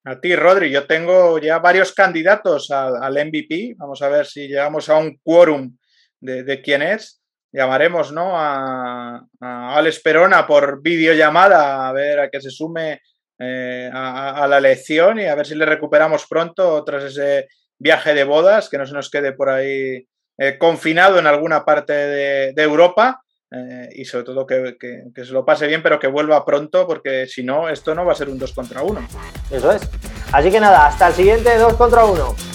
A 0.05 0.21
ti, 0.21 0.37
Rodri. 0.37 0.71
Yo 0.71 0.87
tengo 0.87 1.39
ya 1.39 1.59
varios 1.59 1.93
candidatos 1.93 2.71
al, 2.71 3.13
MVP. 3.13 3.75
Vamos 3.77 4.01
a 4.01 4.09
ver 4.09 4.27
si 4.27 4.47
llegamos 4.47 4.89
a 4.89 4.97
un 4.97 5.19
quórum 5.25 5.77
de, 6.21 6.63
quién 6.63 6.83
es. 6.83 7.21
Llamaremos 7.53 8.13
¿no? 8.13 8.39
a, 8.39 9.27
a 9.41 9.77
Alex 9.77 10.01
Perona 10.01 10.47
por 10.47 10.83
videollamada 10.83 11.89
a 11.89 11.93
ver 11.93 12.21
a 12.21 12.31
que 12.31 12.41
se 12.41 12.51
sume 12.51 13.01
eh, 13.41 13.91
a, 13.93 14.47
la 14.49 14.59
elección 14.59 15.19
y 15.19 15.27
a 15.27 15.35
ver 15.35 15.47
si 15.47 15.57
le 15.57 15.67
recuperamos 15.67 16.27
pronto 16.29 16.85
tras 16.85 17.05
ese 17.05 17.49
viaje 17.77 18.15
de 18.15 18.23
bodas, 18.23 18.69
que 18.69 18.79
no 18.79 18.87
se 18.87 18.95
nos 18.95 19.11
quede 19.11 19.33
por 19.33 19.49
ahí 19.49 20.07
eh, 20.39 20.59
confinado 20.59 21.19
en 21.19 21.27
alguna 21.27 21.65
parte 21.65 21.93
de 21.93 22.63
Europa 22.63 23.24
eh, 23.51 23.89
y 23.95 24.05
sobre 24.05 24.25
todo 24.25 24.47
que, 24.47 24.77
se 25.15 25.33
lo 25.33 25.45
pase 25.45 25.67
bien, 25.67 25.83
pero 25.83 25.99
que 25.99 26.07
vuelva 26.07 26.45
pronto, 26.45 26.87
porque 26.87 27.27
si 27.27 27.43
no, 27.43 27.69
esto 27.69 27.95
no 27.95 28.05
va 28.05 28.13
a 28.13 28.17
ser 28.17 28.29
un 28.29 28.39
2 28.39 28.53
contra 28.53 28.83
1. 28.83 29.09
Eso 29.51 29.73
es. 29.73 29.89
Así 30.33 30.51
que 30.51 30.61
nada, 30.61 30.87
hasta 30.87 31.09
el 31.09 31.15
siguiente 31.15 31.57
2 31.57 31.75
contra 31.75 32.05
1. 32.05 32.54